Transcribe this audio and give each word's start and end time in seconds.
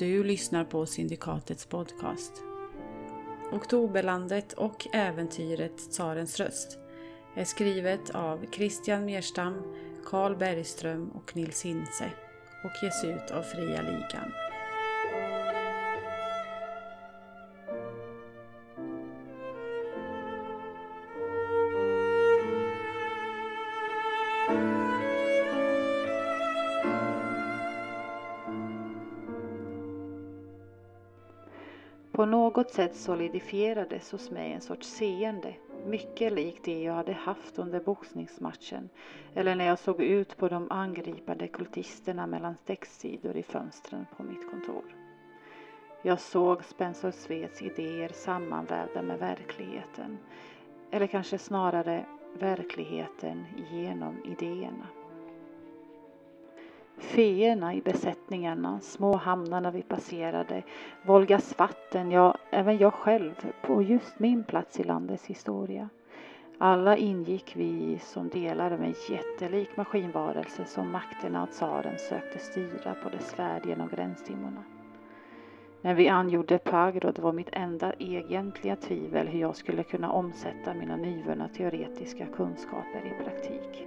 du 0.00 0.24
lyssnar 0.24 0.64
på 0.64 0.86
Syndikatets 0.86 1.66
podcast. 1.66 2.32
Oktoberlandet 3.52 4.52
och 4.52 4.86
äventyret 4.92 5.76
Tsarens 5.90 6.40
röst 6.40 6.78
är 7.36 7.44
skrivet 7.44 8.10
av 8.10 8.46
Christian 8.52 9.04
Merstam, 9.04 9.54
Carl 10.04 10.36
Bergström 10.36 11.08
och 11.08 11.36
Nils 11.36 11.64
Hintze 11.64 12.10
och 12.64 12.84
ges 12.84 13.04
ut 13.04 13.30
av 13.30 13.42
Fria 13.42 13.82
Ligan. 13.82 14.49
Något 32.70 32.74
sätt 32.76 32.96
solidifierades 32.96 34.12
hos 34.12 34.30
mig 34.30 34.52
en 34.52 34.60
sorts 34.60 34.88
seende, 34.88 35.54
mycket 35.86 36.32
likt 36.32 36.64
det 36.64 36.82
jag 36.82 36.94
hade 36.94 37.12
haft 37.12 37.58
under 37.58 37.80
boxningsmatchen 37.80 38.88
eller 39.34 39.54
när 39.54 39.64
jag 39.64 39.78
såg 39.78 40.00
ut 40.00 40.36
på 40.36 40.48
de 40.48 40.70
angripande 40.70 41.48
kultisterna 41.48 42.26
mellan 42.26 42.54
textsidor 42.66 43.36
i 43.36 43.42
fönstren 43.42 44.06
på 44.16 44.22
mitt 44.22 44.50
kontor. 44.50 44.84
Jag 46.02 46.20
såg 46.20 46.64
Spencer 46.64 47.10
Sveds 47.10 47.62
idéer 47.62 48.08
sammanvävda 48.08 49.02
med 49.02 49.18
verkligheten, 49.18 50.18
eller 50.90 51.06
kanske 51.06 51.38
snarare 51.38 52.06
verkligheten 52.38 53.46
genom 53.72 54.24
idéerna. 54.24 54.86
Feerna 57.00 57.74
i 57.74 57.80
besättningarna, 57.80 58.80
små 58.80 59.16
hamnarna 59.16 59.70
vi 59.70 59.82
passerade, 59.82 60.62
Volgas 61.02 61.58
vatten, 61.58 62.10
ja, 62.10 62.34
även 62.50 62.78
jag 62.78 62.94
själv 62.94 63.34
på 63.62 63.82
just 63.82 64.18
min 64.18 64.44
plats 64.44 64.80
i 64.80 64.84
landets 64.84 65.26
historia. 65.26 65.88
Alla 66.58 66.96
ingick 66.96 67.56
vi 67.56 67.98
som 67.98 68.28
delar 68.28 68.70
av 68.70 68.82
en 68.82 68.94
jättelik 69.10 69.76
maskinvarelse 69.76 70.64
som 70.64 70.90
makterna 70.92 71.42
av 71.42 71.46
tsaren 71.46 71.98
sökte 71.98 72.38
styra 72.38 72.94
på 73.02 73.08
dess 73.08 73.34
färd 73.34 73.66
genom 73.66 73.88
gränsdimmorna. 73.88 74.64
När 75.82 75.94
vi 75.94 76.08
angjorde 76.08 76.58
Pagrod 76.58 77.18
var 77.18 77.32
mitt 77.32 77.48
enda 77.52 77.92
egentliga 77.98 78.76
tvivel 78.76 79.28
hur 79.28 79.40
jag 79.40 79.56
skulle 79.56 79.82
kunna 79.82 80.12
omsätta 80.12 80.74
mina 80.74 80.96
nyvunna 80.96 81.48
teoretiska 81.48 82.26
kunskaper 82.26 83.06
i 83.06 83.24
praktik. 83.24 83.86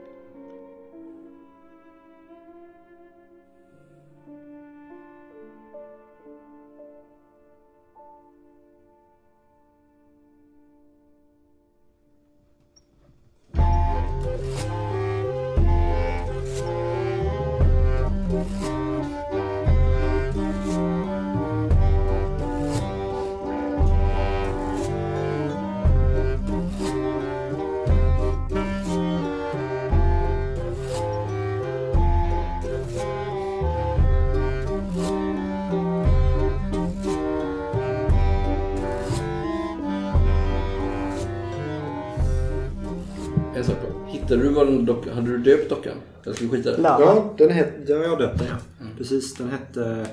Döpt 45.44 45.70
dockan? 45.70 45.98
Eller 46.24 46.34
ska 46.36 46.46
vi 46.46 46.52
skita 46.52 46.70
i 46.70 46.76
det? 46.76 46.82
Ja, 46.82 47.34
den 47.38 47.52
het, 47.52 47.74
ja, 47.88 47.96
jag 47.96 48.20
döpte 48.20 48.44
den 48.44 48.48
ja. 48.48 48.86
Precis, 48.98 49.34
den 49.36 49.50
hette 49.50 50.08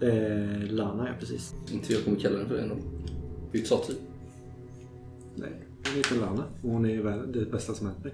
eh, 0.00 0.72
Lana, 0.72 1.08
ja 1.08 1.14
precis. 1.20 1.54
Inte 1.72 1.92
jag 1.92 2.04
kommer 2.04 2.20
kalla 2.20 2.38
den 2.38 2.48
för 2.48 2.54
det 2.54 2.62
ändå. 2.62 2.76
Byt 3.52 3.66
sati. 3.66 3.94
Nej, 5.34 5.52
hon 5.86 5.96
heter 5.96 6.16
Lana 6.16 6.44
och 6.62 6.70
hon 6.70 6.86
är 6.86 7.02
väl 7.02 7.32
det 7.32 7.50
bästa 7.50 7.74
som 7.74 7.86
hänt 7.86 8.04
mig. 8.04 8.12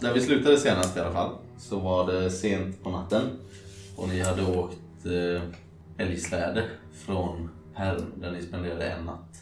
När 0.00 0.14
vi 0.14 0.20
slutade 0.20 0.56
senast 0.56 0.96
i 0.96 1.00
alla 1.00 1.12
fall 1.12 1.30
så 1.58 1.78
var 1.78 2.12
det 2.12 2.30
sent 2.30 2.82
på 2.82 2.90
natten 2.90 3.22
och 3.96 4.08
ni 4.08 4.20
hade 4.20 4.42
åkt 4.42 5.06
eh, 5.06 5.42
älgsläde 5.96 6.64
från 6.92 7.48
Perm 7.74 8.02
där 8.20 8.32
ni 8.32 8.42
spenderade 8.42 8.84
en 8.84 9.04
natt. 9.04 9.41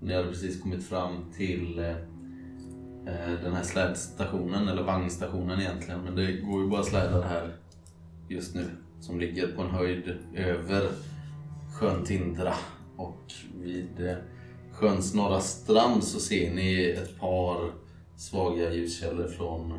Ni 0.00 0.14
hade 0.14 0.28
precis 0.28 0.62
kommit 0.62 0.84
fram 0.84 1.32
till 1.36 1.78
eh, 1.78 1.90
eh, 3.06 3.40
den 3.42 3.52
här 3.52 3.62
slädstationen, 3.62 4.68
eller 4.68 4.82
vagnstationen 4.82 5.60
egentligen, 5.60 6.00
men 6.00 6.16
det 6.16 6.32
går 6.32 6.62
ju 6.62 6.68
bara 6.68 6.82
slädar 6.82 7.22
här 7.22 7.56
just 8.28 8.54
nu 8.54 8.64
som 9.00 9.20
ligger 9.20 9.46
på 9.56 9.62
en 9.62 9.70
höjd 9.70 10.18
över 10.34 10.90
sjön 11.78 12.04
Tindra 12.04 12.54
och 12.96 13.32
vid 13.62 14.06
eh, 14.06 14.16
sjöns 14.72 15.14
norra 15.14 15.40
strand 15.40 16.04
så 16.04 16.20
ser 16.20 16.54
ni 16.54 16.84
ett 16.90 17.18
par 17.18 17.72
svaga 18.16 18.74
ljuskällor 18.74 19.28
från 19.28 19.78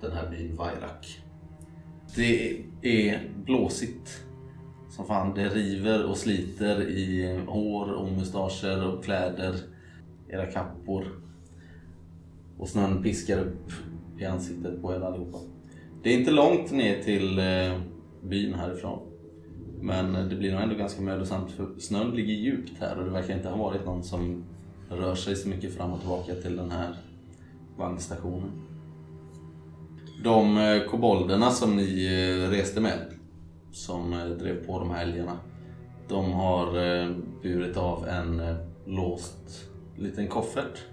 den 0.00 0.12
här 0.12 0.30
byn 0.30 0.56
Vairak. 0.56 1.20
Det 2.16 2.64
är 2.82 3.30
blåsigt 3.44 4.23
som 4.94 5.06
fan. 5.06 5.34
Det 5.34 5.48
river 5.48 6.04
och 6.04 6.16
sliter 6.16 6.82
i 6.82 7.38
hår 7.46 7.92
och 7.92 8.12
mustascher 8.12 8.86
och 8.86 9.04
kläder, 9.04 9.54
era 10.28 10.46
kappor. 10.46 11.04
Och 12.58 12.68
snön 12.68 13.02
piskar 13.02 13.38
upp 13.38 13.72
i 14.18 14.24
ansiktet 14.24 14.82
på 14.82 14.94
er 14.94 15.00
allihopa. 15.00 15.38
Det 16.02 16.14
är 16.14 16.18
inte 16.18 16.30
långt 16.30 16.72
ner 16.72 17.02
till 17.02 17.38
eh, 17.38 17.80
byn 18.22 18.54
härifrån. 18.54 18.98
Men 19.80 20.16
eh, 20.16 20.24
det 20.24 20.36
blir 20.36 20.52
nog 20.52 20.62
ändå 20.62 20.74
ganska 20.74 21.02
mödosamt 21.02 21.50
för 21.50 21.78
snön 21.78 22.10
ligger 22.10 22.34
djupt 22.34 22.72
här 22.80 22.98
och 22.98 23.04
det 23.04 23.10
verkar 23.10 23.34
inte 23.36 23.48
ha 23.48 23.56
varit 23.56 23.84
någon 23.84 24.02
som 24.02 24.44
rör 24.90 25.14
sig 25.14 25.36
så 25.36 25.48
mycket 25.48 25.74
fram 25.76 25.92
och 25.92 25.98
tillbaka 25.98 26.34
till 26.34 26.56
den 26.56 26.70
här 26.70 26.96
vagnstationen. 27.76 28.50
De 30.24 30.56
eh, 30.56 30.90
kobolderna 30.90 31.50
som 31.50 31.76
ni 31.76 32.08
reste 32.50 32.80
med, 32.80 33.14
som 33.74 34.12
eh, 34.12 34.26
drev 34.26 34.66
på 34.66 34.78
de 34.78 34.90
här 34.90 35.02
älgarna, 35.02 35.38
de 36.08 36.32
har 36.32 36.66
eh, 36.66 37.16
burit 37.42 37.76
av 37.76 38.08
en 38.08 38.40
eh, 38.40 38.56
låst 38.86 39.70
liten 39.96 40.28
koffert 40.28 40.84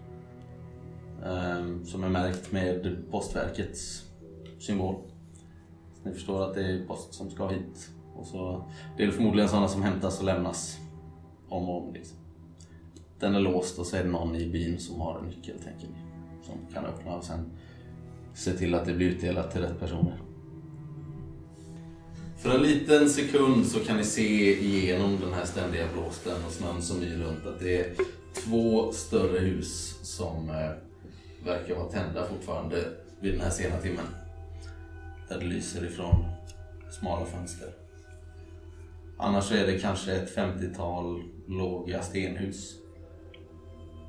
som 1.86 2.04
är 2.04 2.10
märkt 2.10 2.52
med 2.52 2.98
postverkets 3.12 4.06
symbol. 4.60 4.96
Så 5.94 6.10
ni 6.10 6.14
förstår 6.14 6.44
att 6.44 6.54
det 6.54 6.62
är 6.62 6.86
post 6.86 7.14
som 7.14 7.30
ska 7.30 7.48
hit. 7.48 7.90
Och 8.16 8.26
så, 8.26 8.64
det 8.98 9.04
är 9.04 9.12
förmodligen 9.12 9.50
sådana 9.50 9.68
som 9.68 9.82
hämtas 9.82 10.20
och 10.20 10.26
lämnas 10.26 10.80
om 11.50 11.70
och 11.70 11.84
om. 11.84 11.94
Liksom. 11.94 12.18
Den 13.20 13.36
är 13.36 13.40
låst 13.40 13.80
och 13.80 13.86
så 13.86 13.98
är 13.98 14.04
det 14.04 14.10
någon 14.10 14.36
i 14.36 14.50
byn 14.50 14.80
som 14.80 15.02
har 15.02 15.20
en 15.20 15.26
nyckel, 15.26 15.60
tänker 15.60 15.88
ni. 15.88 15.98
Som 16.44 16.74
kan 16.74 16.86
öppna 16.86 17.16
och 17.16 17.24
sen 17.24 17.52
se 18.34 18.52
till 18.52 18.76
att 18.76 18.86
det 18.86 18.94
blir 18.94 19.08
utdelat 19.08 19.52
till 19.52 19.62
rätt 19.62 19.80
personer. 19.80 20.31
För 22.42 22.50
en 22.56 22.62
liten 22.62 23.10
sekund 23.10 23.68
så 23.68 23.80
kan 23.80 23.98
ni 23.98 24.04
se 24.04 24.60
igenom 24.64 25.20
den 25.22 25.34
här 25.34 25.46
ständiga 25.46 25.88
blåsten 25.94 26.46
och 26.46 26.52
snön 26.52 26.82
som 26.82 27.04
yr 27.04 27.18
runt 27.18 27.46
att 27.46 27.60
det 27.60 27.80
är 27.80 27.96
två 28.34 28.92
större 28.92 29.40
hus 29.40 30.00
som 30.02 30.50
eh, 30.50 30.72
verkar 31.46 31.76
vara 31.76 31.90
tända 31.90 32.26
fortfarande 32.26 32.86
vid 33.20 33.34
den 33.34 33.42
här 33.42 33.50
sena 33.50 33.78
timmen. 33.78 34.06
Där 35.30 35.40
det 35.40 35.46
lyser 35.46 35.86
ifrån 35.86 36.26
smala 37.00 37.26
fönster. 37.26 37.70
Annars 39.18 39.52
är 39.52 39.68
det 39.68 39.80
kanske 39.80 40.16
ett 40.16 40.36
50-tal 40.36 41.24
låga 41.48 42.02
stenhus. 42.02 42.76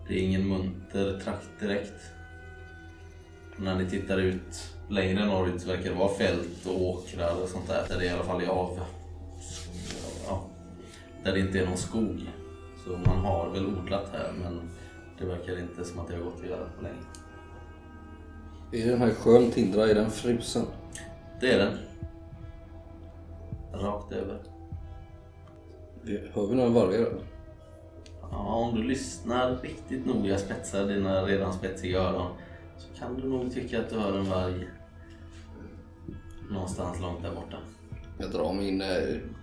Det 0.09 0.15
är 0.15 0.23
ingen 0.23 0.49
munter 0.49 1.21
trakt 1.25 1.61
direkt. 1.61 2.01
När 3.57 3.75
ni 3.75 3.91
tittar 3.91 4.19
ut 4.19 4.72
längre 4.89 5.27
norrut 5.27 5.67
verkar 5.67 5.91
det 5.91 5.97
vara 5.97 6.15
fält 6.15 6.67
och 6.67 6.83
åkrar 6.83 7.43
och 7.43 7.49
sånt 7.49 7.69
där. 7.69 7.85
Där 7.89 7.99
det 7.99 8.05
i 8.05 8.09
alla 8.09 8.25
fall 8.25 8.43
är 8.43 8.49
av... 8.49 8.81
Ja, 10.27 10.45
där 11.25 11.33
det 11.33 11.41
inte 11.41 11.59
är 11.59 11.67
någon 11.67 11.77
skog. 11.77 12.31
Så 12.85 12.91
man 12.91 13.19
har 13.19 13.51
väl 13.51 13.67
odlat 13.67 14.09
här 14.13 14.33
men 14.43 14.71
det 15.19 15.25
verkar 15.25 15.61
inte 15.61 15.85
som 15.85 16.01
att 16.01 16.09
det 16.09 16.17
har 16.17 16.23
gått 16.23 16.41
att 16.43 16.49
göra 16.49 16.69
på 16.79 16.83
länge. 16.83 17.03
Är 18.73 18.91
den 18.91 19.01
här 19.01 19.15
sjön 19.15 19.51
Tindra, 19.51 19.89
är 19.89 19.95
den 19.95 20.11
frusen? 20.11 20.67
Det 21.41 21.53
är 21.53 21.59
den. 21.59 21.79
Rakt 23.73 24.13
över. 24.13 24.39
Hör 26.35 26.47
vi 26.47 26.55
några 26.55 26.71
vargar? 26.71 27.09
Ja, 28.31 28.55
om 28.55 28.75
du 28.75 28.83
lyssnar 28.83 29.57
riktigt 29.63 30.07
noga, 30.07 30.39
spetsar 30.39 30.87
dina 30.87 31.23
redan 31.23 31.53
spetsiga 31.53 32.01
öron 32.01 32.31
så 32.79 32.99
kan 32.99 33.21
du 33.21 33.29
nog 33.29 33.55
tycka 33.55 33.81
att 33.81 33.91
du 33.91 33.97
hör 33.97 34.19
en 34.19 34.31
varg. 34.31 34.69
någonstans 36.51 37.01
långt 37.01 37.23
där 37.23 37.35
borta. 37.35 37.57
Jag 38.19 38.31
drar 38.31 38.53
min 38.53 38.81
eh, 38.81 38.89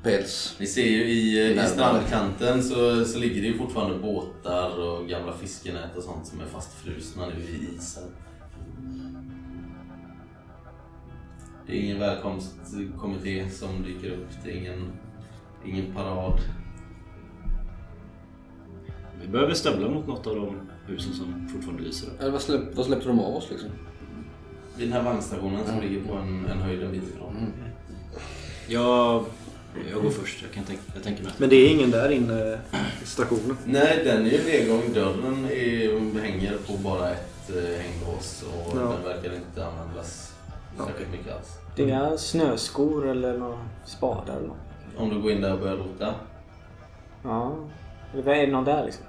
päls. 0.03 0.55
Ni 0.59 0.67
ser 0.67 0.85
ju 0.85 1.03
i, 1.03 1.51
eh, 1.57 1.65
i 1.65 1.67
strandkanten 1.67 2.63
så, 2.63 3.05
så 3.05 3.19
ligger 3.19 3.41
det 3.41 3.47
ju 3.47 3.57
fortfarande 3.57 3.99
båtar 3.99 4.79
och 4.79 5.07
gamla 5.07 5.33
fiskenät 5.33 5.95
och 5.95 6.03
sånt 6.03 6.27
som 6.27 6.41
är 6.41 6.45
fastfrusna 6.45 7.27
nu 7.27 7.41
i 7.41 7.75
isen. 7.75 8.03
Det 11.67 11.77
är 11.77 11.81
ingen 11.81 11.99
välkomstkommitté 11.99 13.49
som 13.49 13.83
dyker 13.83 14.11
upp. 14.11 14.27
Det 14.43 14.51
är 14.51 14.55
ingen, 14.55 14.91
ingen 15.65 15.93
parad. 15.93 16.39
Vi 19.21 19.27
behöver 19.27 19.53
stävla 19.53 19.89
mot 19.89 20.07
något 20.07 20.27
av 20.27 20.35
de 20.35 20.69
husen 20.89 21.13
som 21.13 21.49
fortfarande 21.53 21.83
lyser. 21.83 22.07
upp. 22.07 22.21
Eller 22.21 22.31
vad, 22.31 22.41
släpp, 22.41 22.61
vad 22.75 22.85
släppte 22.85 23.07
de 23.07 23.19
av 23.19 23.35
oss 23.35 23.47
liksom? 23.49 23.69
Vid 24.77 24.87
den 24.87 24.93
här 24.93 25.03
vagnstationen 25.03 25.65
som 25.65 25.79
ligger 25.79 26.01
på 26.07 26.13
en, 26.13 26.45
en 26.51 26.57
höjd 26.61 26.83
en 26.83 26.91
bit 26.91 27.03
ifrån. 27.03 27.53
Jag, 28.67 29.25
jag 29.91 30.03
går 30.03 30.09
först. 30.09 30.41
Jag, 30.41 30.51
kan 30.51 30.63
tänka, 30.63 30.81
jag 30.93 31.03
tänker 31.03 31.23
mig. 31.23 31.31
Men 31.37 31.49
det 31.49 31.55
är 31.55 31.69
ingen 31.71 31.91
där 31.91 32.09
inne 32.09 32.59
i 33.03 33.05
stationen. 33.05 33.57
Nej, 33.65 34.01
den 34.03 34.25
är 34.25 34.29
ju 34.29 34.43
nedgång. 34.43 34.93
Dörren 34.93 35.45
är, 35.45 36.19
hänger 36.21 36.57
på 36.67 36.73
bara 36.77 37.09
ett 37.11 37.49
eh, 37.49 37.81
hänglås 37.81 38.43
och 38.53 38.77
Ja. 38.77 38.79
den 38.81 39.03
verkar 39.03 39.35
inte 39.35 39.65
användas 39.65 40.33
särskilt 40.77 41.11
mycket 41.11 41.33
alls. 41.35 41.47
Det 41.75 41.83
är 41.83 41.87
inga 41.87 42.17
snöskor 42.17 43.07
eller 43.09 43.37
några 43.37 43.57
spadar 43.85 44.37
eller 44.37 44.47
något. 44.47 44.57
Om 44.97 45.09
du 45.09 45.21
går 45.21 45.31
in 45.31 45.41
där 45.41 45.53
och 45.53 45.59
börjar 45.59 45.75
rota? 45.77 46.15
Ja. 47.23 47.55
Eller 48.13 48.31
är 48.31 48.45
det 48.47 48.51
någon 48.53 48.65
där 48.65 48.85
liksom? 48.85 49.05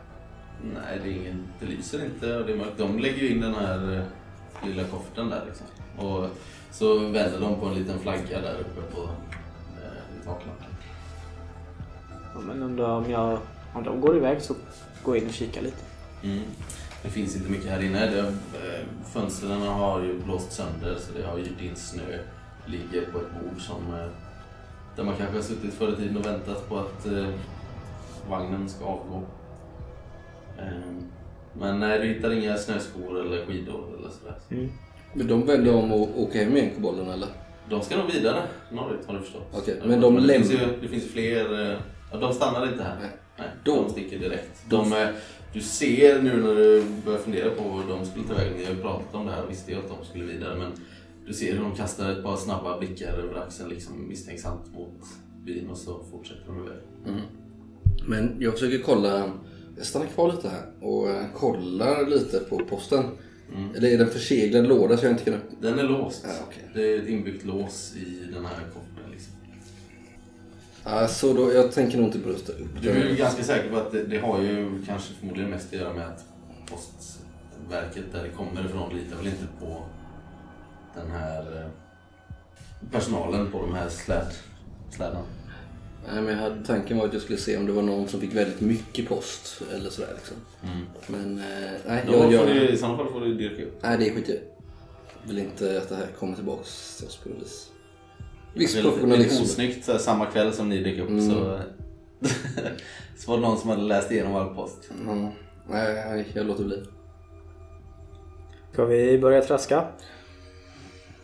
Nej, 0.75 1.01
det, 1.03 1.09
är 1.09 1.13
ingen, 1.13 1.49
det 1.61 1.67
lyser 1.67 2.05
inte 2.05 2.37
och 2.37 2.47
det 2.47 2.53
är 2.53 2.57
mörkt. 2.57 2.79
De 2.79 2.99
lägger 2.99 3.19
ju 3.19 3.31
in 3.31 3.41
den 3.41 3.55
här 3.55 3.97
eh, 3.97 4.67
lilla 4.69 4.85
kofferten 4.85 5.31
där 5.31 5.43
liksom. 5.47 5.67
Och 6.07 6.27
så 6.71 6.99
vänder 6.99 7.41
de 7.41 7.61
på 7.61 7.67
en 7.67 7.75
liten 7.75 7.99
flagga 7.99 8.41
där 8.41 8.61
uppe 8.61 8.95
på 8.95 9.03
eh, 9.03 10.25
taklacken. 10.25 10.75
Ja, 12.35 12.41
men 12.41 12.63
undrar 12.63 12.91
om 12.91 13.11
jag... 13.11 13.39
Om 13.75 13.85
de 13.85 14.01
går 14.01 14.17
iväg 14.17 14.43
så 14.43 14.55
går 15.05 15.17
jag 15.17 15.23
in 15.23 15.29
och 15.29 15.35
kikar 15.35 15.63
lite. 15.63 15.83
Mm. 16.23 16.43
Det 17.03 17.09
finns 17.09 17.37
inte 17.37 17.51
mycket 17.51 17.71
här 17.71 17.83
inne. 17.83 18.07
Det, 18.07 18.19
eh, 18.19 18.87
fönstren 19.13 19.63
har 19.63 20.03
ju 20.03 20.19
blåst 20.23 20.53
sönder 20.53 20.97
så 20.99 21.13
det 21.19 21.27
har 21.27 21.39
gyrt 21.39 21.61
in 21.61 21.77
snö. 21.77 22.19
Ligger 22.67 23.13
på 23.13 23.19
ett 23.19 23.33
bord 23.43 23.61
som 23.61 24.09
där 24.97 25.05
man 25.05 25.17
kanske 25.17 25.37
har 25.37 25.43
suttit 25.43 25.75
förr 25.75 25.93
i 25.93 25.97
tiden 25.97 26.17
och 26.17 26.27
väntat 26.27 26.69
på 26.69 26.79
att 26.79 27.07
eh, 27.07 27.29
vagnen 28.29 28.69
ska 28.69 28.85
avgå. 28.85 29.23
Eh, 30.61 31.03
men 31.61 31.81
nej, 31.81 31.99
du 31.99 32.07
hittar 32.09 32.31
inga 32.33 32.57
snöskor 32.57 33.21
eller 33.21 33.47
skidor 33.47 33.85
eller 33.99 34.09
sådär. 34.11 34.69
Men 35.15 35.27
de 35.27 35.47
vänder 35.47 35.75
om 35.75 35.93
och 35.93 36.21
åker 36.23 36.45
hem 36.45 36.57
igen, 36.57 36.71
kobolderna 36.75 37.13
eller? 37.13 37.29
De 37.71 37.83
ska 37.83 37.97
nog 37.97 38.11
vidare 38.13 38.43
norrut 38.73 39.07
har 39.07 39.15
du 39.15 39.21
förstått. 39.21 39.47
Okej, 39.53 39.81
men 39.87 40.01
de 40.01 40.15
det, 40.15 40.21
läm- 40.21 40.33
finns 40.37 40.53
ju, 40.53 40.59
det 40.83 40.89
finns 40.89 41.05
ju 41.05 41.09
fler. 41.09 41.71
eh, 41.73 41.79
Ja, 42.13 42.19
de 42.19 42.33
stannar 42.33 42.67
inte 42.73 42.83
här. 42.83 42.97
Nej. 43.01 43.11
Nej, 43.39 43.49
Då- 43.65 43.83
de 43.83 43.91
sticker 43.91 44.19
direkt. 44.19 44.65
De, 44.71 44.93
eh, 44.93 45.09
du 45.53 45.61
ser 45.61 46.23
nu 46.23 46.37
när 46.43 46.55
du 46.55 46.85
börjar 47.05 47.19
fundera 47.19 47.51
på 47.51 47.63
vad 47.63 47.89
de 47.99 48.07
skulle 48.07 48.25
ta 48.27 48.35
vägen. 48.35 48.53
Ni 48.59 48.65
har 48.65 48.73
ju 48.73 48.79
pratat 48.81 49.15
om 49.15 49.27
det 49.27 49.33
här 49.33 49.45
och 49.45 49.51
visste 49.51 49.71
ju 49.73 49.79
att 49.79 49.89
de 49.89 50.05
skulle 50.07 50.25
vidare. 50.25 50.59
Men 50.59 50.73
du 51.27 51.33
ser 51.35 51.53
hur 51.53 51.61
de 51.63 51.75
kastar 51.75 52.11
ett 52.11 52.23
par 52.23 52.37
snabba 52.37 52.79
blickar 52.79 53.13
över 53.13 53.41
axeln 53.41 53.69
liksom 53.69 54.09
misstänksamt 54.09 54.75
mot 54.75 54.99
byn 55.45 55.69
och 55.71 55.77
så 55.77 56.01
fortsätter 56.11 56.43
de 56.47 56.59
iväg. 56.67 56.79
Men 58.09 58.37
jag 58.39 58.53
försöker 58.53 58.79
kolla, 58.79 59.33
jag 59.81 59.87
stannar 59.87 60.07
kvar 60.07 60.33
lite 60.33 60.49
här 60.49 60.63
och 60.81 61.09
eh, 61.11 61.25
kollar 61.35 62.07
lite 62.07 62.39
på 62.39 62.59
posten. 62.59 63.05
Eller 63.77 63.89
är 63.89 63.99
det 63.99 64.05
en 64.05 64.11
förseglad 64.11 64.67
låda 64.67 64.97
så 64.97 65.05
jag 65.05 65.13
inte 65.13 65.25
kan? 65.25 65.41
Den 65.61 65.79
är 65.79 65.83
låst. 65.83 66.25
Ja, 66.29 66.35
okej. 66.49 66.63
Det 66.75 66.93
är 66.95 67.03
ett 67.03 67.09
inbyggt 67.09 67.45
lås 67.45 67.95
i 67.97 68.33
den 68.33 68.45
här 68.45 68.55
kofferten. 68.75 69.11
Liksom. 69.13 69.33
Alltså 70.85 71.33
då, 71.35 71.53
jag 71.53 71.73
tänker 71.73 71.99
nog 71.99 72.07
inte 72.07 72.19
brösta 72.19 72.53
upp 72.53 72.83
Du 72.83 72.91
är 72.91 72.97
ju 72.97 73.09
den. 73.09 73.17
ganska 73.17 73.43
säker 73.45 73.71
på 73.71 73.77
att 73.77 73.93
det, 73.93 74.05
det 74.05 74.19
har 74.19 74.41
ju 74.43 74.83
kanske 74.87 75.15
förmodligen 75.15 75.51
mest 75.51 75.67
att 75.75 75.81
göra 75.81 75.95
med 75.95 76.07
att 76.07 76.25
postverket 76.71 78.05
där 78.13 78.23
det 78.23 78.29
kommer 78.29 78.65
ifrån 78.67 78.97
litar 78.97 79.17
väl 79.17 79.27
inte 79.27 79.47
på 79.61 79.83
den 80.95 81.11
här 81.11 81.41
eh, 81.63 81.69
personalen 82.93 83.51
på 83.53 83.59
de 83.63 83.75
här 83.75 83.89
släd, 83.89 84.27
slädarna. 84.91 85.25
Nej, 86.07 86.23
men 86.23 86.35
jag 86.35 86.43
hade, 86.43 86.65
tanken 86.67 86.99
var 86.99 87.07
att 87.07 87.13
jag 87.13 87.23
skulle 87.23 87.39
se 87.39 87.57
om 87.57 87.67
det 87.67 87.73
var 87.73 87.83
någon 87.83 88.09
som 88.09 88.21
fick 88.21 88.35
väldigt 88.35 88.61
mycket 88.61 89.09
post 89.09 89.63
eller 89.75 89.91
sådär 89.91 90.15
liksom. 90.15 90.37
Men 91.07 91.39
eh, 91.39 91.71
nej, 91.87 92.05
Då 92.07 92.13
jag, 92.13 92.23
får 92.25 92.33
jag, 92.33 92.47
du, 92.47 92.69
I 92.69 92.77
sådana 92.77 92.97
fall 92.99 93.09
får 93.13 93.21
du 93.21 93.35
dyrka 93.35 93.63
upp. 93.65 93.79
nej, 93.83 93.99
det 93.99 94.11
skiter 94.11 94.33
jag 94.33 94.41
vill 95.29 95.39
inte 95.39 95.79
att 95.79 95.89
det 95.89 95.95
här 95.97 96.07
kommer 96.19 96.35
tillbaks 96.35 96.97
till 96.97 97.07
oss 97.07 97.17
på 97.17 97.29
något 97.29 97.43
vis. 97.43 97.71
Viss 98.55 98.73
Det 98.75 98.79
är 98.81 99.17
lite, 99.17 99.43
osnyggt 99.43 99.85
så 99.85 99.93
här, 99.93 99.99
samma 99.99 100.27
kväll 100.27 100.53
som 100.53 100.69
ni 100.69 100.83
dök 100.83 100.99
upp 100.99 101.09
Mm. 101.09 101.31
så, 101.31 101.61
så 103.19 103.31
var 103.31 103.37
det 103.37 103.43
någon 103.43 103.59
som 103.59 103.71
hade 103.71 103.83
läst 103.83 104.11
igenom 104.11 104.35
all 104.35 104.55
post. 104.55 104.91
Nej, 105.07 105.33
nej, 105.69 106.27
jag 106.35 106.47
låter 106.47 106.65
bli. 106.65 106.83
Ska 108.73 108.85
vi 108.85 109.19
börja 109.19 109.43
traska? 109.43 109.89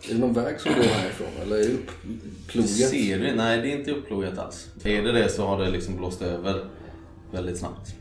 Är 0.09 0.13
det 0.13 0.19
någon 0.19 0.33
väg 0.33 0.59
som 0.59 0.73
går 0.73 0.83
härifrån 0.83 1.27
eller 1.41 1.55
är 1.55 1.63
det 1.63 1.73
upplogat? 1.73 2.69
Ser 2.69 3.19
du? 3.19 3.35
Nej, 3.35 3.61
det 3.61 3.71
är 3.73 3.77
inte 3.77 3.91
upplogat 3.91 4.37
alls. 4.37 4.69
Är 4.83 5.03
det 5.03 5.11
det 5.11 5.29
så 5.29 5.45
har 5.45 5.59
det 5.59 5.69
liksom 5.69 5.97
blåst 5.97 6.21
över 6.21 6.65
väldigt 7.31 7.57
snabbt. 7.57 7.95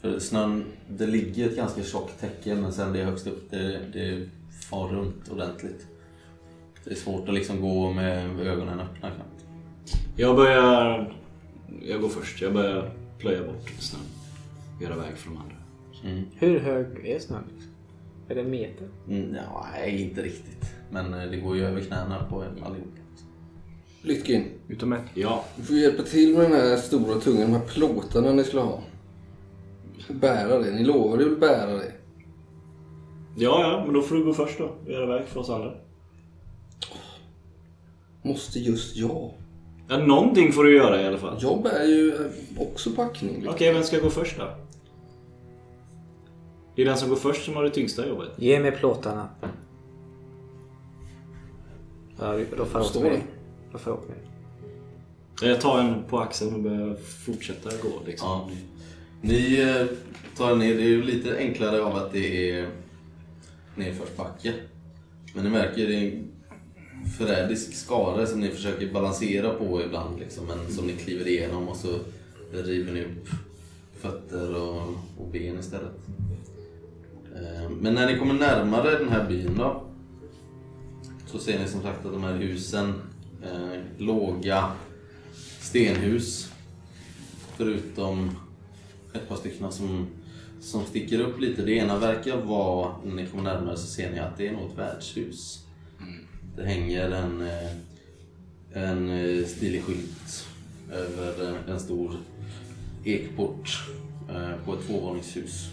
För 0.00 0.18
snön, 0.18 0.64
det 0.88 1.06
ligger 1.06 1.46
ett 1.46 1.56
ganska 1.56 1.82
tjockt 1.82 2.20
täcke 2.20 2.54
men 2.54 2.72
sen 2.72 2.92
det 2.92 3.00
är 3.00 3.04
högst 3.04 3.26
upp, 3.26 3.50
det, 3.50 3.80
det 3.92 4.28
far 4.70 4.88
runt 4.88 5.28
ordentligt. 5.28 5.86
Det 6.84 6.90
är 6.90 6.94
svårt 6.94 7.28
att 7.28 7.34
liksom 7.34 7.60
gå 7.60 7.92
med 7.92 8.40
ögonen 8.40 8.80
öppna 8.80 9.10
knappt. 9.10 9.46
Jag 10.16 10.36
börjar... 10.36 11.14
Jag 11.82 12.00
går 12.00 12.08
först. 12.08 12.42
Jag 12.42 12.52
börjar 12.52 12.90
plöja 13.18 13.42
bort 13.42 13.70
snön. 13.78 14.02
Göra 14.80 14.96
väg 14.96 15.16
för 15.16 15.30
de 15.30 15.36
andra. 15.38 15.54
Hur 16.38 16.60
hög 16.60 17.06
är 17.06 17.18
snön? 17.18 17.44
Är 18.28 18.34
det 18.34 18.40
en 18.40 18.50
meter? 18.50 18.88
Mm, 19.08 19.36
nej, 19.72 20.02
inte 20.02 20.22
riktigt. 20.22 20.64
Men 20.90 21.14
eh, 21.14 21.30
det 21.30 21.36
går 21.36 21.56
ju 21.56 21.64
över 21.64 21.80
knäna 21.80 22.24
på 22.30 22.42
allihop. 22.42 22.88
Lytkin, 24.02 24.44
Utom 24.68 24.92
ett. 24.92 25.02
Ja, 25.14 25.44
du 25.56 25.62
får 25.62 25.76
hjälpa 25.76 26.02
till 26.02 26.32
med 26.36 26.50
den 26.50 26.52
här 26.52 26.76
stora 26.76 27.20
tungan, 27.20 27.40
de 27.52 27.52
här 27.52 27.66
plåtarna 27.66 28.32
ni 28.32 28.44
skulle 28.44 28.62
ha. 28.62 28.82
Bära 30.08 30.58
det, 30.58 30.70
ni 30.70 30.84
lovade 30.84 31.24
ju 31.24 31.32
att 31.32 31.40
bära 31.40 31.72
det. 31.72 31.92
ja, 33.36 33.62
ja, 33.62 33.82
men 33.84 33.94
då 33.94 34.02
får 34.02 34.16
du 34.16 34.24
gå 34.24 34.32
först 34.32 34.58
då. 34.58 34.64
och 34.64 34.90
Göra 34.90 35.06
väg 35.06 35.26
för 35.26 35.40
oss 35.40 35.50
andra. 35.50 35.72
Måste 38.22 38.58
just 38.58 38.96
jag? 38.96 39.32
Ja, 39.88 39.98
någonting 39.98 40.52
får 40.52 40.64
du 40.64 40.76
göra 40.76 41.02
i 41.02 41.06
alla 41.06 41.18
fall. 41.18 41.38
Jag 41.40 41.62
bär 41.62 41.84
ju 41.84 42.14
eh, 42.14 42.62
också 42.62 42.90
packning. 42.90 43.46
Okej, 43.48 43.72
vem 43.72 43.82
ska 43.82 44.00
gå 44.00 44.10
först 44.10 44.38
då? 44.38 44.48
Det 46.78 46.82
är 46.82 46.86
den 46.86 46.96
som 46.96 47.08
går 47.08 47.16
först 47.16 47.44
som 47.44 47.54
har 47.54 47.64
det 47.64 47.70
tyngsta 47.70 48.08
jobbet. 48.08 48.28
Ge 48.36 48.60
mig 48.60 48.72
plåtarna. 48.72 49.28
Ja, 52.18 52.38
då 52.56 52.64
får 52.64 53.06
jag. 53.06 53.22
Då 53.72 53.78
får 53.78 53.90
åka 53.90 54.08
med. 54.08 54.18
Jag 55.50 55.60
tar 55.60 55.78
en 55.78 56.02
på 56.08 56.18
axeln 56.18 56.54
och 56.54 56.60
börjar 56.60 56.96
fortsätta 57.24 57.70
gå 57.82 57.92
liksom. 58.06 58.28
Ja. 58.28 58.50
Ni 59.20 59.60
eh, 59.60 59.86
tar 60.36 60.56
ner, 60.56 60.74
det 60.74 60.82
är 60.82 60.88
ju 60.88 61.02
lite 61.02 61.36
enklare 61.38 61.82
av 61.82 61.96
att 61.96 62.12
det 62.12 62.50
är 62.50 62.68
nedförsbacke. 63.74 64.54
Men 65.34 65.44
ni 65.44 65.50
märker 65.50 65.86
det 65.86 65.94
är 65.94 66.12
en 66.12 66.28
förrädisk 67.18 67.74
skara 67.74 68.26
som 68.26 68.40
ni 68.40 68.48
försöker 68.48 68.92
balansera 68.92 69.54
på 69.54 69.82
ibland 69.82 70.18
liksom, 70.18 70.46
men 70.46 70.72
som 70.72 70.86
ni 70.86 70.92
kliver 70.92 71.28
igenom 71.28 71.68
och 71.68 71.76
så 71.76 71.98
river 72.52 72.92
ni 72.92 73.04
upp 73.04 73.28
fötter 74.00 74.56
och, 74.56 74.82
och 75.18 75.28
ben 75.32 75.58
istället. 75.58 75.94
Eh, 77.38 77.70
Men 77.70 77.94
när 77.94 78.06
ni 78.06 78.18
kommer 78.18 78.34
närmare 78.34 78.98
den 78.98 79.08
här 79.08 79.28
byn 79.28 79.56
då 79.58 79.82
så 81.26 81.38
ser 81.38 81.58
ni 81.58 81.68
som 81.68 81.82
sagt 81.82 82.06
att 82.06 82.12
de 82.12 82.24
här 82.24 82.34
husen, 82.34 82.94
eh, 83.44 83.80
låga 83.98 84.70
stenhus 85.60 86.52
Förutom 87.56 88.30
ett 89.12 89.28
par 89.28 89.36
stycken 89.36 89.72
som, 89.72 90.06
som 90.60 90.84
sticker 90.84 91.20
upp 91.20 91.40
lite. 91.40 91.62
Det 91.62 91.72
ena 91.72 91.98
verkar 91.98 92.36
vara, 92.36 92.94
när 93.04 93.14
ni 93.14 93.26
kommer 93.26 93.42
närmare 93.42 93.76
så 93.76 93.86
ser 93.86 94.10
ni 94.12 94.18
att 94.18 94.36
det 94.36 94.48
är 94.48 94.52
nog 94.52 94.70
ett 94.70 94.78
värdshus. 94.78 95.64
Det 96.56 96.64
hänger 96.64 97.10
en, 97.10 97.40
eh, 97.42 97.72
en 98.72 99.08
eh, 99.08 99.44
stilig 99.46 99.82
skylt 99.82 100.46
över 100.92 101.46
eh, 101.46 101.72
en 101.72 101.80
stor 101.80 102.16
ekport 103.04 103.88
på 104.64 104.74
ett 104.74 104.86
tvåvåningshus. 104.86 105.70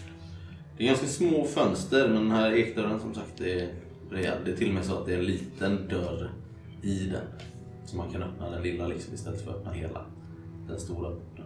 Det 0.76 0.84
är 0.84 0.86
ganska 0.86 1.06
små 1.06 1.44
fönster 1.44 2.08
men 2.08 2.22
den 2.22 2.30
här 2.30 2.52
ekdörren 2.52 3.00
som 3.00 3.14
sagt 3.14 3.40
är 3.40 3.68
rejäl. 4.10 4.38
Det 4.44 4.52
är 4.52 4.56
till 4.56 4.68
och 4.68 4.74
med 4.74 4.84
så 4.84 4.98
att 4.98 5.06
det 5.06 5.14
är 5.14 5.18
en 5.18 5.24
liten 5.24 5.88
dörr 5.88 6.30
i 6.82 6.98
den. 6.98 7.24
Så 7.84 7.96
man 7.96 8.12
kan 8.12 8.22
öppna 8.22 8.50
den 8.50 8.62
lilla 8.62 8.86
liksom 8.86 9.14
istället 9.14 9.44
för 9.44 9.50
att 9.50 9.56
öppna 9.56 9.72
hela 9.72 10.06
den 10.68 10.80
stora 10.80 11.10
porten. 11.10 11.44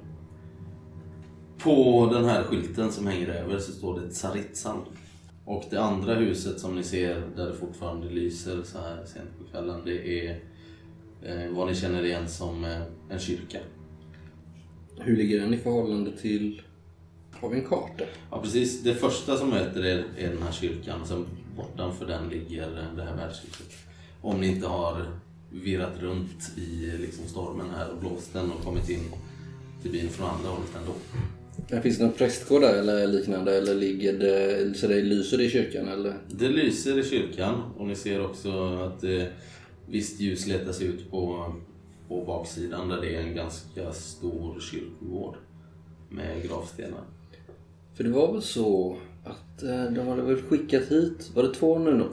På 1.59 2.09
den 2.13 2.25
här 2.25 2.43
skylten 2.43 2.93
som 2.93 3.07
hänger 3.07 3.29
över 3.29 3.59
så 3.59 3.73
står 3.73 4.01
det 4.01 4.09
Tsaritsan. 4.09 4.79
Och 5.45 5.65
det 5.71 5.81
andra 5.81 6.15
huset 6.15 6.61
som 6.61 6.75
ni 6.75 6.83
ser 6.83 7.23
där 7.37 7.47
det 7.47 7.55
fortfarande 7.55 8.09
lyser 8.09 8.63
så 8.63 8.79
här 8.79 9.05
sent 9.05 9.39
på 9.39 9.45
kvällen 9.45 9.81
det 9.85 10.29
är 10.29 10.41
eh, 11.23 11.51
vad 11.51 11.69
ni 11.69 11.75
känner 11.75 12.05
igen 12.05 12.29
som 12.29 12.65
eh, 12.65 12.83
en 13.09 13.19
kyrka. 13.19 13.59
Hur 14.99 15.17
ligger 15.17 15.41
den 15.41 15.55
i 15.55 15.57
förhållande 15.57 16.17
till... 16.17 16.63
Har 17.41 17.49
vi 17.49 17.59
en 17.59 17.65
karta? 17.65 18.05
Ja 18.31 18.43
precis, 18.43 18.83
det 18.83 18.95
första 18.95 19.37
som 19.37 19.51
möter 19.51 19.85
er 19.85 20.05
är 20.19 20.29
den 20.29 20.43
här 20.43 20.53
kyrkan 20.53 21.07
sen 21.07 21.27
bortanför 21.57 22.07
den 22.07 22.29
ligger 22.29 22.91
det 22.97 23.03
här 23.03 23.17
värdshuset. 23.17 23.73
Om 24.21 24.41
ni 24.41 24.47
inte 24.47 24.67
har 24.67 25.07
virrat 25.51 26.01
runt 26.01 26.53
i 26.57 26.97
liksom 27.01 27.25
stormen 27.27 27.67
här 27.77 27.91
och 27.91 28.01
blåst 28.01 28.33
den 28.33 28.51
och 28.51 28.65
kommit 28.65 28.89
in 28.89 29.05
till 29.83 29.93
byn 29.93 30.09
från 30.09 30.27
andra 30.27 30.49
hållet 30.49 30.77
ändå. 30.81 30.93
Men 31.69 31.83
finns 31.83 31.99
det 31.99 32.05
någon 32.05 32.13
prästgård 32.13 32.63
där 32.63 32.75
eller 32.75 33.07
liknande? 33.07 33.59
Eller 33.59 33.75
ligger 33.75 34.19
det, 34.19 34.75
så 34.75 34.87
det 34.87 35.03
lyser 35.03 35.41
i 35.41 35.51
kyrkan? 35.51 35.89
Eller? 35.89 36.19
Det 36.29 36.49
lyser 36.49 36.99
i 36.99 37.03
kyrkan 37.03 37.63
och 37.79 37.87
ni 37.87 37.95
ser 37.95 38.25
också 38.25 38.75
att 38.75 39.05
eh, 39.05 39.23
visst 39.87 40.21
ljus 40.21 40.47
letar 40.47 40.73
sig 40.73 40.87
ut 40.87 41.11
på, 41.11 41.55
på 42.09 42.25
baksidan 42.25 42.89
där 42.89 43.01
det 43.01 43.17
är 43.17 43.21
en 43.21 43.35
ganska 43.35 43.93
stor 43.93 44.61
kyrkogård 44.61 45.37
med 46.09 46.43
gravstenar. 46.49 47.05
För 48.01 48.05
det 48.05 48.11
var 48.11 48.33
väl 48.33 48.43
så 48.43 48.97
att 49.25 49.63
eh, 49.63 49.85
de 49.85 50.09
hade 50.09 50.23
väl 50.23 50.43
skickat 50.43 50.83
hit, 50.83 51.31
var 51.35 51.43
det 51.43 51.55
två 51.55 51.79
nunnor? 51.79 52.11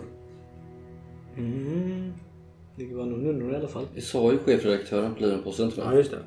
Mm. 1.37 2.13
Det 2.75 2.93
var 2.95 3.05
nog 3.05 3.19
nunnor 3.19 3.53
i 3.53 3.55
alla 3.55 3.67
fall. 3.67 3.85
Det 3.95 4.01
sa 4.01 4.31
ju 4.31 4.37
chefredaktören 4.37 5.13
på 5.15 5.19
Livenposten 5.23 5.71
tror 5.71 5.85
Ja, 5.85 5.91
jag. 5.91 5.97
just 5.99 6.11
det. 6.11 6.17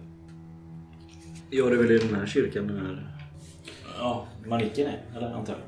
Ja, 1.51 1.65
det 1.65 1.73
är 1.75 1.77
väl 1.79 1.91
i 1.91 1.99
den 1.99 2.15
här 2.15 2.27
kyrkan 2.27 2.67
den 2.67 2.77
här... 2.77 3.17
Ja, 3.99 4.27
manicken 4.47 4.87
är, 4.87 5.05
eller 5.17 5.27
antar 5.27 5.53
jag. 5.53 5.61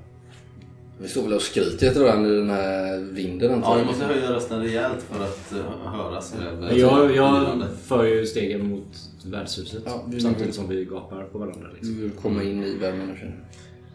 Vi 1.02 1.08
står 1.08 1.22
väl 1.22 1.32
och 1.32 1.42
skryter 1.42 1.86
efter 1.86 2.00
varandra 2.04 2.30
i 2.30 2.34
den 2.36 2.50
här 2.50 2.98
vinden 2.98 3.50
Ja, 3.50 3.56
antar 3.56 3.78
jag. 3.78 3.86
måste 3.86 4.04
höja 4.04 4.32
rösten 4.32 4.60
rejält 4.62 5.02
för 5.02 5.24
att 5.24 5.52
uh, 5.54 5.88
höras 5.92 6.34
över 6.52 6.72
Jag, 6.76 7.16
jag 7.16 7.62
för 7.82 8.04
ju 8.04 8.26
stegen 8.26 8.68
mot 8.70 9.10
värdshuset 9.26 9.82
Ja, 9.86 10.04
vi- 10.08 10.20
samtidigt 10.20 10.54
som 10.54 10.68
vi 10.68 10.84
gapar 10.84 11.24
på 11.24 11.38
varandra. 11.38 11.68
Liksom. 11.74 11.94
Vi 11.96 12.02
vill 12.02 12.10
komma 12.10 12.42
in 12.42 12.62
i 12.64 12.76
värmen 12.78 13.10
och 13.10 13.16
känna. 13.16 13.32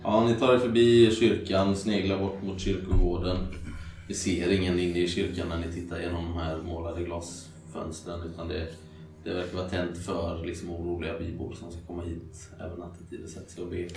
Ja, 0.04 0.26
ni 0.28 0.36
tar 0.36 0.54
er 0.54 0.60
förbi 0.60 1.12
kyrkan, 1.12 1.76
sneglar 1.76 2.20
bort 2.20 2.44
mot 2.44 2.60
kyrkogården. 2.60 3.38
Ni 4.08 4.14
ser 4.16 4.52
ingen 4.52 4.80
inne 4.80 5.00
i 5.00 5.08
kyrkan 5.08 5.50
när 5.50 5.58
ni 5.58 5.74
tittar 5.74 6.00
genom 6.00 6.26
de 6.26 6.34
här 6.34 6.58
målade 6.58 7.04
glasfönstren 7.04 8.22
utan 8.34 8.48
det, 8.48 8.68
det 9.24 9.34
verkar 9.34 9.58
vara 9.58 9.70
tänt 9.70 9.98
för 9.98 10.46
liksom, 10.46 10.70
oroliga 10.70 11.20
bybor 11.20 11.54
som 11.54 11.72
ska 11.72 11.82
komma 11.88 12.04
hit 12.04 12.50
även 12.60 12.80
nattetid 12.80 13.24
och 13.24 13.30
sätta 13.30 13.50
sig 13.50 13.64
och 13.64 13.70
be. 13.70 13.88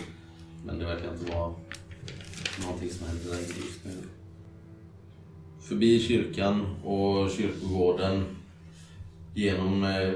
Men 0.66 0.78
det 0.78 0.84
verkar 0.84 1.12
inte 1.12 1.32
vara 1.32 1.54
någonting 2.64 2.90
som 2.90 3.06
händer 3.06 3.24
där 3.24 3.38
inne 3.38 3.66
just 3.66 3.84
nu. 3.84 3.92
Förbi 5.60 6.00
kyrkan 6.00 6.66
och 6.84 7.30
kyrkogården 7.30 8.24
genom 9.34 9.84
eh, 9.84 10.12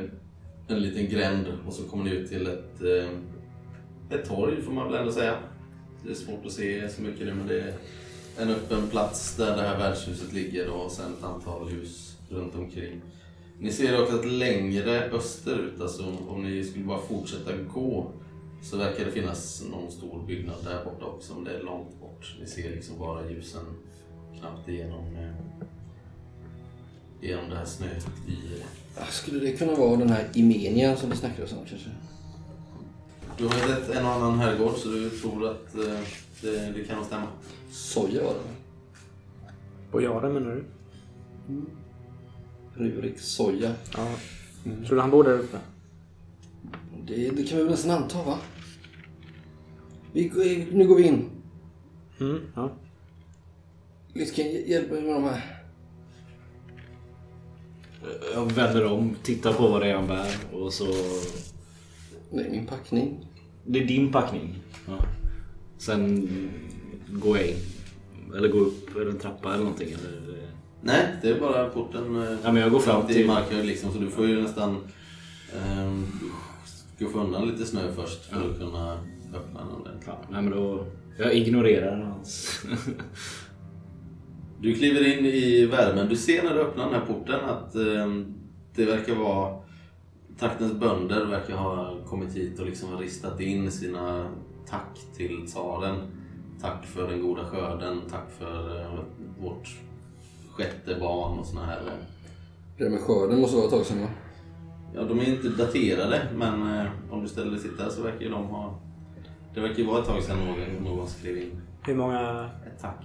en 0.69 0.83
liten 0.83 1.09
gränd 1.09 1.47
och 1.67 1.73
så 1.73 1.83
kommer 1.83 2.05
ni 2.05 2.11
ut 2.11 2.29
till 2.29 2.47
ett, 2.47 2.83
eh, 2.83 3.11
ett 4.19 4.29
torg 4.29 4.63
får 4.63 4.73
man 4.73 4.87
väl 4.87 5.01
ändå 5.01 5.13
säga. 5.13 5.39
Det 6.05 6.11
är 6.11 6.15
svårt 6.15 6.47
att 6.47 6.53
se 6.53 6.89
så 6.89 7.03
mycket 7.03 7.27
nu 7.27 7.35
men 7.35 7.47
det 7.47 7.61
är 7.61 7.75
en 8.39 8.51
öppen 8.51 8.89
plats 8.91 9.37
där 9.37 9.57
det 9.57 9.63
här 9.63 9.79
värdshuset 9.79 10.33
ligger 10.33 10.71
och 10.71 10.91
sen 10.93 11.13
ett 11.19 11.25
antal 11.25 11.69
hus 11.69 12.17
runt 12.29 12.55
omkring. 12.55 13.01
Ni 13.59 13.73
ser 13.73 14.03
också 14.03 14.17
att 14.17 14.27
längre 14.27 15.11
österut, 15.11 15.81
alltså 15.81 16.17
om 16.29 16.43
ni 16.43 16.65
skulle 16.65 16.85
bara 16.85 17.01
fortsätta 17.01 17.53
gå 17.75 18.11
så 18.63 18.77
verkar 18.77 19.05
det 19.05 19.11
finnas 19.11 19.63
någon 19.71 19.93
stor 19.93 20.27
byggnad 20.27 20.65
där 20.65 20.85
borta 20.85 21.05
också 21.05 21.35
men 21.35 21.45
det 21.45 21.51
är 21.51 21.63
långt 21.63 22.01
bort. 22.01 22.37
Ni 22.41 22.47
ser 22.47 22.71
liksom 22.71 22.99
bara 22.99 23.31
ljusen 23.31 23.65
knappt 24.41 24.69
igenom, 24.69 25.17
eh, 25.17 25.35
genom 27.21 27.51
det 27.51 27.57
här 27.57 27.65
snöyret. 27.65 28.07
Skulle 29.11 29.41
det 29.41 29.53
kunna 29.53 29.75
vara 29.75 29.97
den 29.97 30.09
här 30.09 30.29
Imenia 30.35 30.97
som 30.97 31.11
vi 31.11 31.17
snackade 31.17 31.43
om 31.43 31.67
kanske? 31.69 31.91
Du 33.39 33.47
har 33.47 33.55
ju 33.55 33.61
sett 33.61 33.91
en 33.91 34.07
och 34.07 34.13
annan 34.13 34.39
herrgård 34.39 34.75
så 34.75 34.89
du 34.89 35.11
tror 35.11 35.51
att 35.51 35.75
eh, 35.75 36.01
det, 36.41 36.73
det 36.77 36.85
kan 36.85 36.97
nog 36.97 37.07
stämma. 37.07 37.27
Soja 37.71 38.23
var 38.23 38.35
det 40.01 40.07
Jaren 40.07 40.33
menar 40.33 40.51
du? 40.51 40.65
Rurik 42.75 43.19
Soja. 43.19 43.75
Ja. 43.97 44.09
Tror 44.87 44.97
du 44.97 45.01
han 45.01 45.11
bor 45.11 45.25
där 45.25 45.39
uppe? 45.39 45.59
Det, 47.07 47.31
det 47.31 47.45
kan 47.45 47.59
vi 47.59 47.65
väl 47.65 47.73
nästan 47.73 47.91
anta 47.91 48.23
va? 48.23 48.39
Vi, 50.13 50.69
nu 50.73 50.87
går 50.87 50.97
vi 50.97 51.03
in. 51.03 51.31
Mm, 52.21 52.41
ja. 52.55 52.71
Lisken, 54.13 54.47
hjälp 54.47 54.91
mig 54.91 55.03
med 55.03 55.15
de 55.15 55.25
här. 55.25 55.63
Jag 58.35 58.53
vänder 58.53 58.85
om, 58.93 59.17
tittar 59.23 59.53
på 59.53 59.69
vad 59.69 59.83
det 59.83 59.91
är 59.91 59.95
han 59.95 60.07
bär 60.07 60.37
och 60.53 60.73
så... 60.73 60.87
Det 62.35 62.43
är 62.43 62.51
min 62.51 62.67
packning. 62.67 63.27
Det 63.65 63.83
är 63.83 63.85
din 63.85 64.13
packning. 64.13 64.55
Ja. 64.87 64.99
Sen 65.79 66.29
går 67.09 67.39
jag 67.39 67.47
in. 67.47 67.57
Eller 68.37 68.49
går 68.49 68.61
upp 68.61 68.97
eller 68.97 69.11
en 69.11 69.19
trappa 69.19 69.49
eller 69.49 69.65
någonting. 69.65 69.89
Eller... 69.89 70.49
Nej, 70.83 71.07
det 71.23 71.29
är 71.29 71.41
bara 71.41 71.69
porten 71.69 72.17
eh, 72.23 72.37
Ja, 72.45 72.53
men 72.53 72.63
jag 72.63 72.71
går 72.71 72.81
fram 72.81 73.07
till 73.07 73.27
markhöjd 73.27 73.67
liksom 73.67 73.93
så 73.93 73.99
du 73.99 74.11
får 74.11 74.27
ju 74.27 74.43
nästan 74.43 74.77
um, 75.87 76.07
skuffa 76.97 77.19
undan 77.19 77.49
lite 77.49 77.65
snö 77.65 77.81
först 77.97 78.25
för 78.25 78.51
att 78.51 78.59
kunna 78.59 78.93
öppna 79.35 79.61
den 79.61 79.81
ordentligt. 79.81 80.07
Ja, 80.07 80.19
nej 80.31 80.43
men 80.43 80.53
då... 80.53 80.87
Jag 81.19 81.35
ignorerar 81.35 82.01
hans... 82.01 82.61
Du 84.61 84.75
kliver 84.75 85.19
in 85.19 85.27
i 85.27 85.67
värmen. 85.67 86.09
Du 86.09 86.17
ser 86.17 86.43
när 86.43 86.55
du 86.55 86.61
öppnar 86.61 86.85
den 86.85 86.95
här 86.95 87.07
porten 87.07 87.41
att 87.41 87.75
ehm, 87.75 88.35
det 88.75 88.85
verkar 88.85 89.15
vara 89.15 89.64
traktens 90.39 90.73
bönder 90.73 91.25
verkar 91.27 91.57
ha 91.57 91.97
kommit 92.07 92.37
hit 92.37 92.61
och 92.61 92.67
liksom 92.67 92.99
ristat 92.99 93.41
in 93.41 93.71
sina 93.73 94.29
tack 94.67 94.99
till 95.17 95.47
tsaren. 95.47 95.97
Tack 96.61 96.87
för 96.87 97.09
den 97.11 97.23
goda 97.23 97.45
skörden, 97.45 98.01
tack 98.11 98.31
för 98.39 98.81
eh, 98.81 98.99
vårt 99.41 99.79
sjätte 100.51 100.97
barn 101.01 101.39
och 101.39 101.47
såna 101.47 101.67
här. 101.67 101.81
Det 102.79 102.85
där 102.85 102.91
med 102.91 103.01
skörden 103.01 103.41
måste 103.41 103.57
vara 103.57 103.65
ett 103.67 103.73
tag 103.73 103.87
sedan 103.87 104.01
va? 104.01 104.09
Ja, 104.95 105.05
de 105.05 105.19
är 105.21 105.25
inte 105.25 105.49
daterade 105.49 106.29
men 106.37 106.77
eh, 106.77 106.87
om 107.11 107.23
du 107.23 107.29
ställer 107.29 107.51
dig 107.51 107.61
sitta 107.61 107.91
så 107.91 108.03
verkar 108.03 108.21
ju 108.21 108.29
de 108.31 108.45
ha... 108.47 108.79
Det 109.55 109.61
verkar 109.61 109.79
ju 109.79 109.87
vara 109.87 110.01
ett 110.01 110.07
tag 110.07 110.23
sedan 110.23 110.39
någon, 110.39 110.85
någon 110.85 111.09
skrev 111.09 111.37
in 111.37 111.61
Hur 111.83 111.95
många 111.95 112.51
ett 112.67 112.81
tack. 112.81 113.05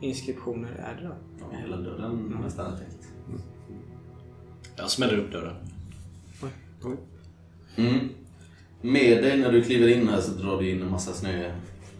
inskriptioner 0.00 0.68
är 0.78 1.00
det 1.02 1.08
då? 1.08 1.14
Ja, 1.40 1.58
hela 1.58 1.76
dörren 1.76 2.36
nästan 2.44 2.72
är 2.72 2.76
täckt. 2.76 3.08
Jag 4.76 4.90
smäller 4.90 5.18
upp 5.18 5.32
dörren. 5.32 5.54
Mm. 7.76 8.08
Med 8.80 9.22
dig 9.22 9.38
när 9.38 9.52
du 9.52 9.62
kliver 9.62 9.88
in 9.88 10.08
här 10.08 10.20
så 10.20 10.32
drar 10.32 10.58
du 10.58 10.70
in 10.70 10.82
en 10.82 10.90
massa 10.90 11.12
snö, 11.12 11.52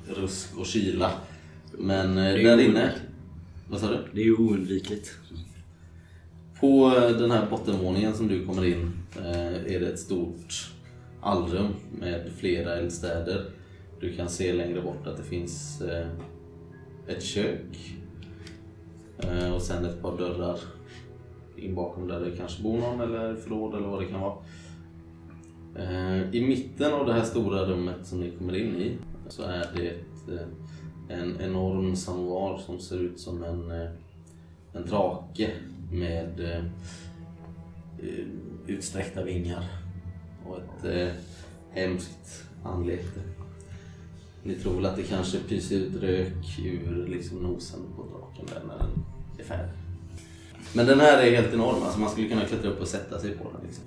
rusk 0.09 0.59
och 0.59 0.67
kyla. 0.67 1.13
Men 1.73 2.19
eh, 2.19 2.25
är 2.25 2.45
där 2.45 2.61
inne... 2.61 2.93
Vad 3.71 3.81
sa 3.81 3.91
du? 3.91 3.99
Det 4.13 4.21
är 4.21 4.25
ju 4.25 4.35
oundvikligt. 4.35 5.15
På 6.61 6.87
eh, 6.97 7.11
den 7.11 7.31
här 7.31 7.51
bottenvåningen 7.51 8.15
som 8.15 8.29
du 8.29 8.47
kommer 8.47 8.65
in 8.65 8.93
eh, 9.17 9.75
är 9.75 9.81
det 9.81 9.89
ett 9.89 9.99
stort 9.99 10.73
allrum 11.21 11.75
med 12.01 12.31
flera 12.37 12.77
eldstäder. 12.77 13.51
Du 14.01 14.17
kan 14.17 14.29
se 14.29 14.53
längre 14.53 14.81
bort 14.81 15.07
att 15.07 15.17
det 15.17 15.23
finns 15.23 15.83
ett 17.07 17.23
kök 17.23 17.97
och 19.55 19.63
sen 19.63 19.85
ett 19.85 20.03
par 20.03 20.19
dörrar 20.19 20.59
in 21.57 21.75
bakom 21.75 22.09
där 22.09 22.21
det 22.21 22.37
kanske 22.37 22.63
bor 22.63 22.79
någon 22.79 23.01
eller 23.01 23.37
förråd 23.37 23.75
eller 23.75 23.89
vad 23.89 24.01
det 24.01 24.07
kan 24.07 24.21
vara. 24.21 24.37
Eh, 25.79 26.35
I 26.35 26.47
mitten 26.47 26.93
av 26.93 27.07
det 27.07 27.13
här 27.13 27.25
stora 27.25 27.65
rummet 27.65 28.07
som 28.07 28.21
ni 28.21 28.31
kommer 28.31 28.57
in 28.57 28.77
i 28.77 28.97
så 29.29 29.43
är 29.43 29.67
det 29.77 29.89
eh, 30.35 30.49
en 31.09 31.41
enorm 31.41 31.97
samovar 31.97 32.59
som 32.59 32.79
ser 32.81 32.99
ut 32.99 33.21
som 33.21 33.45
en, 33.45 33.71
eh, 33.71 33.91
en 34.73 34.87
drake 34.87 35.51
med 35.93 36.63
utsträckta 38.67 39.25
vingar 39.25 39.65
och 40.47 40.59
ett 40.59 41.15
hemskt 41.71 42.45
anlete. 42.65 43.21
Ni 44.43 44.55
tror 44.55 44.75
väl 44.75 44.87
att 44.87 44.97
det 44.97 45.03
kanske 45.03 45.39
pyser 45.39 45.77
ut 45.77 46.03
rök 46.03 46.59
ur 46.65 47.07
liksom 47.07 47.39
nosen 47.39 47.81
på 47.97 48.03
draken 48.03 48.47
där 48.47 48.69
när 48.69 48.79
den 48.79 49.05
är 49.39 49.45
färdig. 49.45 49.73
Men 50.75 50.87
den 50.87 51.01
här 51.01 51.23
är 51.23 51.37
helt 51.37 51.55
enorm, 51.55 51.83
alltså 51.83 52.01
man 52.01 52.11
skulle 52.11 52.29
kunna 52.29 52.45
klättra 52.45 52.71
upp 52.71 52.81
och 52.81 52.89
sätta 52.89 53.19
sig 53.19 53.31
på 53.31 53.45
den. 53.45 53.67
Liksom. 53.67 53.85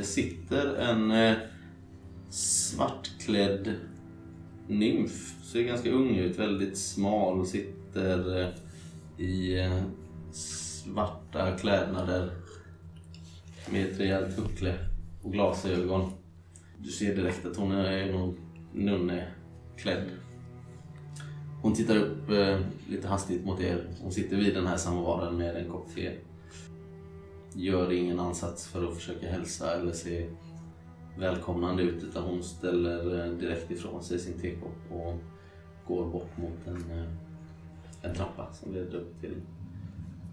Det 0.00 0.06
sitter 0.06 0.74
en 0.74 1.10
eh, 1.10 1.36
svartklädd 2.30 3.74
nymf, 4.68 5.34
ser 5.42 5.62
ganska 5.62 5.90
ung 5.90 6.16
ut, 6.16 6.38
väldigt 6.38 6.78
smal, 6.78 7.40
och 7.40 7.46
sitter 7.46 8.42
eh, 8.42 8.48
i 9.24 9.60
eh, 9.60 9.82
svarta 10.32 11.56
klädnader 11.56 12.30
med 13.70 13.86
ett 13.86 14.00
rejält 14.00 14.38
huckle 14.38 14.74
och 15.22 15.32
glasögon. 15.32 16.12
Du 16.78 16.90
ser 16.90 17.16
direkt 17.16 17.46
att 17.46 17.56
hon 17.56 17.72
är 17.72 18.12
någon 18.12 18.36
nunneklädd. 18.72 20.10
Hon 21.62 21.74
tittar 21.74 21.96
upp 21.96 22.30
eh, 22.30 22.60
lite 22.88 23.08
hastigt 23.08 23.44
mot 23.44 23.60
er. 23.60 23.88
Hon 24.00 24.12
sitter 24.12 24.36
vid 24.36 24.54
den 24.54 24.66
här 24.66 24.76
samovaren 24.76 25.36
med 25.36 25.56
en 25.56 25.70
kopp 25.70 25.94
te. 25.94 26.12
Gör 27.54 27.92
ingen 27.92 28.20
ansats 28.20 28.66
för 28.66 28.88
att 28.88 28.94
försöka 28.94 29.30
hälsa 29.30 29.74
eller 29.74 29.92
se 29.92 30.26
välkomnande 31.18 31.82
ut 31.82 32.02
utan 32.02 32.22
hon 32.22 32.42
ställer 32.42 33.26
eh, 33.26 33.32
direkt 33.32 33.70
ifrån 33.70 34.02
sig 34.02 34.18
sin 34.18 34.40
tekopp 34.40 34.78
och 34.90 35.18
går 35.86 36.06
bort 36.06 36.36
mot 36.36 36.66
en, 36.66 36.98
eh, 36.98 37.06
en 38.02 38.14
trappa 38.14 38.52
som 38.52 38.74
leder 38.74 38.94
upp 38.94 39.20
till, 39.20 39.34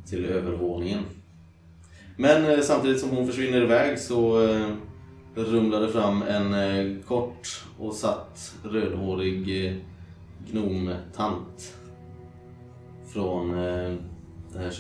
till 0.06 0.26
övervåningen. 0.26 1.04
Men 2.18 2.46
eh, 2.46 2.60
samtidigt 2.60 3.00
som 3.00 3.10
hon 3.10 3.28
försvinner 3.28 3.62
iväg 3.62 4.00
så 4.00 4.40
rumlar 5.36 5.82
det 5.82 5.90
fram 5.90 6.22
en 6.22 7.04
kort 7.04 7.66
och 7.80 7.94
satt 7.94 8.56
rödhårig 8.64 9.76
gnomtant 10.52 11.74
från 13.14 13.52
det 14.54 14.60
här 14.60 14.72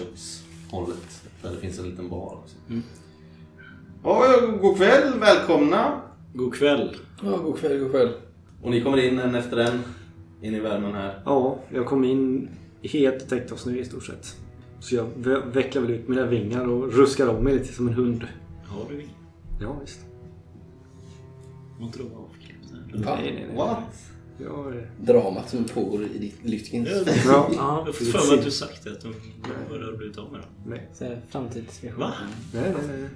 kökshållet 0.71 1.21
där 1.41 1.51
det 1.51 1.57
finns 1.57 1.79
en 1.79 1.89
liten 1.89 2.09
bar 2.09 2.33
också. 2.43 2.55
Ja, 4.03 4.23
god 4.61 4.77
kväll, 4.77 5.19
välkomna! 5.19 6.01
God 6.33 6.53
kväll. 6.55 6.95
Ja, 7.23 7.37
god 7.37 7.57
kväll, 7.59 7.79
god 7.79 7.91
kväll. 7.91 8.09
Och 8.61 8.71
ni 8.71 8.81
kommer 8.81 8.97
in 8.97 9.19
en 9.19 9.35
efter 9.35 9.57
en 9.57 9.79
in 10.41 10.53
i 10.53 10.59
värmen 10.59 10.93
här. 10.93 11.21
Ja, 11.25 11.59
jag 11.73 11.85
kom 11.85 12.03
in 12.03 12.49
helt 12.83 13.29
täckt 13.29 13.51
av 13.51 13.55
snö 13.55 13.73
i 13.77 13.85
stort 13.85 14.05
sett. 14.05 14.35
Så 14.79 14.95
jag 14.95 15.05
ve- 15.15 15.41
vecklar 15.53 15.81
väl 15.81 15.91
ut 15.91 16.07
mina 16.07 16.25
vingar 16.25 16.67
och 16.67 16.93
ruskar 16.93 17.27
om 17.27 17.43
mig 17.43 17.53
lite 17.53 17.73
som 17.73 17.87
en 17.87 17.93
hund. 17.93 18.27
Har 18.65 18.85
du 18.89 18.95
inget? 19.01 19.15
Ja, 19.61 19.75
visst. 19.81 19.99
Var 21.79 21.85
inte 21.85 21.99
du 21.99 22.03
avklippt? 22.03 22.71
Va? 23.05 23.15
Nej, 23.21 23.33
nej, 23.33 23.45
nej. 23.47 23.57
What? 23.57 24.06
Dramat 25.01 25.49
som 25.49 25.63
pågår 25.63 26.03
i 26.15 26.17
ditt 26.17 26.35
Lytkins. 26.43 26.89
ja, 26.91 27.03
Jag 27.25 27.45
ja, 27.55 27.61
har 27.61 27.85
fått 27.85 27.95
för 28.07 28.29
mig 28.29 28.39
att 28.39 28.45
du 28.45 28.51
sagt 28.51 28.83
det. 28.83 28.91
Att 28.91 29.01
de 29.01 29.13
har 29.69 29.77
du 29.91 29.97
blivit 29.97 30.17
av 30.17 30.31
med 30.31 30.41
dem? 30.41 30.49
nej. 30.99 31.21
Framtidsvision. 31.29 31.99
Va? 31.99 32.13
Nej, 32.53 32.63
nej, 32.87 32.97
nej. 32.99 33.09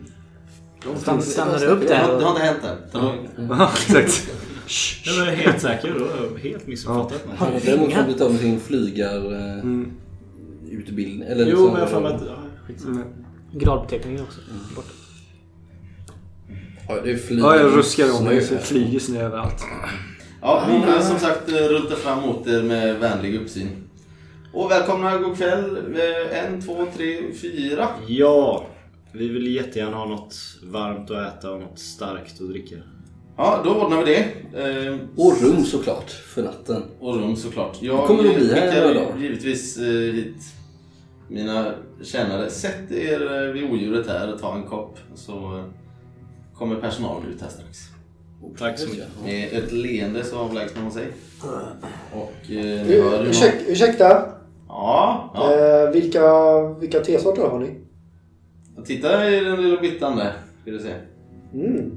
Stann, 0.97 1.21
stannar 1.21 1.59
du 1.59 1.65
upp 1.65 1.73
har, 1.79 1.87
det 1.87 1.87
där 1.87 2.21
har 2.25 2.29
inte 2.29 2.41
hänt 2.41 2.63
än. 2.95 3.47
Ja, 3.49 3.71
exakt. 3.73 4.31
Jag 5.05 5.27
är 5.27 5.35
helt 5.35 5.61
säker. 5.61 5.95
Då 5.99 6.05
har 6.05 6.23
jag 6.31 6.39
helt 6.39 6.67
missuppfattat 6.67 7.27
mig. 7.27 7.37
Har 7.37 7.51
däremot 7.65 7.93
fått 7.93 8.05
blivit 8.05 8.21
av 8.21 8.31
med 8.31 8.39
sin 8.41 8.59
flygar... 8.59 9.31
eh, 9.33 9.59
Mm. 9.61 9.91
Jo, 10.71 10.77
liksom- 10.77 11.63
men 11.65 11.73
jag 11.73 11.79
har 11.79 11.87
för 11.87 12.01
mig 12.01 12.13
att... 12.13 12.21
Ja. 12.27 12.85
Mm. 12.85 13.03
Gradbeteckningen 13.53 14.23
också. 14.23 14.39
Borta. 14.75 14.87
Ja, 16.87 17.01
det 17.03 17.11
är 17.11 17.17
flyg. 17.17 17.39
Ja, 17.39 17.55
jag 17.55 17.77
ruskar 17.77 18.17
om 18.19 18.23
mig 18.25 18.35
det 18.35 18.59
flyger 18.59 18.99
snö 18.99 19.21
överallt. 19.21 19.63
Ja, 20.41 20.63
hon 20.67 20.83
är 20.83 21.00
som 21.01 21.19
sagt 21.19 21.50
eh, 21.50 21.55
rultar 21.55 21.95
fram 21.95 22.21
mot 22.21 22.48
er 22.48 22.63
med 22.63 23.00
vänlig 23.00 23.36
uppsyn. 23.36 23.69
Och 24.53 24.71
välkomna, 24.71 25.17
god 25.17 25.38
kväll. 25.38 25.77
Eh, 25.95 26.43
En, 26.45 26.62
två, 26.62 26.86
tre, 26.95 27.33
fyra. 27.33 27.88
Ja, 28.07 28.65
vi 29.12 29.27
vill 29.27 29.55
jättegärna 29.55 29.98
ha 29.98 30.05
något 30.05 30.36
varmt 30.63 31.12
att 31.12 31.38
äta 31.38 31.51
och 31.51 31.60
något 31.62 31.79
starkt 31.79 32.41
att 32.41 32.50
dricka. 32.50 32.75
Ja, 33.38 33.62
då 33.63 33.69
ordnar 33.75 34.03
vi 34.03 34.13
det. 34.13 34.19
Eh, 34.88 34.98
Och 35.15 35.41
rum 35.41 35.63
såklart 35.65 36.10
för 36.12 36.43
natten. 36.43 36.83
Och 37.00 37.15
rum 37.15 37.36
såklart. 37.36 37.77
Jag 37.81 38.07
Kommer 38.07 38.29
att 38.29 38.36
bli 38.36 38.53
här 38.53 38.67
skickar 38.71 38.81
några 38.88 38.93
dagar. 38.93 39.17
givetvis 39.19 39.77
eh, 39.77 39.86
hit 40.13 40.36
mina 41.29 41.71
tjänare. 42.03 42.50
Sätt 42.50 42.91
er 42.91 43.21
eh, 43.48 43.53
vid 43.53 43.71
odjuret 43.71 44.07
här 44.07 44.33
och 44.33 44.39
ta 44.39 44.55
en 44.55 44.63
kopp. 44.63 45.00
Så 45.15 45.63
kommer 46.55 46.75
personalen 46.75 47.29
ut 47.33 47.41
här 47.41 47.50
strax. 47.50 47.77
Tack 48.57 48.79
så 48.79 48.89
mycket. 48.89 49.53
Ett 49.53 49.71
leende 49.71 50.24
så 50.24 50.38
avlägsnar 50.38 50.81
man 50.83 50.91
sig. 50.91 51.07
Och 52.13 52.51
eh, 52.51 52.86
ni 52.88 53.01
hör 53.01 53.19
hur 53.23 53.30
Ursäk, 53.30 53.54
man... 53.56 53.71
ursäkta, 53.71 54.27
Ja, 54.67 55.32
ja. 55.34 55.54
eh, 55.56 55.89
vilka, 55.91 56.23
vilka 56.80 56.99
tesorter 56.99 57.41
har 57.41 57.60
ni? 57.60 57.75
Titta 58.86 59.30
i 59.32 59.39
den 59.43 59.62
lilla 59.62 59.82
byttan 59.82 60.17
där. 60.17 60.34
Ska 60.62 60.71
du 60.71 60.80
se. 60.80 60.93
Mm. 61.54 61.91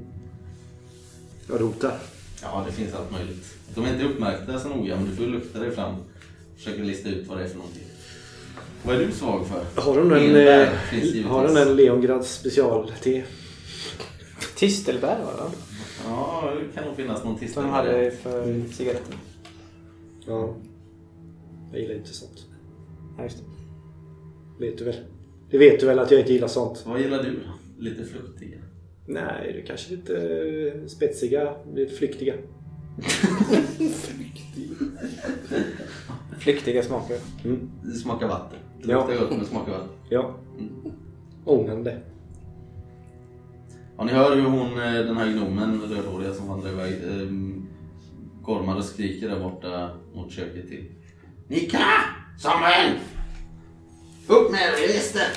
Jag 1.49 1.61
rotar. 1.61 1.93
Ja, 2.41 2.63
det 2.67 2.71
finns 2.73 2.93
allt 2.93 3.11
möjligt. 3.11 3.45
De 3.75 3.85
är 3.85 3.93
inte 3.93 4.05
uppmärkta 4.05 4.59
så 4.59 4.69
noga, 4.69 4.95
men 4.95 5.05
du 5.09 5.15
får 5.15 5.23
lukta 5.23 5.59
dig 5.59 5.71
fram. 5.71 5.95
Försöker 6.57 6.83
lista 6.83 7.09
ut 7.09 7.27
vad 7.27 7.37
det 7.37 7.43
är 7.43 7.47
för 7.47 7.57
någonting. 7.57 7.83
Vad 8.83 8.95
är 8.95 8.99
du 9.05 9.11
svag 9.11 9.45
för? 9.47 9.81
Har 9.81 9.97
de 9.97 10.11
en, 10.11 10.35
eh, 10.35 11.27
har 11.27 11.47
de 11.47 11.57
en 11.57 11.75
Leongrads 11.75 12.33
specialte? 12.33 13.23
Tistelbär 14.55 15.19
var 15.25 15.31
det 15.31 15.37
va? 15.37 15.51
Ja, 16.05 16.51
det 16.59 16.75
kan 16.75 16.87
nog 16.87 16.95
finnas 16.95 17.23
någon 17.23 17.37
tistel. 17.39 17.63
de 17.63 17.69
hade 17.71 18.11
för 18.11 18.61
cigaretter. 18.71 19.15
Ja. 20.27 20.53
Jag 21.71 21.81
gillar 21.81 21.95
inte 21.95 22.13
sånt. 22.13 22.45
Ja, 23.17 23.23
just 23.23 23.37
det. 23.37 24.65
Vet 24.65 24.77
du 24.77 24.83
väl? 24.85 24.95
Det 25.49 25.57
vet 25.57 25.79
du 25.79 25.85
väl 25.85 25.99
att 25.99 26.11
jag 26.11 26.19
inte 26.19 26.33
gillar 26.33 26.47
sånt? 26.47 26.83
Vad 26.87 26.99
gillar 27.01 27.23
du 27.23 27.31
då? 27.31 27.39
Lite 27.83 28.03
fluktiga? 28.05 28.57
Nej, 29.07 29.51
det 29.53 29.61
är 29.61 29.65
kanske 29.65 29.95
lite 29.95 30.17
eh, 30.17 30.85
spetsiga, 30.87 31.55
lite 31.73 31.95
flyktiga. 31.95 32.33
Flyktiga 36.39 36.83
smaker. 36.83 37.17
Mm. 37.45 37.69
Det 37.83 37.91
smakar 37.91 38.27
vatten. 38.27 38.59
Det 38.83 38.91
Ja. 38.91 38.97
luktar 39.07 39.19
gott 39.21 39.29
men 39.29 39.39
det 39.39 39.45
smakar 39.45 39.71
vatten. 39.71 39.89
Ja. 40.09 40.35
Ångande. 41.45 41.97
Ja, 43.97 44.03
ni 44.03 44.11
hör 44.11 44.35
hur 44.35 44.43
hon, 44.43 44.71
eh, 44.71 44.93
den 44.93 45.17
här 45.17 45.31
gnomen, 45.31 45.81
rödhåriga 45.81 46.33
som 46.33 46.47
vandrar 46.47 46.69
iväg, 46.69 46.93
eh, 46.93 47.27
gormar 48.41 48.75
och 48.75 48.85
skriker 48.85 49.29
där 49.29 49.39
borta 49.39 49.89
mot 50.13 50.31
köket 50.31 50.67
till. 50.69 50.85
Nika! 51.47 51.85
Samuel! 52.39 52.99
Upp 54.27 54.51
med 54.51 54.61
er 54.61 54.93
gäster! 54.93 55.27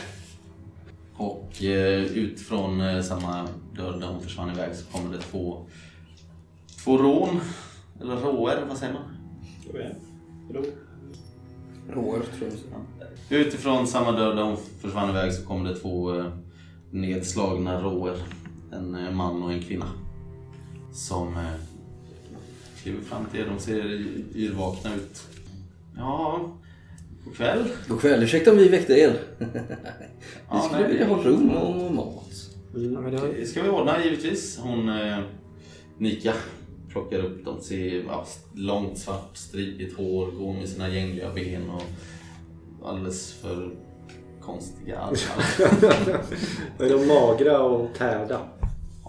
Och 1.17 1.63
eh, 1.63 2.03
ut 2.03 2.41
från 2.41 2.81
eh, 2.81 3.03
samma 3.03 3.49
dörr 3.77 4.01
där 4.01 4.07
hon 4.07 4.21
försvann 4.23 4.51
iväg 4.51 4.75
så 4.77 4.93
kommer 4.93 5.17
det 5.17 5.23
två, 5.23 5.67
två 6.85 6.99
rån. 6.99 7.41
Eller 8.01 8.17
råer, 8.17 8.65
vad 8.69 8.77
säger 8.77 8.93
man? 8.93 9.03
Råer 11.89 12.23
tror 12.39 12.51
jag. 13.29 13.41
Utifrån 13.41 13.87
samma 13.87 14.13
dörr 14.13 14.35
där 14.35 14.43
hon 14.43 14.57
försvann 14.81 15.11
iväg 15.11 15.33
så 15.33 15.47
kommer 15.47 15.71
det 15.71 15.77
två 15.77 16.19
eh, 16.19 16.27
nedslagna 16.91 17.83
råer. 17.83 18.17
En 18.73 18.95
eh, 18.95 19.13
man 19.13 19.43
och 19.43 19.53
en 19.53 19.63
kvinna. 19.63 19.87
Som 20.93 21.37
eh, 21.37 21.43
kliver 22.83 23.01
fram 23.03 23.25
till 23.27 23.41
er. 23.41 23.47
De 23.47 23.59
ser 23.59 23.85
yrvakna 24.35 24.95
ut. 24.95 25.23
Ja, 25.97 26.41
god 27.25 27.37
kväll. 27.37 27.69
God 27.89 28.01
kväll, 28.01 28.23
ursäkta 28.23 28.51
om 28.51 28.57
vi 28.59 28.69
väckte 28.69 28.93
er. 28.93 29.21
vi 29.39 29.47
Ja, 30.51 30.61
skulle 30.61 30.83
nej, 30.83 30.91
vilja 30.91 31.07
ha 31.09 31.23
rum 31.23 31.51
och 31.51 31.95
mat. 31.95 32.25
Men 32.73 33.13
det 33.13 33.47
ska 33.47 33.63
vi 33.63 33.69
ordna 33.69 34.05
givetvis. 34.05 34.59
Hon, 34.59 34.89
eh, 34.89 35.19
Nika, 35.99 36.33
plockar 36.89 37.19
upp 37.19 37.45
dem. 37.45 37.61
Ser 37.61 38.05
ja, 38.05 38.27
långt 38.55 38.99
svart 38.99 39.37
stripigt 39.37 39.97
hår, 39.97 40.31
går 40.31 40.53
med 40.53 40.69
sina 40.69 40.89
gängliga 40.89 41.33
ben 41.35 41.71
och 41.71 41.83
alldeles 42.89 43.33
för 43.33 43.71
konstiga 44.41 44.99
armar. 44.99 45.15
Är 46.85 46.91
de 46.91 47.07
magra 47.07 47.61
och 47.61 47.89
tärda? 47.99 48.41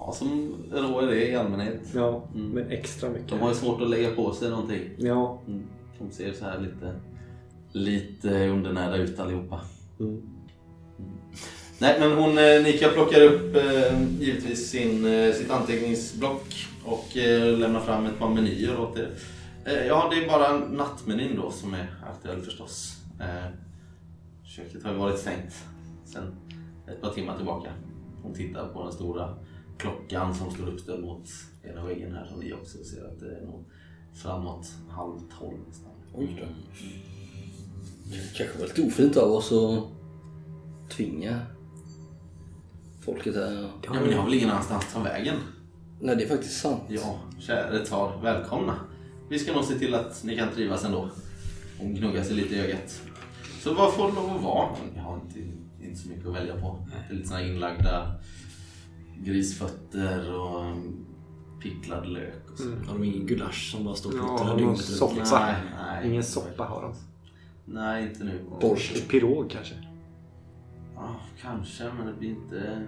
Ja, 0.05 0.11
som 0.13 0.55
råer 0.71 1.07
är 1.07 1.29
i 1.31 1.35
allmänhet. 1.35 1.81
Ja, 1.95 2.23
Mm. 2.35 2.49
men 2.49 2.69
extra 2.71 3.09
mycket. 3.09 3.29
De 3.29 3.39
har 3.39 3.49
ju 3.49 3.55
svårt 3.55 3.81
att 3.81 3.89
lägga 3.89 4.15
på 4.15 4.33
sig 4.33 4.49
någonting. 4.49 4.81
Ja. 4.97 5.41
Mm. 5.47 5.63
De 5.99 6.11
ser 6.11 6.33
så 6.33 6.45
här 6.45 6.59
lite, 6.59 6.93
lite 7.71 8.47
undernärda 8.47 8.95
ut 8.97 9.19
allihopa. 9.19 9.61
Mm. 9.99 10.21
Nej, 11.79 11.99
men 11.99 12.11
hon, 12.17 12.37
eh, 12.37 12.63
Nika 12.63 12.87
plockar 12.89 13.21
upp 13.21 13.55
eh, 13.55 14.01
givetvis 14.19 14.69
sin, 14.69 15.05
eh, 15.05 15.33
sitt 15.33 15.51
anteckningsblock 15.51 16.67
och 16.85 17.07
lämnar 17.59 17.79
fram 17.79 18.05
ett 18.05 18.19
par 18.19 18.29
menyer 18.29 18.79
åt 18.79 18.97
er. 18.97 19.09
Ja, 19.87 20.11
det 20.11 20.23
är 20.23 20.27
bara 20.27 20.57
nattmenyn 20.59 21.35
då 21.35 21.51
som 21.51 21.73
är 21.73 21.87
aktuell 22.09 22.41
förstås. 22.41 22.95
Köket 24.43 24.83
har 24.83 24.91
ju 24.91 24.97
varit 24.97 25.19
stängt 25.19 25.65
sedan 26.05 26.35
ett 26.87 27.01
par 27.01 27.09
timmar 27.13 27.37
tillbaka. 27.37 27.69
Hon 28.23 28.33
tittar 28.33 28.67
på 28.67 28.83
den 28.83 28.91
stora 28.93 29.35
klockan 29.79 30.35
som 30.35 30.51
står 30.51 30.67
uppställd 30.67 31.03
mot 31.03 31.29
ena 31.63 31.85
väggen 31.85 32.13
här 32.13 32.25
som 32.25 32.39
ni 32.39 32.53
också 32.53 32.77
ser 32.83 33.05
att 33.05 33.19
det 33.19 33.37
är 33.37 33.45
nog 33.45 33.65
framåt 34.13 34.67
halv 34.89 35.19
tolv 35.39 35.57
nästan. 35.67 35.91
Oj 36.13 36.37
då. 36.41 36.47
Det 38.11 38.37
kanske 38.37 38.59
var 38.59 38.67
lite 38.67 38.81
ofint 38.81 39.17
av 39.17 39.31
oss 39.31 39.51
att 39.51 39.83
tvinga 40.89 41.39
folket 43.01 43.35
här. 43.35 43.69
Ja, 43.83 43.93
men 43.93 44.03
ni 44.03 44.13
har 44.13 44.25
väl 44.25 44.33
ingen 44.33 44.49
annanstans 44.49 44.85
att 44.85 44.93
ta 44.93 45.03
vägen? 45.03 45.35
Nej, 45.99 46.15
det 46.15 46.23
är 46.23 46.27
faktiskt 46.27 46.61
sant. 46.61 46.81
Ja, 46.87 47.19
käre 47.39 47.85
tar, 47.85 48.21
välkomna. 48.21 48.75
Vi 49.29 49.39
ska 49.39 49.53
nog 49.53 49.63
se 49.63 49.79
till 49.79 49.95
att 49.95 50.23
ni 50.23 50.37
kan 50.37 50.53
trivas 50.53 50.85
ändå. 50.85 51.09
Hon 51.79 51.93
gnuggar 51.93 52.23
sig 52.23 52.35
lite 52.35 52.55
i 52.55 52.59
ögat. 52.59 53.01
Så 53.61 53.73
vad 53.73 53.93
får 53.93 54.07
det 54.07 54.13
lov 54.13 54.35
att 54.35 54.43
vara? 54.43 54.69
Jag 54.95 55.03
har 55.03 55.15
inte, 55.15 55.39
inte 55.81 55.99
så 55.99 56.09
mycket 56.09 56.27
att 56.27 56.35
välja 56.35 56.61
på. 56.61 56.85
Det 56.91 57.13
är 57.13 57.17
lite 57.17 57.27
såna 57.27 57.43
inlagda 57.43 58.19
grisfötter 59.23 60.35
och 60.39 60.75
picklad 61.61 62.07
lök 62.07 62.51
och 62.51 62.57
så. 62.57 62.63
Mm. 62.63 62.87
Har 62.87 62.93
de 62.93 63.03
ingen 63.03 63.25
gulasch 63.27 63.71
som 63.71 63.85
bara 63.85 63.95
står 63.95 64.09
och 64.09 64.15
puttrar 64.37 64.57
dygnet 64.57 64.67
runt? 64.67 64.81
soppa. 64.81 65.39
Nej, 65.39 65.55
nej. 65.77 66.07
Ingen 66.09 66.23
soppa 66.23 66.63
har 66.63 66.81
de. 66.81 66.93
Nej, 67.65 68.03
inte 68.03 68.23
nu. 68.23 68.39
Borst. 68.61 69.07
Pirog 69.09 69.49
kanske? 69.49 69.73
Ja, 70.95 71.15
kanske, 71.41 71.83
men 71.97 72.07
det 72.07 72.13
blir 72.13 72.29
inte 72.29 72.81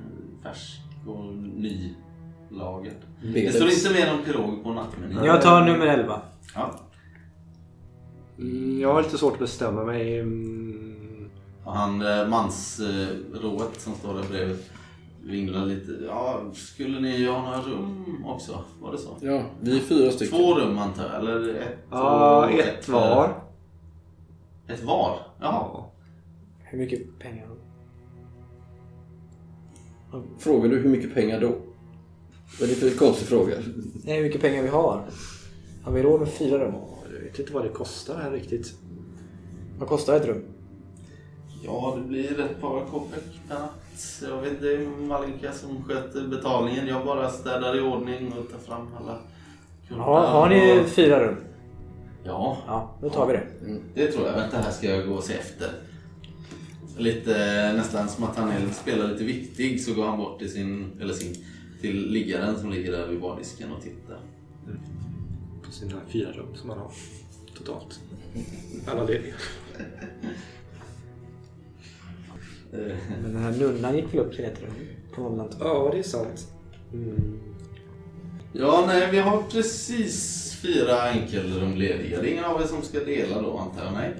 färsk 0.43 0.81
och 1.07 1.25
nylagad. 1.35 2.95
Det 3.21 3.31
Belet. 3.33 3.55
står 3.55 3.69
inte 3.69 3.89
mer 3.93 4.13
om 4.13 4.23
pirog 4.25 4.63
på 4.63 4.73
nattmenyn. 4.73 5.23
Jag 5.23 5.41
tar 5.41 5.65
nummer 5.65 5.85
11. 5.87 6.21
Ja. 6.55 6.79
Mm, 8.39 8.79
jag 8.79 8.93
har 8.93 9.03
lite 9.03 9.17
svårt 9.17 9.33
att 9.33 9.39
bestämma 9.39 9.83
mig. 9.83 10.19
Mm, 10.19 11.29
Och 11.63 11.73
han 11.73 12.01
eh, 12.01 12.27
mansrået 12.27 13.81
som 13.81 13.93
står 13.95 14.13
där 14.13 14.23
bredvid 14.29 14.57
vinglar 15.23 15.65
lite. 15.65 15.91
Ja, 16.07 16.41
skulle 16.53 16.99
ni 16.99 17.25
ha 17.25 17.41
några 17.41 17.61
rum 17.61 18.25
också? 18.25 18.63
Var 18.81 18.91
det 18.91 18.97
så? 18.97 19.17
Ja, 19.21 19.43
vi 19.61 19.77
är 19.77 19.81
fyra 19.81 20.11
stycken. 20.11 20.37
Två 20.37 20.53
rum 20.53 20.77
antar 20.77 21.03
jag? 21.03 21.15
Eller 21.15 21.53
ett? 21.53 21.77
Ja, 21.89 22.45
och 22.45 22.51
ett 22.51 22.89
var. 22.89 23.43
Ett 24.67 24.83
var? 24.83 25.19
Jaha. 25.39 25.83
Hur 26.63 26.77
mycket 26.79 27.19
pengar? 27.19 27.47
Frågar 30.39 30.69
du 30.69 30.79
hur 30.79 30.89
mycket 30.89 31.13
pengar 31.13 31.41
då? 31.41 31.55
Vad 32.59 32.69
är 32.69 32.73
det 32.73 32.75
för 32.75 32.97
konstig 32.97 33.27
fråga? 33.27 33.55
Nej, 34.03 34.15
hur 34.17 34.23
mycket 34.23 34.41
pengar 34.41 34.63
vi 34.63 34.69
har. 34.69 35.05
Har 35.83 35.91
vi 35.91 36.03
råd 36.03 36.19
med 36.19 36.29
fyra 36.29 36.65
rum? 36.65 36.73
Jag 37.13 37.19
vet 37.19 37.39
inte 37.39 37.53
vad 37.53 37.63
det 37.63 37.69
kostar 37.69 38.17
här 38.17 38.31
riktigt. 38.31 38.73
Vad 39.79 39.89
kostar 39.89 40.15
ett 40.15 40.25
rum? 40.25 40.43
Ja, 41.63 41.97
det 42.01 42.07
blir 42.07 42.39
ett 42.39 42.61
par 42.61 42.85
natt. 43.49 43.80
Jag 44.21 44.41
vet 44.41 44.61
det 44.61 44.73
är 44.73 44.87
Malinka 44.87 45.51
som 45.53 45.83
sköter 45.83 46.27
betalningen. 46.27 46.87
Jag 46.87 47.05
bara 47.05 47.29
städar 47.29 47.77
i 47.77 47.81
ordning 47.81 48.33
och 48.33 48.51
tar 48.51 48.57
fram 48.59 48.87
alla 48.99 49.19
kuddar. 49.87 50.01
Har, 50.01 50.27
har 50.27 50.49
ni 50.49 50.79
och- 50.81 50.87
fyra 50.87 51.27
rum? 51.27 51.35
Ja, 52.23 52.57
Ja, 52.67 52.95
då 53.01 53.09
tar 53.09 53.27
vi 53.27 53.33
det. 53.33 53.43
det 53.93 54.11
tror 54.11 54.27
jag. 54.27 54.33
Vänta, 54.33 54.57
här 54.57 54.71
ska 54.71 54.87
jag 54.89 55.07
gå 55.07 55.13
och 55.13 55.23
se 55.23 55.33
efter. 55.33 55.69
Lite 56.97 57.33
nästan 57.73 58.09
som 58.09 58.23
att 58.23 58.37
han 58.37 58.49
är, 58.51 58.67
spelar 58.73 59.07
lite 59.07 59.23
viktig 59.23 59.81
så 59.81 59.93
går 59.93 60.05
han 60.05 60.17
bort 60.17 60.39
till 60.39 60.51
sin, 60.51 60.91
eller 61.01 61.13
sin, 61.13 61.35
till 61.81 62.11
liggaren 62.11 62.59
som 62.59 62.69
ligger 62.71 62.91
där 62.91 63.07
vid 63.07 63.21
bardisken 63.21 63.71
och 63.71 63.81
tittar. 63.83 64.19
På 65.65 65.71
sina 65.71 65.95
fyra 66.09 66.31
rum 66.31 66.55
som 66.55 66.67
man 66.67 66.77
har 66.77 66.91
totalt. 67.57 67.99
Alla 68.87 69.03
lediga. 69.03 69.33
Eh, 72.73 72.95
Men 73.23 73.33
den 73.33 73.43
här 73.43 73.51
nunnan 73.51 73.95
gick 73.95 74.13
väl 74.13 74.19
upp 74.19 74.35
till 74.35 74.45
ett 74.45 74.61
rum? 74.61 75.39
Anta. 75.39 75.57
Ja, 75.59 75.89
det 75.93 75.99
är 75.99 76.03
sant. 76.03 76.47
Mm. 76.93 77.39
Ja, 78.53 78.83
nej, 78.87 79.07
vi 79.11 79.19
har 79.19 79.41
precis 79.51 80.51
fyra 80.61 81.01
enkelrum 81.01 81.75
lediga. 81.75 82.21
Det 82.21 82.27
är 82.29 82.31
ingen 82.31 82.45
av 82.45 82.61
er 82.61 82.65
som 82.65 82.81
ska 82.81 82.99
dela 82.99 83.41
då 83.41 83.57
antar 83.57 83.83
jag? 83.83 83.93
Nej? 83.93 84.13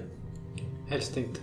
Helst 0.90 1.18
inte. 1.18 1.40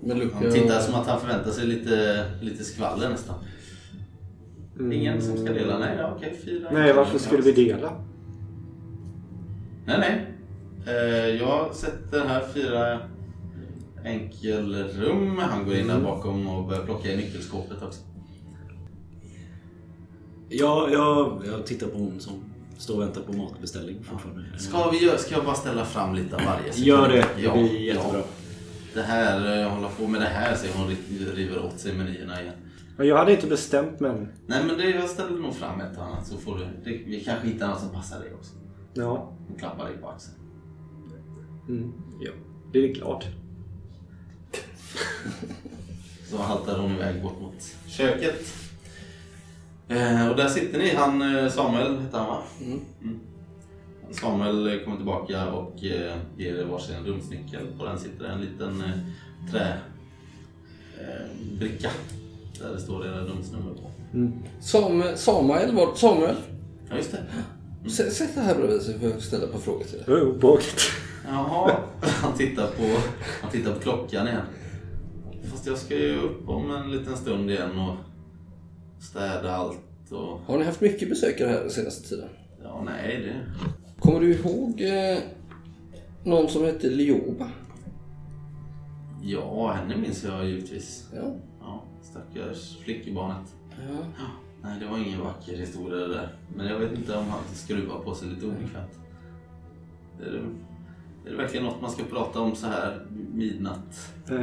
Men 0.00 0.18
Luca... 0.18 0.36
Han 0.36 0.52
tittar 0.52 0.80
som 0.80 0.94
att 0.94 1.06
han 1.06 1.20
förväntar 1.20 1.50
sig 1.50 1.66
lite, 1.66 2.24
lite 2.42 2.64
skvaller 2.64 3.08
nästan. 3.08 3.34
Ingen 4.92 5.22
som 5.22 5.36
ska 5.36 5.52
dela? 5.52 5.78
Nej, 5.78 5.96
ja, 5.98 6.14
okej. 6.16 6.40
Fyra 6.44 6.68
Nej, 6.72 6.92
varför 6.92 7.18
skulle 7.18 7.42
vi 7.42 7.52
dela? 7.52 7.92
Nej, 9.86 9.98
nej. 9.98 10.26
Eh, 10.86 11.26
jag 11.36 11.74
sätter 11.74 12.24
här 12.24 12.44
fyra 12.54 12.98
enkelrum. 14.06 15.38
Han 15.38 15.64
går 15.64 15.74
in 15.74 15.86
där 15.86 16.00
bakom 16.00 16.48
och 16.48 16.68
börjar 16.68 16.84
plocka 16.84 17.12
i 17.12 17.16
nyckelskåpet 17.16 17.82
också. 17.82 18.00
Ja, 20.48 20.88
jag, 20.92 21.42
jag 21.46 21.66
tittar 21.66 21.86
på 21.86 21.98
hon 21.98 22.20
som 22.20 22.32
står 22.78 22.94
och 22.96 23.02
väntar 23.02 23.20
på 23.20 23.32
matbeställning 23.32 23.96
fortfarande. 24.04 24.58
Ska, 24.58 24.90
vi 24.90 25.04
göra, 25.04 25.18
ska 25.18 25.34
jag 25.34 25.44
bara 25.44 25.54
ställa 25.54 25.84
fram 25.84 26.14
lite 26.14 26.36
av 26.36 26.42
varje? 26.44 26.72
Så 26.72 26.82
Gör 26.82 27.02
kan- 27.04 27.12
det, 27.12 27.26
det 27.42 27.52
blir 27.52 27.80
jättebra. 27.80 28.22
Det 28.94 29.02
här, 29.02 29.62
eh, 29.62 29.68
hålla 29.70 29.88
på 29.88 30.06
med 30.06 30.20
det 30.20 30.26
här 30.26 30.54
så 30.56 30.78
hon 30.78 30.88
ri- 30.90 31.34
river 31.34 31.64
åt 31.66 31.78
sig 31.80 31.94
menyerna 31.94 32.42
igen. 32.42 32.54
Ja, 32.98 33.04
Jag 33.04 33.16
hade 33.16 33.32
inte 33.32 33.46
bestämt 33.46 34.00
men... 34.00 34.28
Nej 34.46 34.64
men 34.66 34.78
det, 34.78 34.90
jag 34.90 35.10
ställer 35.10 35.38
nog 35.38 35.54
fram 35.54 35.80
ett 35.80 35.96
och 35.98 36.04
annat 36.04 36.26
så 36.26 36.36
får 36.36 36.58
du, 36.58 36.64
det, 36.84 36.90
vi 37.06 37.24
kanske 37.24 37.46
hittar 37.48 37.68
något 37.68 37.80
som 37.80 37.88
passar 37.90 38.20
dig 38.20 38.34
också. 38.34 38.52
Ja. 38.94 39.32
Hon 39.48 39.56
klappar 39.58 39.84
dig 39.84 39.96
på 39.96 40.08
axeln. 40.08 40.36
Mm. 41.68 41.92
ja. 42.20 42.30
Det 42.72 42.78
är 42.78 42.94
glad. 42.94 43.24
Så 46.30 46.36
haltar 46.36 46.78
hon 46.78 46.92
iväg 46.92 47.22
bort 47.22 47.40
mot 47.40 47.74
köket. 47.86 48.46
Eh, 49.88 50.28
och 50.30 50.36
där 50.36 50.48
sitter 50.48 50.78
ni. 50.78 50.94
Han 50.94 51.36
eh, 51.36 51.50
Samuel 51.50 51.98
hette 51.98 52.16
han 52.16 52.26
va? 52.26 52.42
Mm. 52.60 52.80
Samuel 54.10 54.66
eh, 54.78 54.84
kommer 54.84 54.96
tillbaka 54.96 55.46
och 55.50 55.84
eh, 55.84 56.16
ger 56.36 56.54
er 56.58 56.64
varsin 56.64 57.04
rumsnyckel. 57.04 57.66
På 57.78 57.84
den 57.84 57.98
sitter 57.98 58.24
en 58.24 58.40
liten 58.40 58.80
eh, 58.80 59.50
trä 59.52 59.72
eh. 61.00 61.90
Där 62.60 62.72
det 62.74 62.80
står 62.80 63.06
era 63.06 63.20
rumsnummer 63.20 63.74
på. 63.74 63.90
Samuel, 64.60 65.16
Samuel, 65.18 65.74
var, 65.74 65.94
Samuel. 65.94 66.36
Ja 66.90 66.96
just 66.96 67.12
det. 67.12 67.22
S- 67.86 68.16
Sätt 68.16 68.34
dig 68.34 68.42
här 68.42 68.54
bredvid 68.54 68.82
så 68.82 68.92
får 68.98 69.10
jag 69.10 69.22
ställa 69.22 69.44
par 69.52 69.58
frågor 69.58 69.84
till 69.84 69.98
dig. 70.06 70.22
Obehagligt. 70.22 70.82
Jaha. 71.28 71.76
Han 72.00 72.32
tittar 72.38 72.66
på, 72.66 72.82
han 73.42 73.50
tittar 73.50 73.72
på 73.72 73.80
klockan 73.80 74.28
igen. 74.28 74.42
Fast 75.50 75.66
jag 75.66 75.78
ska 75.78 75.94
ju 75.94 76.16
upp 76.16 76.48
om 76.48 76.70
en 76.70 76.90
liten 76.90 77.16
stund 77.16 77.50
igen 77.50 77.78
och 77.78 77.96
städa 79.02 79.52
allt 79.52 79.78
och... 80.10 80.40
Har 80.46 80.58
ni 80.58 80.64
haft 80.64 80.80
mycket 80.80 81.08
besökare 81.08 81.48
här 81.48 81.60
den 81.60 81.70
senaste 81.70 82.08
tiden? 82.08 82.28
Ja, 82.62 82.82
nej 82.84 83.22
det... 83.22 83.62
Kommer 84.00 84.20
du 84.20 84.34
ihåg 84.34 84.80
eh, 84.80 85.18
någon 86.24 86.48
som 86.48 86.64
hette 86.64 86.90
Lioba? 86.90 87.50
Ja, 89.22 89.72
henne 89.72 89.96
minns 89.96 90.24
jag 90.24 90.46
givetvis. 90.46 91.08
Ja. 91.14 91.34
Ja, 91.60 91.82
stackars 92.02 92.78
flickebarnet. 92.78 93.54
ja. 93.70 94.04
Ja, 94.18 94.26
nej, 94.62 94.80
det 94.80 94.86
var 94.86 94.98
ingen 94.98 95.20
vacker 95.20 95.56
historia 95.56 95.96
det 95.96 96.14
där. 96.14 96.28
Men 96.56 96.66
jag 96.66 96.78
vet 96.78 96.92
inte 96.92 97.16
om 97.16 97.28
han 97.28 97.40
skruvar 97.54 97.98
på 97.98 98.14
sig 98.14 98.28
lite 98.28 98.46
obekvämt. 98.46 98.98
Är 100.20 100.32
det, 100.32 100.42
är 101.26 101.30
det 101.30 101.36
verkligen 101.36 101.64
något 101.66 101.80
man 101.80 101.90
ska 101.90 102.02
prata 102.04 102.40
om 102.40 102.54
så 102.54 102.66
här 102.66 103.06
midnatt? 103.32 104.12
Eh, 104.30 104.38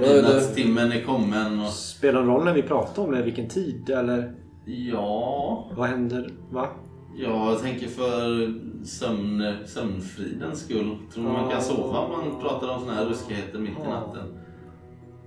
Midnattstimmen 0.00 0.92
är 0.92 1.04
kommen 1.04 1.60
och... 1.60 1.68
spelar 1.68 2.20
det 2.22 2.26
roll 2.26 2.44
när 2.44 2.54
vi 2.54 2.62
pratar 2.62 3.02
om 3.02 3.10
det? 3.10 3.22
Vilken 3.22 3.48
tid? 3.48 3.90
Eller 3.90 4.34
Ja, 4.64 5.70
vad 5.76 5.88
händer? 5.88 6.30
Va? 6.50 6.68
jag 7.16 7.58
tänker 7.62 7.88
för 7.88 8.54
sömn, 8.84 9.54
sömnfridens 9.66 10.60
skull. 10.64 10.96
Tror 11.14 11.24
man 11.24 11.50
kan 11.50 11.62
sova 11.62 11.98
om 11.98 12.10
man 12.10 12.40
pratar 12.40 12.68
om 12.68 12.80
såna 12.80 12.92
här 12.94 13.06
ruskigheter 13.06 13.58
mitt 13.58 13.78
i 13.78 13.88
natten? 13.88 14.26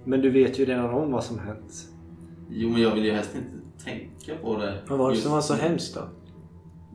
Men 0.05 0.21
du 0.21 0.29
vet 0.29 0.59
ju 0.59 0.65
redan 0.65 0.89
om 0.93 1.11
vad 1.11 1.23
som 1.23 1.39
hänt. 1.39 1.73
Jo, 2.49 2.69
men 2.69 2.81
jag 2.81 2.95
vill 2.95 3.05
ju 3.05 3.11
helst 3.11 3.35
inte 3.35 3.83
tänka 3.85 4.41
på 4.41 4.57
det. 4.57 4.81
Vad 4.87 4.99
var 4.99 5.11
det 5.11 5.17
som 5.17 5.31
var 5.31 5.41
så 5.41 5.53
hemskt 5.53 5.95
då? 5.95 6.01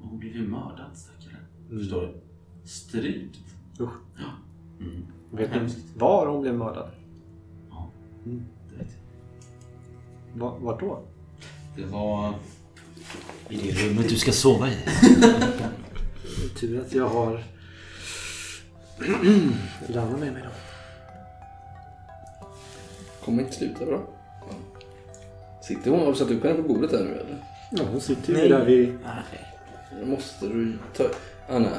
Hon 0.03 0.19
blev 0.19 0.37
ju 0.37 0.49
mördad 0.49 0.91
stackaren. 0.95 1.45
Förstår 1.71 2.01
du? 2.01 2.21
Strypt. 2.69 3.39
Usch. 3.81 3.91
Ja. 4.19 4.25
Mm. 4.81 5.07
Vet 5.31 5.51
ni 5.63 5.75
var 5.97 6.27
hon 6.27 6.43
blev 6.43 6.55
mördad? 6.55 6.91
Ja, 7.71 7.91
Mm. 8.27 8.45
det 8.71 8.77
vet 8.85 8.89
jag. 10.35 10.41
Va- 10.41 10.57
Vart 10.61 10.81
då? 10.81 11.03
Det 11.77 11.85
var... 11.85 12.35
I 13.49 13.57
det 13.57 13.73
rummet 13.73 14.09
du 14.09 14.17
ska 14.17 14.33
sova 14.33 14.69
i. 14.69 14.77
Tur 16.61 16.81
att 16.81 16.93
jag 16.95 17.09
har 17.09 17.43
Lanna 19.89 20.17
med 20.17 20.33
mig 20.33 20.43
då. 20.43 20.51
Kommer 23.25 23.43
inte 23.43 23.55
sluta 23.57 23.87
bra. 23.87 24.01
Sitter 25.63 25.91
hon? 25.91 26.01
Har 26.01 26.07
du 26.07 26.15
satt 26.15 26.31
upp 26.31 26.45
henne 26.45 26.63
på 26.63 26.69
bordet 26.69 26.91
där 26.91 27.05
nu 27.05 27.11
eller? 27.11 27.45
Ja, 27.73 27.83
hon 27.93 28.01
sitter 28.01 28.29
ju 28.33 28.39
Nej. 28.39 28.49
där 28.49 28.65
vid 28.65 28.99
Nu 30.01 30.07
måste 30.07 30.47
du 30.49 30.79
ta... 30.97 31.05
Anna. 31.49 31.71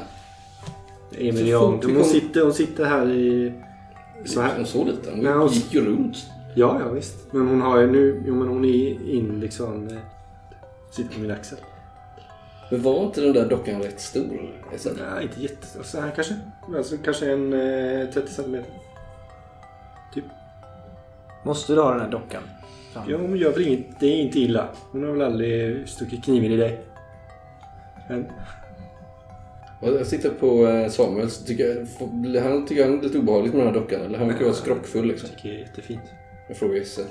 Emil 1.18 1.44
vi 1.44 1.52
Hon 1.54 1.80
kom- 1.80 2.04
sitter, 2.04 2.42
hon 2.42 2.54
sitter 2.54 2.86
här 2.86 3.10
i... 3.10 3.54
Så 4.26 4.42
här. 4.42 4.56
Hon 4.56 4.66
så 4.66 4.86
lite. 4.86 5.12
Hon 5.12 5.20
Nej, 5.20 5.34
hon- 5.34 5.48
gick 5.48 5.74
ju 5.74 5.86
runt. 5.86 6.18
Ja, 6.56 6.78
ja 6.80 6.90
visst. 6.92 7.34
Men 7.34 7.48
hon 7.48 7.62
har 7.62 7.80
ju 7.80 7.92
nu... 7.92 8.24
Jo, 8.28 8.36
men 8.36 8.48
hon 8.48 8.66
är 8.66 9.10
in 9.12 9.40
liksom... 9.40 9.88
eh, 9.88 9.98
Sitter 10.92 11.14
på 11.16 11.20
min 11.20 11.32
axel. 11.32 11.58
Men 12.72 12.82
var 12.82 13.04
inte 13.04 13.22
den 13.22 13.34
där 13.34 13.50
dockan 13.50 13.82
rätt 13.82 14.00
stor? 14.02 14.52
Alltså, 14.72 14.90
Nej, 14.90 15.24
inte 15.24 15.42
jätte... 15.42 15.68
Så 15.84 16.02
här 16.02 16.12
kanske. 16.16 16.36
Alltså 16.78 16.96
kanske 17.04 17.32
en 17.32 17.54
eh, 17.54 18.10
30 18.10 18.34
centimeter. 18.34 18.72
Typ. 20.14 20.24
Måste 21.46 21.74
du 21.74 21.82
ha 21.82 21.92
den 21.92 22.00
här 22.02 22.10
dockan? 22.12 22.42
Ja, 23.08 23.18
hon 23.18 23.38
gör 23.38 23.52
väl 23.52 23.68
inget. 23.68 24.00
Det 24.00 24.06
är 24.08 24.16
inte 24.22 24.40
illa. 24.40 24.68
Hon 24.92 25.04
har 25.04 25.12
väl 25.12 25.22
aldrig 25.22 25.88
stuckit 25.90 26.24
kniven 26.24 26.52
i 26.52 26.58
dig. 26.58 26.82
Men, 28.10 28.26
Jag 29.82 30.10
tittar 30.10 30.30
på 30.30 30.68
eh, 30.68 30.90
Samuel 30.90 31.30
så 31.30 31.46
tycker 31.46 31.88
jag, 32.34 32.42
han 32.42 32.66
tycker 32.66 32.84
han 32.86 33.00
är 33.00 33.04
lite 33.04 33.20
obehagligt 33.20 33.54
med 33.54 33.66
den 33.66 33.74
här 33.74 33.82
dockan. 33.82 34.02
Eller 34.02 34.18
han 34.18 34.28
verkar 34.28 34.44
vara 34.46 34.54
skrockfull 34.54 35.08
liksom. 35.08 35.30
jag 35.30 35.38
tycker 35.38 35.50
det 35.50 35.56
är 35.56 35.68
jättefint. 35.68 36.04
Jag 36.48 36.58
frågar 36.58 36.76
Jesse. 36.76 37.06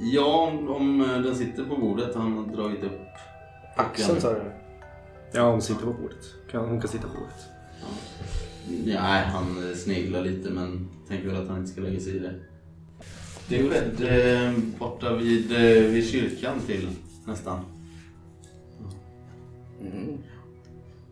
Ja, 0.00 0.52
om, 0.52 0.68
om 0.68 0.98
den 1.24 1.34
sitter 1.34 1.64
på 1.64 1.76
bordet 1.76 2.14
han 2.14 2.32
har 2.32 2.56
dragit 2.56 2.84
upp 2.84 3.08
Axeln 3.76 4.20
sa 4.20 4.32
du? 4.32 4.42
Ja, 5.32 5.50
hon 5.50 5.62
sitter 5.62 5.84
på 5.86 5.92
bordet. 5.92 6.24
Kan, 6.50 6.68
hon 6.68 6.80
kan 6.80 6.90
sitta 6.90 7.08
på 7.08 7.14
bordet. 7.14 7.48
Nej, 8.84 9.24
han 9.24 9.70
eh, 9.70 9.76
sneglar 9.76 10.22
lite 10.22 10.50
men 10.50 10.88
tänker 11.08 11.28
väl 11.28 11.42
att 11.42 11.48
han 11.48 11.58
inte 11.58 11.70
ska 11.72 11.80
lägga 11.80 12.00
sig 12.00 12.16
i 12.16 12.18
det. 12.18 12.34
Det 13.48 13.68
skedde 13.68 14.32
eh, 14.32 14.52
borta 14.78 15.14
vid, 15.16 15.52
eh, 15.52 15.90
vid 15.90 16.08
kyrkan 16.08 16.60
till 16.66 16.88
nästan. 17.26 17.60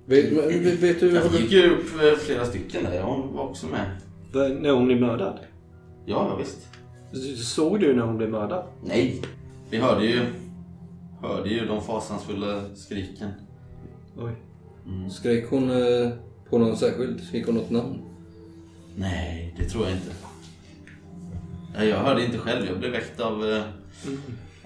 Vet, 0.07 0.33
vet, 0.33 0.83
vet 0.83 1.01
du... 1.01 1.15
Jag 1.15 1.33
gick 1.33 1.53
ju 1.53 1.71
upp 1.71 1.87
eh, 2.03 2.19
flera 2.19 2.45
stycken 2.45 2.85
där. 2.85 3.03
Hon 3.03 3.35
var 3.35 3.43
också 3.45 3.67
med. 3.67 3.91
När 4.61 4.71
hon 4.71 4.87
blev 4.87 5.01
mördad? 5.01 5.39
Ja, 6.07 6.29
ja, 6.31 6.37
visst. 6.37 6.69
Såg 7.45 7.81
du 7.81 7.95
när 7.95 8.03
hon 8.03 8.17
blev 8.17 8.31
mördad? 8.31 8.67
Nej. 8.85 9.23
Vi 9.71 9.77
hörde 9.79 10.07
ju, 10.07 10.21
hörde 11.21 11.49
ju 11.49 11.67
de 11.67 11.83
fasansfulla 11.83 12.63
skriken. 12.75 13.31
Oj. 14.19 14.33
Skrek 15.11 15.51
hon 15.51 15.71
eh, 15.71 16.11
på 16.51 16.59
någon 16.59 16.77
särskild? 16.77 17.21
Skrek 17.21 17.47
hon 17.47 17.55
något 17.55 17.71
namn? 17.71 17.99
Nej, 18.97 19.55
det 19.59 19.65
tror 19.65 19.85
jag 19.85 19.93
inte. 19.93 20.11
Nej, 21.77 21.89
Jag 21.89 21.99
hörde 21.99 22.25
inte 22.25 22.39
själv. 22.39 22.67
Jag 22.67 22.79
blev 22.79 22.91
väckt 22.91 23.21
av, 23.21 23.51
eh, 23.51 23.63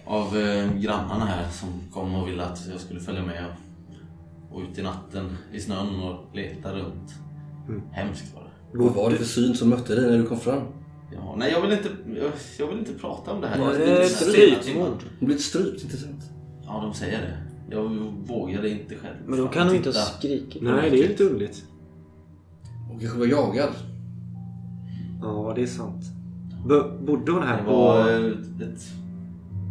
av 0.05 0.38
eh, 0.38 0.72
grannarna 0.79 1.24
här 1.24 1.48
som 1.50 1.68
kom 1.92 2.14
och 2.14 2.29
ville 2.29 2.44
att 2.44 2.66
jag 2.70 2.81
skulle 2.81 3.00
följa 3.00 3.22
med 3.22 3.44
och, 3.46 3.69
och 4.52 4.60
ut 4.60 4.78
i 4.78 4.82
natten 4.82 5.36
i 5.52 5.60
snön 5.60 6.00
och 6.02 6.36
leta 6.36 6.72
runt. 6.72 7.14
Hemskt 7.92 8.34
var 8.34 8.42
det. 8.42 8.78
Vad 8.78 8.94
var 8.94 9.10
det 9.10 9.16
för 9.16 9.24
syn 9.24 9.54
som 9.54 9.68
mötte 9.68 9.94
dig 9.94 10.10
när 10.10 10.18
du 10.18 10.26
kom 10.26 10.40
fram? 10.40 10.62
Ja, 11.14 11.34
nej, 11.38 11.52
jag 11.52 11.60
vill, 11.60 11.72
inte, 11.72 11.88
jag, 12.16 12.32
jag 12.58 12.66
vill 12.66 12.78
inte 12.78 12.92
prata 12.92 13.32
om 13.32 13.40
det 13.40 13.48
här. 13.48 13.58
Jag 13.58 13.74
det 13.74 13.90
inte 13.90 14.02
ett 14.02 14.10
strypmord? 14.10 14.98
Hon 15.18 15.26
blev 15.26 15.38
strypt, 15.38 15.82
inte 15.84 15.96
sant? 15.96 16.30
Ja, 16.66 16.80
de 16.82 16.94
säger 16.94 17.18
det. 17.18 17.36
Jag 17.76 17.88
vågade 18.26 18.70
inte 18.70 18.94
själv. 18.94 19.14
Men 19.26 19.38
då 19.38 19.48
kan 19.48 19.66
hon 19.66 19.76
inte 19.76 19.88
ha 19.88 19.94
skrikit. 19.94 20.62
Nej, 20.62 20.90
det 20.90 21.04
är 21.04 21.08
lite 21.08 21.24
underligt. 21.24 21.64
Hon 22.88 22.98
kanske 22.98 23.18
var 23.18 23.26
jagad. 23.26 23.70
Ja, 25.22 25.52
det 25.56 25.62
är 25.62 25.66
sant. 25.66 26.04
B- 26.68 27.04
bodde 27.06 27.32
hon 27.32 27.42
här 27.42 27.58
Det 27.58 27.64
på... 27.64 27.70
var 27.70 28.10
eh, 28.10 28.26
ett 28.68 28.82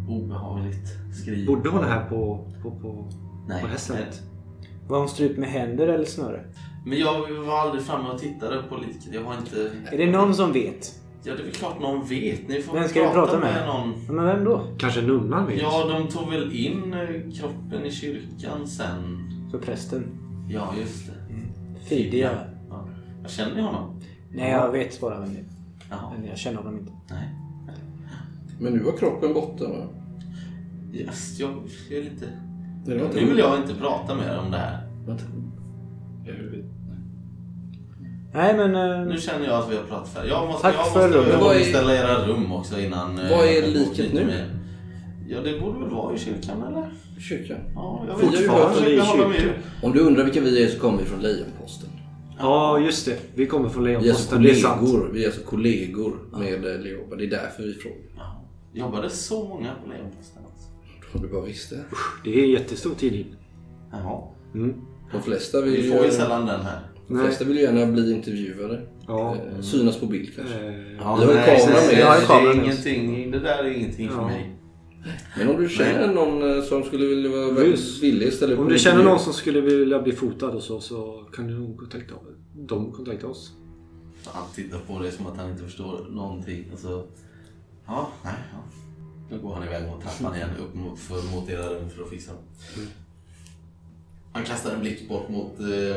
obehagligt 0.08 0.88
skri. 1.22 1.46
Bodde 1.46 1.68
hon 1.70 1.84
här 1.84 2.08
på, 2.08 2.48
på, 2.62 2.70
på, 2.70 3.08
Nej, 3.48 3.62
på 3.62 3.68
hästen? 3.68 3.96
nej. 3.96 4.06
Var 4.90 4.98
hon 4.98 5.08
strypt 5.08 5.38
med 5.38 5.48
händer 5.48 5.88
eller 5.88 6.04
snöre? 6.04 6.44
Men 6.86 6.98
jag 6.98 7.30
var 7.30 7.58
aldrig 7.58 7.84
framme 7.84 8.08
och 8.08 8.18
tittade 8.18 8.62
på 8.62 8.76
liket. 8.76 9.08
Jag 9.12 9.24
har 9.24 9.38
inte... 9.38 9.70
Är 9.92 9.98
det 9.98 10.06
någon 10.10 10.34
som 10.34 10.52
vet? 10.52 11.00
Ja, 11.24 11.34
det 11.34 11.40
är 11.40 11.44
väl 11.44 11.52
klart 11.52 11.80
någon 11.80 12.06
vet. 12.06 12.48
Ni 12.48 12.62
får 12.62 12.74
Vem 12.74 12.88
ska 12.88 13.08
vi 13.08 13.14
prata 13.14 13.38
med? 13.38 13.54
med 13.54 13.66
någon. 13.66 13.94
Ja, 14.06 14.12
Men 14.12 14.24
vem 14.24 14.44
då? 14.44 14.66
Kanske 14.78 15.02
nunnan 15.02 15.46
vet? 15.46 15.60
Ja, 15.62 15.84
de 15.88 16.08
tog 16.08 16.30
väl 16.30 16.52
in 16.52 16.94
eh, 16.94 17.32
kroppen 17.40 17.84
i 17.84 17.90
kyrkan 17.90 18.66
sen. 18.66 19.30
För 19.50 19.58
prästen? 19.58 20.04
Ja, 20.48 20.74
just 20.80 21.06
det. 21.06 21.12
Fidia? 21.88 22.30
Ja. 22.70 22.88
Jag 23.22 23.30
känner 23.30 23.54
ni 23.54 23.62
honom? 23.62 24.00
Nej, 24.30 24.50
jag 24.50 24.72
vet 24.72 25.00
bara 25.00 25.20
vem 25.20 25.34
det 25.34 25.40
är. 25.40 25.44
Jaha. 25.90 26.12
Men 26.18 26.28
jag 26.28 26.38
känner 26.38 26.58
honom 26.58 26.78
inte. 26.78 26.92
Nej. 27.10 27.28
Men 28.60 28.72
nu 28.72 28.78
var 28.78 28.96
kroppen 28.96 29.34
borta 29.34 29.64
va? 29.68 29.86
Yes, 30.92 31.38
jag, 31.40 31.50
jag 31.90 31.98
är 31.98 32.02
lite... 32.02 32.26
Det 32.86 32.94
Nu 33.14 33.24
vill 33.28 33.38
jag 33.38 33.56
inte 33.56 33.74
prata 33.74 34.14
mer 34.14 34.38
om 34.44 34.50
det 34.50 34.56
här. 34.58 34.78
Vänta. 35.06 35.24
Nej, 38.34 38.56
men... 38.56 38.74
eh, 38.74 39.06
Nu 39.06 39.18
känner 39.20 39.46
jag 39.46 39.54
att 39.58 39.70
vi 39.72 39.76
har 39.76 39.82
pratat 39.82 40.08
färdigt. 40.08 40.30
Jag 40.30 40.46
måste, 40.46 40.62
Tack 40.62 40.74
jag 40.74 40.92
för 40.92 41.02
måste 41.08 41.18
rummet. 41.18 41.40
Vad 41.40 41.56
är- 41.56 41.60
ställa 41.60 41.94
era 41.94 42.26
rum 42.26 42.52
också 42.52 42.80
innan... 42.80 43.18
eh, 43.18 43.30
Vad 43.30 43.46
är 43.46 43.52
jag 43.52 43.62
går 43.64 43.70
liket 43.70 43.98
lite 43.98 44.14
nu? 44.14 44.26
mer. 44.26 44.46
Ja, 45.28 45.40
det 45.40 45.60
borde 45.60 45.78
väl 45.78 45.88
vara 45.90 46.14
i 46.14 46.18
kyrkan 46.18 46.62
eller? 46.62 46.90
Kyrkan. 47.20 47.56
Ja, 47.74 48.04
jag 48.08 48.20
Fortfarande. 48.20 48.56
Jag 48.56 48.72
försöker 48.74 48.92
i 48.92 48.98
hålla 49.22 49.34
kyrkan. 49.34 49.54
Om 49.82 49.92
du 49.92 50.00
undrar 50.00 50.24
vilka 50.24 50.40
vi 50.40 50.64
är 50.64 50.68
så 50.68 50.78
kommer 50.80 50.98
vi 50.98 51.04
från 51.04 51.20
Lejonposten. 51.20 51.88
Ja, 52.38 52.78
just 52.78 53.06
det. 53.06 53.16
Vi 53.34 53.46
kommer 53.46 53.68
från 53.68 53.84
Vi 53.84 53.92
är 53.92 53.96
alltså 53.96 54.08
Lejonposten. 54.38 54.42
Det 54.42 54.50
är 54.50 54.54
sant. 54.54 54.80
kollegor, 54.80 55.10
vi 55.14 55.22
är 55.22 55.26
alltså 55.26 55.42
kollegor 55.42 56.16
med 56.32 56.54
eh, 56.74 56.80
Leoba. 56.80 57.16
Det 57.16 57.24
är 57.24 57.30
därför 57.30 57.62
vi 57.62 57.74
frågar. 57.74 57.98
Ja. 58.16 58.44
Jobbade 58.72 59.10
så 59.10 59.44
många 59.48 59.70
på 59.84 59.90
Lejonposten. 59.90 60.39
Om 61.12 61.22
du 61.22 61.28
bara 61.28 61.42
visste. 61.44 61.84
Det 62.24 62.40
är 62.40 62.44
en 62.44 62.50
jättestor 62.50 62.94
tidning. 62.94 63.34
Jaha. 63.92 64.22
Mm. 64.54 64.74
De 65.12 65.22
flesta 65.22 65.60
vill, 65.60 65.82
Vi 65.82 65.90
får 65.90 66.04
ju 66.04 66.10
sällan 66.10 66.46
den 66.46 66.60
här. 66.60 66.80
de 67.08 67.18
flesta 67.18 67.44
vill 67.44 67.56
ju 67.56 67.62
gärna 67.62 67.86
bli 67.92 68.12
intervjuade. 68.12 68.82
Ja. 69.06 69.34
Eh, 69.36 69.60
Synas 69.60 69.96
på 70.00 70.06
bild 70.06 70.34
kanske. 70.36 70.54
Eh, 70.66 70.74
Ja, 70.98 71.16
Vi 71.16 71.24
har 71.24 71.32
ju 71.32 71.40
kamera 71.40 71.80
med. 71.80 71.88
Det, 71.90 72.00
Jag 72.00 72.20
har 72.20 72.54
det, 72.54 72.62
ingenting, 72.62 73.30
det 73.30 73.38
där 73.38 73.64
är 73.64 73.70
ingenting 73.76 74.08
för 74.08 74.16
Ja. 74.16 74.26
mig. 74.26 74.56
Men 75.38 75.48
om 75.48 75.62
du 75.62 75.68
känner 75.68 76.14
någon 76.14 76.56
eh, 76.56 76.62
som 76.62 76.82
skulle 76.82 77.06
vilja 77.06 77.30
vara 77.30 77.50
villig 78.00 78.26
upp 78.42 78.58
Om 78.58 78.68
du 78.68 78.78
känner 78.78 78.96
intervju. 78.96 79.02
någon 79.04 79.18
som 79.18 79.32
skulle 79.32 79.60
vilja 79.60 80.02
bli 80.02 80.12
fotad 80.12 80.46
och 80.50 80.62
så, 80.62 80.80
så 80.80 81.24
kan 81.32 81.46
du 81.46 81.54
nog 81.58 81.78
kontakta 81.78 82.14
dem. 82.54 82.92
Kontakta 82.92 83.26
oss. 83.26 83.52
Han 84.26 84.42
tittar 84.54 84.78
på 84.78 84.98
dig 85.02 85.12
som 85.12 85.26
att 85.26 85.36
han 85.36 85.50
inte 85.50 85.62
förstår 85.64 86.06
någonting. 86.10 86.64
Och 86.72 86.78
så, 86.78 87.04
ja, 87.86 88.08
nej, 88.24 88.34
ja. 88.52 88.58
Nu 89.30 89.38
går 89.38 89.54
han 89.54 89.64
iväg 89.64 89.86
mot 89.86 90.02
trappan 90.02 90.36
igen 90.36 90.50
upp 90.60 90.74
mot, 90.74 90.98
för, 90.98 91.22
mot 91.22 91.48
era 91.48 91.66
rum 91.66 91.90
för 91.90 92.02
att 92.02 92.10
fixa. 92.10 92.32
Han 94.32 94.44
kastar 94.44 94.72
en 94.72 94.80
blick 94.80 95.08
bort 95.08 95.28
mot 95.28 95.60
eh, 95.60 95.96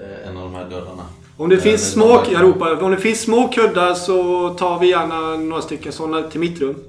eh, 0.00 0.28
en 0.28 0.36
av 0.36 0.42
de 0.42 0.54
här 0.54 0.70
dörrarna. 0.70 1.06
Om 1.36 1.48
det 1.48 1.56
Eh, 1.56 1.62
finns 1.62 1.92
små, 1.92 2.24
jag 2.32 2.42
ropar, 2.42 2.82
om 2.82 2.90
det 2.90 2.96
finns 2.96 3.20
små 3.20 3.48
kuddar 3.48 3.94
så 3.94 4.50
tar 4.54 4.78
vi 4.78 4.88
gärna 4.90 5.36
några 5.36 5.62
stycken 5.62 5.92
sådana 5.92 6.30
till 6.30 6.40
mitt 6.40 6.60
rum. 6.60 6.84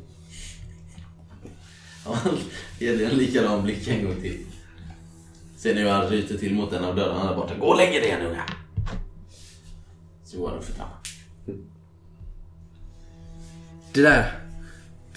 Ja, 2.06 2.18
ger 2.80 2.98
dig 2.98 3.06
en 3.06 3.18
likadan 3.18 3.64
blick 3.64 3.88
en 3.88 4.06
gång 4.06 4.16
till. 4.22 4.46
Ser 5.58 5.76
ni 5.76 5.82
hur 5.82 5.90
han 5.90 6.08
ryter 6.08 6.38
till 6.38 6.54
mot 6.54 6.74
en 6.74 6.86
av 6.86 6.96
dörrarna 6.96 7.30
där 7.30 7.36
borta. 7.36 7.54
Gå 7.60 7.66
och 7.66 7.78
lägg 7.78 7.96
er 7.96 8.02
igen 8.02 8.22
unga! 8.22 8.44
Så 10.26 10.38
går 10.38 10.50
han 10.50 10.62
för 10.62 10.74
trappan. 10.74 10.98
Det 13.94 14.02
där, 14.02 14.47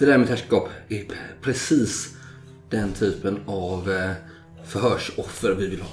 det 0.01 0.07
där 0.07 0.17
med 0.17 0.27
herrskap 0.29 0.69
är 0.89 1.03
precis 1.41 2.15
den 2.69 2.91
typen 2.91 3.39
av 3.45 3.91
eh, 3.91 4.11
förhörsoffer 4.65 5.55
vi 5.59 5.67
vill 5.67 5.81
ha. 5.81 5.89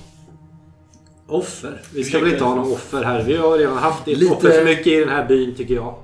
Offer? 1.27 1.83
Vi 1.94 2.05
ska 2.05 2.18
väl 2.18 2.33
inte 2.33 2.44
ha 2.44 2.55
några 2.55 2.68
offer 2.71 3.03
här. 3.05 3.25
Vi 3.25 3.37
har 3.37 3.59
redan 3.59 3.79
haft 3.79 4.09
ett 4.09 4.18
Lite- 4.18 4.35
offer 4.35 4.51
för 4.51 4.64
mycket 4.64 4.87
i 4.87 4.97
den 5.01 5.09
här 5.09 5.29
byn 5.29 5.55
tycker 5.55 5.75
jag. 5.75 5.94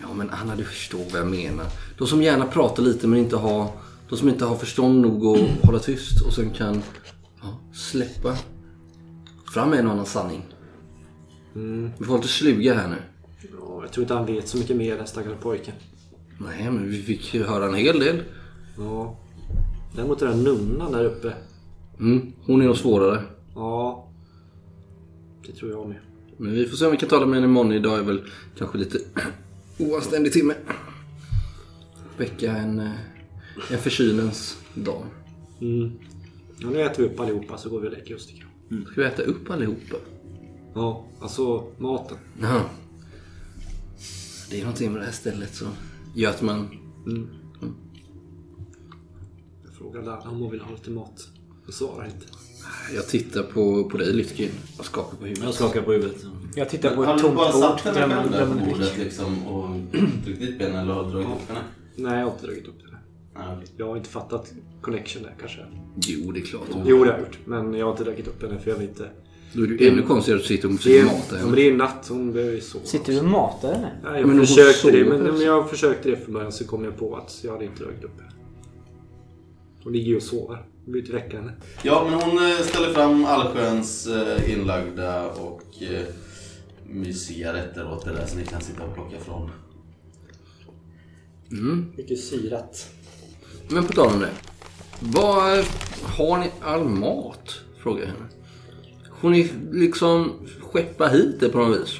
Ja 0.00 0.14
men 0.14 0.30
Anna 0.30 0.56
du 0.56 0.64
förstår 0.64 0.98
vad 1.12 1.20
jag 1.20 1.26
menar. 1.26 1.66
De 1.98 2.06
som 2.06 2.22
gärna 2.22 2.46
pratar 2.46 2.82
lite 2.82 3.06
men 3.06 3.18
inte 3.18 3.36
har, 3.36 3.70
de 4.08 4.18
som 4.18 4.28
inte 4.28 4.44
har 4.44 4.56
förstånd 4.56 5.00
nog 5.00 5.26
att 5.26 5.48
hålla 5.66 5.78
tyst 5.78 6.26
och 6.26 6.32
sen 6.32 6.50
kan 6.50 6.82
ja, 7.42 7.60
släppa 7.74 8.36
fram 9.54 9.72
en 9.72 9.86
och 9.86 9.92
annan 9.92 10.06
sanning. 10.06 10.46
Vi 11.98 12.06
får 12.06 12.16
lite 12.16 12.28
sluga 12.28 12.74
här 12.74 12.88
nu. 12.88 12.96
Ja, 13.60 13.82
jag 13.82 13.92
tror 13.92 14.02
inte 14.04 14.14
han 14.14 14.26
vet 14.26 14.48
så 14.48 14.56
mycket 14.56 14.76
mer 14.76 14.96
den 14.96 15.06
stackars 15.06 15.32
pojken. 15.42 15.74
Nej 16.38 16.70
men 16.70 16.90
vi 16.90 17.02
fick 17.02 17.34
ju 17.34 17.42
höra 17.42 17.66
en 17.66 17.74
hel 17.74 17.98
del. 18.00 18.22
Ja. 18.78 19.18
Däremot 19.96 20.18
den 20.18 20.28
där 20.28 20.52
nunnan 20.52 20.92
där 20.92 21.04
uppe. 21.04 21.34
Mm, 22.00 22.32
hon 22.42 22.62
är 22.62 22.66
nog 22.66 22.76
svårare. 22.76 23.22
Ja. 23.54 24.08
Det 25.46 25.52
tror 25.52 25.70
jag 25.70 25.88
med. 25.88 25.98
Men 26.36 26.52
vi 26.52 26.66
får 26.66 26.76
se 26.76 26.84
om 26.84 26.92
vi 26.92 26.98
kan 26.98 27.08
tala 27.08 27.26
med 27.26 27.34
henne 27.34 27.46
imorgon. 27.46 27.72
Idag 27.72 27.98
är 27.98 28.02
väl 28.02 28.22
kanske 28.58 28.78
lite 28.78 28.98
oanständig 29.78 30.32
timme. 30.32 30.54
Väcka 32.16 32.56
en, 32.56 32.80
eh, 32.80 32.92
en 33.70 33.78
försynens 33.78 34.58
dag. 34.74 35.02
Mm. 35.60 35.92
Ja, 36.58 36.70
nu 36.70 36.82
äter 36.82 37.02
vi 37.02 37.08
upp 37.08 37.20
allihopa 37.20 37.58
så 37.58 37.70
går 37.70 37.80
vi 37.80 37.88
och 37.88 37.92
lägger 37.92 38.14
oss 38.14 38.26
tycker 38.26 38.46
jag. 38.68 38.86
Ska 38.86 39.00
vi 39.00 39.06
äta 39.06 39.22
upp 39.22 39.50
allihopa? 39.50 39.96
Ja, 40.74 41.04
alltså 41.20 41.72
maten. 41.78 42.18
Jaha. 42.40 42.62
Det 44.50 44.56
är 44.56 44.60
någonting 44.60 44.92
med 44.92 45.00
det 45.00 45.04
här 45.04 45.12
stället 45.12 45.54
så 45.54 45.66
gör 46.16 46.30
att 46.30 46.42
man... 46.42 46.68
Jag 49.64 49.74
frågade 49.74 50.12
alla 50.12 50.30
om 50.30 50.40
hon 50.40 50.50
ville 50.50 50.64
ha 50.64 50.70
lite 50.72 50.90
mat. 50.90 51.28
Hon 51.64 51.72
svarar 51.72 52.04
inte. 52.04 52.26
Jag 52.94 53.06
tittar 53.08 53.42
på, 53.42 53.84
på 53.90 53.96
dig 53.96 54.12
Lytkin 54.12 54.50
och 54.78 54.84
skakar 54.84 55.16
på 55.16 55.24
huvudet. 55.24 55.44
Jag 55.44 55.54
skakar 55.54 55.82
på 55.82 55.92
huvudet. 55.92 56.24
Jag 56.54 56.68
tittar 56.70 56.96
på 56.96 57.04
Har 57.04 57.14
ett 57.14 57.18
du 57.18 57.22
tomt 57.22 57.36
bara 57.36 57.52
bord. 57.52 57.60
satt 57.60 57.80
henne 57.80 57.96
Glömmer 57.98 58.16
själv 58.16 58.30
där 58.32 58.38
glömmer 58.38 58.54
på 58.54 58.66
en 58.66 58.72
bordet 58.72 58.98
liksom 58.98 59.46
och 59.46 59.70
tryckt 60.24 60.40
dit 60.40 60.58
benen 60.58 60.76
eller 60.76 60.92
har 60.94 61.04
du 61.04 61.10
dragit 61.10 61.28
upp 61.28 61.48
henne? 61.48 61.60
Nej, 61.96 62.18
jag 62.18 62.26
har 62.26 62.32
inte 62.32 62.46
dragit 62.46 62.66
upp 62.68 62.74
okej. 63.36 63.66
Jag 63.76 63.86
har 63.86 63.96
inte 63.96 64.08
fattat 64.08 64.52
connection 64.80 65.22
där 65.22 65.34
kanske. 65.40 65.66
Jo, 65.96 66.32
det 66.32 66.40
är 66.40 66.44
klart. 66.44 66.62
Jo, 66.84 67.04
det 67.04 67.10
har 67.10 67.18
jag 67.18 67.20
gjort. 67.20 67.38
Men 67.44 67.74
jag 67.74 67.86
har 67.86 67.92
inte 67.92 68.04
dragit 68.04 68.28
upp 68.28 68.42
henne 68.42 68.58
för 68.58 68.70
jag 68.70 68.78
vill 68.78 68.88
inte... 68.88 69.10
Då 69.56 69.62
är 69.62 69.66
det 69.66 69.74
ju 69.74 69.88
ännu 69.88 70.02
konstigare 70.02 70.38
att 70.38 70.44
du 70.44 70.48
sitter 70.48 70.68
och 70.68 70.72
Det 70.72 70.78
försöker 70.78 71.00
är, 71.00 71.04
mata 71.04 71.16
ja, 71.30 71.32
men 71.32 71.40
henne. 71.40 71.56
det 71.56 71.68
är 71.68 71.72
natt. 71.72 72.06
Hon 72.08 72.32
behöver 72.32 72.54
ju 72.54 72.60
sova. 72.60 72.84
Sitter 72.84 73.12
du 73.12 73.18
och 73.18 73.24
matar 73.24 73.74
henne? 73.74 73.90
Nej, 74.02 74.12
Men 74.12 74.20
jag 74.20 74.36
hon 74.36 74.46
försökte 74.46 74.90
det. 74.90 75.04
Men, 75.04 75.22
men 75.22 75.40
jag 75.40 75.70
försökte 75.70 76.10
det 76.10 76.16
från 76.16 76.34
början 76.34 76.52
så 76.52 76.64
kom 76.66 76.84
jag 76.84 76.96
på 76.98 77.16
att 77.16 77.40
jag 77.44 77.52
hade 77.52 77.64
inte 77.64 77.84
dragit 77.84 78.04
upp 78.04 78.20
henne. 78.20 78.32
Hon 79.84 79.92
ligger 79.92 80.06
ju 80.08 80.16
och 80.16 80.22
sover. 80.22 80.66
Jag 80.86 80.92
vill 80.92 81.00
inte 81.00 81.12
väcka 81.12 81.36
henne. 81.36 81.52
Ja, 81.82 82.06
men 82.10 82.20
hon 82.20 82.50
eh, 82.52 82.58
ställer 82.58 82.92
fram 82.92 83.24
allsköns 83.24 84.06
eh, 84.06 84.52
inlagda 84.52 85.30
och 85.30 85.62
eh, 85.82 86.02
mysiga 86.86 87.52
rätter 87.52 87.92
åt 87.92 88.06
er 88.06 88.12
där 88.12 88.26
så 88.26 88.36
ni 88.36 88.44
kan 88.44 88.60
sitta 88.60 88.84
och 88.84 88.94
plocka 88.94 89.20
från. 89.20 89.50
Mm. 91.50 91.92
Mycket 91.96 92.20
syrat. 92.20 92.90
Men 93.68 93.84
på 93.86 93.92
tal 93.92 94.12
om 94.14 94.20
det. 94.20 94.30
Vad 95.00 95.64
har 96.02 96.38
ni 96.38 96.50
all 96.60 96.84
mat? 96.88 97.60
Frågar 97.82 98.00
jag 98.00 98.06
henne. 98.06 98.24
Får 99.26 99.30
ni 99.30 99.50
liksom 99.72 100.32
skeppa 100.72 101.08
hit 101.08 101.40
det 101.40 101.48
på 101.48 101.58
något 101.58 101.80
vis? 101.80 101.94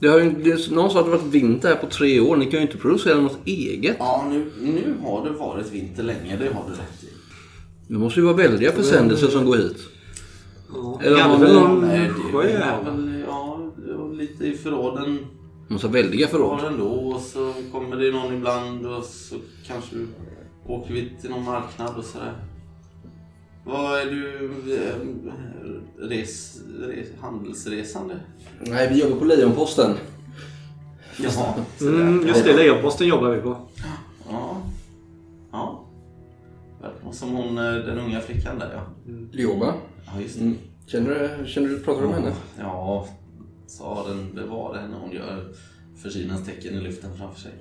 Det 0.00 0.08
har 0.08 0.18
ju, 0.20 0.30
det, 0.30 0.70
någon 0.70 0.90
sa 0.90 0.98
att 0.98 1.04
det 1.04 1.10
varit 1.10 1.22
vinter 1.24 1.68
här 1.68 1.76
på 1.76 1.86
tre 1.86 2.20
år. 2.20 2.36
Ni 2.36 2.44
kan 2.44 2.60
ju 2.60 2.66
inte 2.66 2.78
producera 2.78 3.20
något 3.20 3.38
eget. 3.44 3.96
Ja, 3.98 4.26
nu, 4.30 4.50
nu 4.60 4.94
har 5.02 5.24
det 5.24 5.30
varit 5.30 5.72
vinter 5.72 6.02
länge, 6.02 6.36
det 6.36 6.54
har 6.54 6.64
du 6.68 6.72
rätt 6.72 7.04
i. 7.04 7.06
Det 7.88 7.98
måste 7.98 8.20
ju 8.20 8.26
vara 8.26 8.36
väldiga 8.36 8.72
försändelser 8.72 9.26
som 9.26 9.44
går 9.44 9.56
hit. 9.56 9.76
Eller 11.02 11.18
Ja, 11.18 11.24
har 11.24 11.36
är 11.36 11.40
väl 11.40 11.54
ni... 11.54 11.60
någon 11.60 13.24
ja, 13.28 14.12
lite 14.12 14.46
i 14.46 14.56
förråden. 14.56 15.18
måste 15.68 15.86
ha 15.86 15.92
väldiga 15.92 16.28
förråd. 16.28 16.60
Förråden 16.60 16.78
då 16.78 16.86
och 16.88 17.20
så 17.20 17.52
kommer 17.72 17.96
det 17.96 18.12
någon 18.12 18.34
ibland 18.34 18.86
och 18.86 19.04
så 19.04 19.34
kanske 19.66 19.96
åker 20.66 20.94
vi 20.94 21.12
till 21.20 21.30
någon 21.30 21.44
marknad 21.44 21.96
och 21.98 22.04
sådär. 22.04 22.32
Vad 23.64 24.00
är 24.00 24.06
du 24.06 24.50
eh, 24.76 26.08
res, 26.08 26.60
res, 26.80 27.08
handelsresande? 27.20 28.20
Nej, 28.60 28.88
vi 28.92 29.00
jobbar 29.00 29.16
på 29.16 29.24
Lejonposten. 29.24 29.94
Jaha, 31.16 31.54
Mm, 31.80 32.26
just 32.26 32.44
det, 32.44 32.56
Lejonposten 32.56 33.06
jobbar 33.06 33.30
vi 33.30 33.40
på. 33.40 33.56
Ja. 34.30 34.62
Ja. 35.52 35.84
Verkar 36.80 37.12
Som 37.12 37.30
hon, 37.30 37.58
eh, 37.58 37.74
den 37.74 37.98
unga 37.98 38.20
flickan 38.20 38.58
där 38.58 38.70
ja. 38.74 39.12
Lioba. 39.32 39.74
Ja, 40.06 40.20
just 40.20 40.34
det. 40.38 40.44
Mm. 40.44 40.58
Känner 40.86 41.38
du, 41.38 41.46
känner 41.46 41.68
du, 41.68 41.80
pratar 41.80 42.02
du 42.02 42.08
med 42.08 42.16
henne? 42.16 42.34
Ja, 42.58 43.08
sa 43.66 44.08
den. 44.08 44.34
Det 44.34 44.46
när 44.88 44.98
hon 45.00 45.12
gör 45.12 45.52
försynens 46.02 46.46
tecken 46.46 46.74
i 46.74 46.80
luften 46.80 47.16
framför 47.16 47.40
sig. 47.40 47.52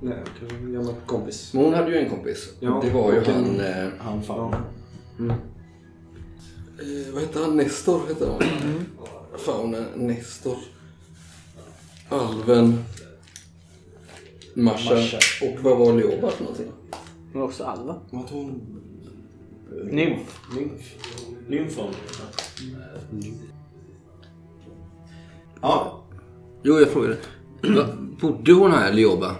Nej, 0.00 0.18
kanske 0.38 0.56
en 0.56 0.72
gammal 0.72 0.94
kompis. 1.06 1.54
Men 1.54 1.64
hon 1.64 1.74
hade 1.74 1.90
ju 1.90 1.96
en 1.98 2.10
kompis. 2.10 2.48
Ja, 2.60 2.80
det 2.84 2.90
var 2.90 3.12
ju 3.12 3.18
en- 3.18 3.24
han... 3.34 3.60
Eh, 3.60 3.88
Han 3.98 4.22
fan. 4.22 4.54
Mm. 5.18 5.30
eh, 5.30 7.12
vad 7.12 7.22
hette 7.22 7.38
han? 7.38 7.56
Nestor 7.56 8.00
hette 8.08 8.26
han. 8.30 8.42
Faunen 9.38 9.84
Nestor. 9.96 10.56
Alven. 12.08 12.84
Masha. 14.54 14.94
Masha. 14.94 15.18
Och 15.46 15.60
vad 15.64 15.78
var 15.78 15.92
Lioba 15.92 16.30
för 16.30 16.42
någonting? 16.44 16.72
Men 17.32 17.42
också 17.42 17.64
Alva. 17.64 17.96
Vad 18.10 18.30
hon... 18.30 18.60
Nymf. 19.84 20.40
Nymf. 20.56 20.94
Lymfon. 21.48 21.94
Ja, 25.62 26.04
Jo, 26.62 26.78
jag 26.78 26.88
frågade. 26.88 27.16
Bodde 28.20 28.52
hon 28.52 28.70
här, 28.72 28.92
Lioba? 28.92 29.36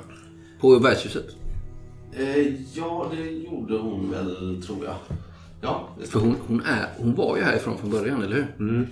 På 0.61 0.79
värdshuset? 0.79 1.37
eh, 2.12 2.77
ja 2.77 3.07
det 3.16 3.31
gjorde 3.31 3.79
hon 3.79 4.11
väl 4.11 4.62
tror 4.62 4.85
jag. 4.85 4.94
Ja, 5.61 5.88
För 6.05 6.21
hon, 6.21 6.37
hon, 6.49 6.61
är, 6.61 6.88
hon 6.99 7.14
var 7.14 7.37
ju 7.37 7.42
härifrån 7.42 7.79
från 7.79 7.90
början, 7.90 8.23
eller 8.23 8.37
hur? 8.57 8.88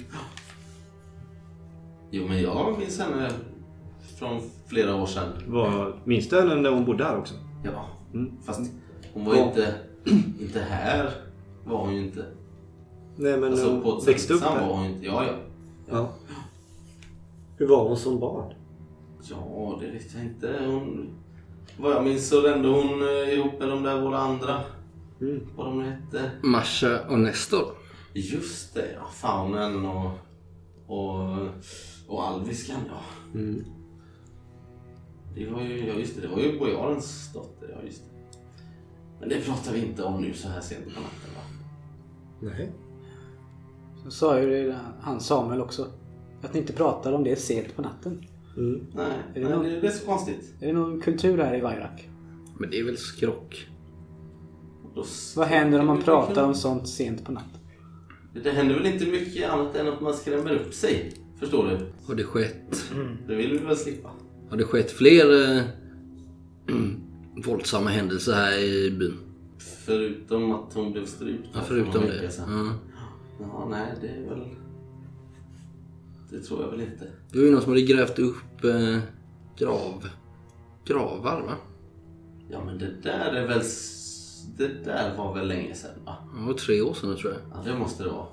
Jo, 2.11 2.27
men 2.29 2.43
jag 2.43 2.79
minns 2.79 2.99
henne 2.99 3.31
från 4.19 4.41
flera 4.67 4.95
år 4.95 5.07
sedan. 5.07 5.29
Var, 5.47 5.97
minns 6.05 6.29
du 6.29 6.41
henne 6.41 6.55
när 6.55 6.71
hon 6.71 6.85
bodde 6.85 7.05
här 7.05 7.19
också? 7.19 7.35
Ja, 7.65 7.87
Mm. 8.15 8.33
fast 8.45 8.71
hon 9.15 9.25
var 9.25 9.35
ju 9.35 9.43
inte, 9.43 9.75
inte 10.41 10.61
här. 10.61 11.11
Var 11.65 11.79
hon 11.79 11.95
ju 11.95 12.01
inte. 12.01 12.25
Nej, 13.17 13.41
men 13.41 13.51
Alltså 13.53 13.71
hon 13.71 13.83
på 13.83 14.01
växte 14.07 14.33
upp 14.33 14.41
Tsentsam 14.41 14.69
var 14.69 14.75
här. 14.77 14.83
hon 14.83 14.87
inte. 14.87 15.07
Ja, 15.07 15.25
ja. 15.27 15.33
Ja. 15.91 16.09
Hur 17.59 17.67
var 17.67 17.89
hon 17.89 17.97
som 17.97 18.21
barn? 18.21 18.55
Ja, 19.31 19.79
det 19.81 19.91
vet 19.91 20.15
jag 20.15 20.25
inte. 20.25 20.59
Hon, 20.67 21.09
vad 21.79 21.93
jag 21.93 22.05
minns 22.05 22.29
så 22.29 22.41
rände 22.41 22.69
hon 22.69 23.03
eh, 23.03 23.35
ihop 23.35 23.59
med 23.59 23.69
de 23.69 23.83
där 23.83 24.01
våra 24.01 24.19
andra. 24.19 24.61
Mm. 25.21 25.49
Vad 25.57 25.67
de 25.67 25.83
hette. 25.83 26.31
Masha 26.43 27.01
och 27.09 27.19
Nestor. 27.19 27.67
Just 28.13 28.75
det, 28.75 28.93
ja. 28.93 29.07
Faunen 29.13 29.87
och, 29.87 30.11
och, 30.87 31.39
och 32.09 32.29
alviskan, 32.29 32.81
ja. 32.89 33.01
Mm. 33.35 33.65
Det 35.35 35.51
var 35.51 35.61
ju, 35.61 35.87
ja 35.87 35.95
just 35.95 36.17
det, 36.17 36.21
det 36.21 36.29
var 36.29 36.39
ju 36.39 36.59
bojarens 36.59 37.33
dotter, 37.33 37.69
ja 37.77 37.87
just 37.87 38.03
det. 38.05 38.39
Men 39.21 39.29
det 39.29 39.41
pratar 39.41 39.73
vi 39.73 39.87
inte 39.87 40.03
om 40.03 40.23
nu 40.23 40.35
så 40.35 40.49
här 40.49 40.61
sent 40.61 40.85
på 40.85 41.01
natten 41.01 41.31
va? 41.35 41.43
Nej. 42.41 42.73
Så 44.05 44.11
sa 44.11 44.41
ju 44.41 44.51
det 44.51 44.79
han 45.01 45.21
Samuel 45.21 45.61
också. 45.61 45.87
Att 46.43 46.55
ni 46.55 46.61
inte 46.61 46.73
pratar 46.73 47.13
om 47.13 47.25
det 47.25 47.37
sent 47.37 47.77
på 47.77 47.83
natten. 47.83 48.27
Mm. 48.57 48.87
Nej, 48.95 49.07
Är 49.35 49.41
det 49.41 49.49
nej 49.49 49.51
någon- 49.59 49.65
det, 49.65 49.87
är 49.87 49.91
så 49.91 50.07
konstigt. 50.07 50.55
Är 50.61 50.67
det 50.67 50.73
någon 50.73 51.01
kultur 51.01 51.39
här 51.39 51.57
i 51.57 51.61
Vairak? 51.61 52.09
Men 52.59 52.71
det 52.71 52.79
är 52.79 52.85
väl 52.85 52.97
skrock? 52.97 53.67
Vad 55.37 55.47
händer 55.47 55.81
om 55.81 55.87
man 55.87 56.03
pratar 56.03 56.45
om 56.45 56.55
sånt 56.55 56.89
sent 56.89 57.25
på 57.25 57.33
natten? 57.33 57.61
Det 58.45 58.51
händer 58.51 58.75
väl 58.75 58.87
inte 58.87 59.07
mycket 59.07 59.51
annat 59.51 59.77
än 59.77 59.89
att 59.89 60.01
man 60.01 60.15
skrämmer 60.15 60.55
upp 60.55 60.75
sig. 60.75 61.13
Förstår 61.41 61.65
du? 61.69 61.79
Har 62.07 62.15
det 62.15 62.25
skett, 62.25 62.85
Det 63.29 63.35
vill 63.35 63.51
vi 63.53 63.59
väl 63.59 63.77
slippa. 63.77 64.11
har 64.51 64.57
det 64.57 64.65
skett 64.65 64.91
fler 64.91 65.57
eh, 65.57 65.63
våldsamma 67.47 67.91
händelser 67.91 68.33
här 68.33 68.59
i 68.65 68.91
byn? 68.91 69.15
Förutom 69.85 70.53
att 70.53 70.75
hon 70.75 70.93
blev 70.93 71.05
strypt. 71.05 71.49
Ja, 71.53 71.61
för 71.61 71.67
förutom 71.67 72.03
det. 72.03 72.31
Ja. 72.39 72.73
Ja, 73.41 73.69
nej, 73.71 73.87
det 74.01 74.09
är 74.09 74.29
väl... 74.29 74.45
Det 76.31 76.41
tror 76.41 76.63
jag 76.63 76.71
väl 76.71 76.81
inte. 76.81 77.05
Det 77.33 77.39
var 77.39 77.45
ju 77.45 77.51
någon 77.51 77.63
som 77.63 77.73
hade 77.73 77.83
grävt 77.83 78.19
upp 78.19 78.65
eh, 78.65 78.99
grav, 79.59 80.09
gravar 80.85 81.41
va? 81.41 81.55
Ja, 82.51 82.65
men 82.65 82.79
det 82.79 82.91
där 83.03 83.33
är 83.33 83.49
väl... 83.49 83.63
Det 84.59 84.85
där 84.85 85.17
var 85.17 85.35
väl 85.35 85.49
länge 85.49 85.75
sedan, 85.75 85.91
va? 86.05 86.17
Det 86.39 86.47
var 86.47 86.55
tre 86.55 86.81
år 86.81 86.95
sedan 86.95 87.17
tror 87.17 87.33
jag. 87.33 87.43
Ja, 87.53 87.73
det 87.73 87.79
måste 87.79 88.03
det 88.05 88.11
vara. 88.11 88.27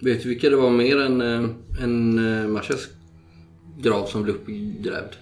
Vet 0.00 0.22
du 0.22 0.28
vilka 0.28 0.50
det 0.50 0.56
var 0.56 0.70
mer 0.70 1.00
än, 1.00 1.20
eh, 1.20 1.50
än 1.84 2.18
eh, 2.18 2.48
Mashas 2.48 2.88
grav 3.78 4.06
som 4.06 4.22
blev 4.22 4.34
uppgrävd? 4.34 5.14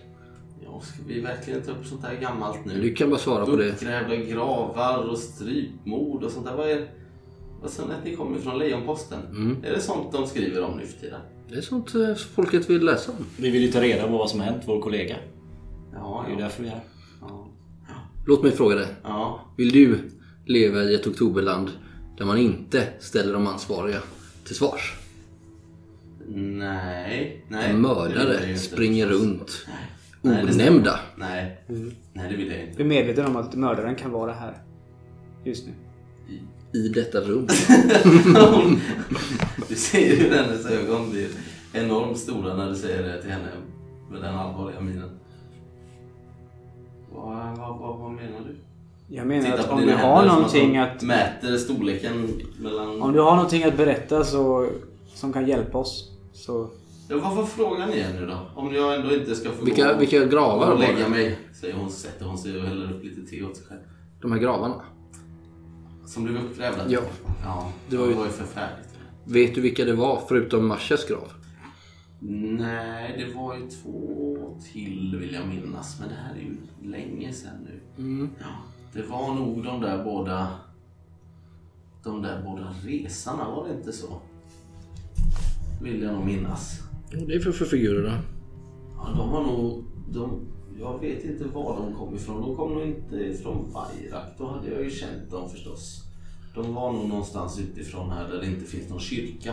Ja, 0.64 0.80
ska 0.80 1.02
vi 1.06 1.20
verkligen 1.20 1.62
ta 1.62 1.70
upp 1.70 1.86
sånt 1.86 2.04
här 2.04 2.14
gammalt 2.20 2.64
nu? 2.64 2.80
Du 2.80 2.94
kan 2.94 3.10
bara 3.10 3.18
svara 3.18 3.46
på 3.46 3.56
det. 3.56 3.72
Uppgrävda 3.72 4.16
gravar 4.16 4.98
och 5.10 5.18
strypmord 5.18 6.24
och 6.24 6.30
sånt 6.30 6.46
där. 6.46 6.56
Vad 6.56 6.70
är... 6.70 6.88
Vad 7.62 7.70
sa 7.70 7.86
ni 7.86 7.94
att 7.94 8.04
ni 8.04 8.16
kommer 8.16 8.38
från 8.38 8.58
Lejonposten? 8.58 9.20
Mm. 9.30 9.56
Är 9.64 9.70
det 9.70 9.80
sånt 9.80 10.12
de 10.12 10.26
skriver 10.26 10.62
om 10.62 10.76
nu 10.78 10.86
för 10.86 11.00
tiden? 11.00 11.20
Det 11.48 11.54
är 11.56 11.60
sånt 11.60 11.94
eh, 11.94 12.14
folket 12.14 12.70
vill 12.70 12.84
läsa 12.84 13.12
om. 13.12 13.18
Vi 13.36 13.50
vill 13.50 13.62
ju 13.62 13.72
ta 13.72 13.80
reda 13.80 14.06
på 14.08 14.18
vad 14.18 14.30
som 14.30 14.40
har 14.40 14.46
hänt 14.46 14.62
vår 14.66 14.80
kollega. 14.80 15.16
Ja, 15.94 16.24
Det 16.26 16.32
är 16.32 16.34
ju 16.36 16.40
ja. 16.40 16.44
därför 16.46 16.62
vi 16.62 16.68
är 16.68 16.72
här. 16.72 16.80
ja. 17.20 17.48
Låt 18.26 18.42
mig 18.42 18.52
fråga 18.52 18.74
dig. 18.76 18.86
ja. 19.02 19.40
Vill 19.56 19.70
du 19.72 19.98
leva 20.46 20.82
i 20.82 20.94
ett 20.94 21.06
oktoberland 21.06 21.70
där 22.18 22.24
man 22.24 22.38
inte 22.38 22.86
ställer 23.00 23.32
de 23.32 23.46
ansvariga 23.46 23.98
till 24.44 24.54
svars? 24.56 24.94
Nej. 26.28 27.44
Nej. 27.48 27.70
En 27.70 27.82
det 27.82 27.88
vill 27.88 27.96
jag 27.96 27.96
mördare 27.96 28.48
inte 28.48 28.60
springer 28.60 29.06
runt 29.06 29.66
Nej, 30.22 30.44
det 30.46 30.52
onämnda. 30.54 31.00
Nej. 31.16 31.64
Nej, 32.12 32.30
det 32.30 32.36
vill 32.36 32.50
jag 32.50 32.60
inte. 32.60 32.76
Vi 32.76 32.82
är 32.82 32.88
medvetna 32.88 33.26
om 33.26 33.36
att 33.36 33.54
mördaren 33.54 33.94
kan 33.96 34.10
vara 34.10 34.32
här. 34.32 34.62
Just 35.44 35.66
nu. 35.66 35.72
I 36.74 36.88
detta 36.88 37.20
rum. 37.20 37.46
du 39.68 39.74
ser 39.74 40.16
hur 40.16 40.30
hennes 40.30 40.66
ögon 40.66 41.10
blir 41.10 41.28
enormt 41.72 42.18
stora 42.18 42.54
när 42.54 42.68
du 42.68 42.74
säger 42.74 43.02
det 43.02 43.22
till 43.22 43.30
henne 43.30 43.48
med 44.10 44.22
den 44.22 44.34
allvarliga 44.34 44.80
minen. 44.80 45.10
Vad, 47.12 47.58
vad, 47.58 47.78
vad, 47.78 47.98
vad 47.98 48.10
menar 48.10 48.40
du? 48.46 48.56
Jag 49.14 49.26
menar 49.26 49.50
Titta 49.50 49.60
att 49.60 49.70
om 49.70 49.80
du 49.80 49.94
har 49.94 50.26
någonting 50.26 50.76
att... 50.76 51.02
Mäter 51.02 51.56
storleken 51.56 52.40
mellan... 52.58 53.02
Om 53.02 53.12
du 53.12 53.20
har 53.20 53.34
någonting 53.34 53.64
att 53.64 53.76
berätta 53.76 54.24
så, 54.24 54.68
som 55.14 55.32
kan 55.32 55.48
hjälpa 55.48 55.78
oss 55.78 56.10
så... 56.32 56.68
Ja, 57.08 57.16
varför 57.22 57.44
frågar 57.44 57.86
ni 57.86 57.98
er 57.98 58.08
nu 58.20 58.26
då? 58.26 58.38
Om 58.54 58.74
jag 58.74 58.94
ändå 58.94 59.14
inte 59.14 59.34
ska 59.34 59.50
få 59.50 59.64
Vilka, 59.64 59.92
gå 59.92 59.98
vilka 59.98 60.24
gravar 60.24 60.70
och 60.72 60.78
var 60.78 60.86
lägga 60.86 61.08
mig. 61.08 61.38
Säger 61.60 61.74
hon, 61.74 61.90
sätter 61.90 62.24
hon 62.24 62.38
sig 62.38 62.58
och 62.58 62.64
häller 62.66 62.92
upp 62.92 63.04
lite 63.04 63.30
te 63.30 63.42
åt 63.42 63.56
sig 63.56 63.66
själv. 63.66 63.80
De 64.20 64.32
här 64.32 64.38
gravarna. 64.38 64.82
Som 66.12 66.24
blev 66.24 66.36
uppgrävda? 66.36 66.84
Ja. 66.88 67.00
Ja, 67.44 67.72
Det 67.88 67.96
det 67.96 68.00
var 68.02 68.06
var 68.06 68.12
ju- 68.12 68.26
ju, 68.26 68.32
förfärligt. 68.32 68.88
Vet 69.24 69.54
du 69.54 69.60
vilka 69.60 69.84
det 69.84 69.92
var 69.94 70.22
förutom 70.28 70.66
Marshes 70.68 71.08
grav? 71.08 71.32
Nej, 72.58 73.14
det 73.28 73.34
var 73.38 73.56
ju 73.56 73.68
två 73.70 74.56
till 74.72 75.16
vill 75.20 75.34
jag 75.34 75.48
minnas. 75.48 76.00
Men 76.00 76.08
det 76.08 76.14
här 76.14 76.34
är 76.34 76.40
ju 76.40 76.56
länge 76.90 77.32
sedan 77.32 77.68
nu. 77.96 78.28
Ja, 78.40 78.46
det 78.92 79.02
var 79.02 79.34
nog 79.34 79.64
de 79.64 79.80
där 79.80 80.04
båda... 80.04 80.48
De 82.04 82.22
där 82.22 82.42
båda 82.44 82.74
resarna, 82.84 83.44
var 83.50 83.68
det 83.68 83.74
inte 83.74 83.92
så? 83.92 84.20
Vill 85.82 86.02
jag 86.02 86.12
nog 86.14 86.24
minnas. 86.26 86.80
Är 87.12 87.26
det 87.26 87.40
för, 87.40 87.52
för 87.52 87.64
figurer 87.64 88.02
då? 88.02 88.12
Ja, 88.96 89.08
de 89.16 89.30
var 89.30 89.42
nog... 89.42 89.84
De, 90.10 90.40
jag 90.78 91.00
vet 91.00 91.24
inte 91.24 91.44
var 91.44 91.76
de 91.76 91.94
kom 91.94 92.14
ifrån. 92.14 92.40
De 92.40 92.56
kom 92.56 92.74
nog 92.74 92.86
inte 92.86 93.16
ifrån 93.16 93.72
Bayrak. 93.72 94.26
Då 94.38 94.46
hade 94.46 94.70
jag 94.70 94.84
ju 94.84 94.90
känt 94.90 95.30
dem 95.30 95.50
förstås. 95.50 96.02
De 96.54 96.74
var 96.74 96.92
nog 96.92 97.08
någonstans 97.08 97.60
utifrån 97.60 98.10
här 98.10 98.28
där 98.28 98.40
det 98.40 98.46
inte 98.46 98.64
finns 98.64 98.88
någon 98.90 99.00
kyrka. 99.00 99.52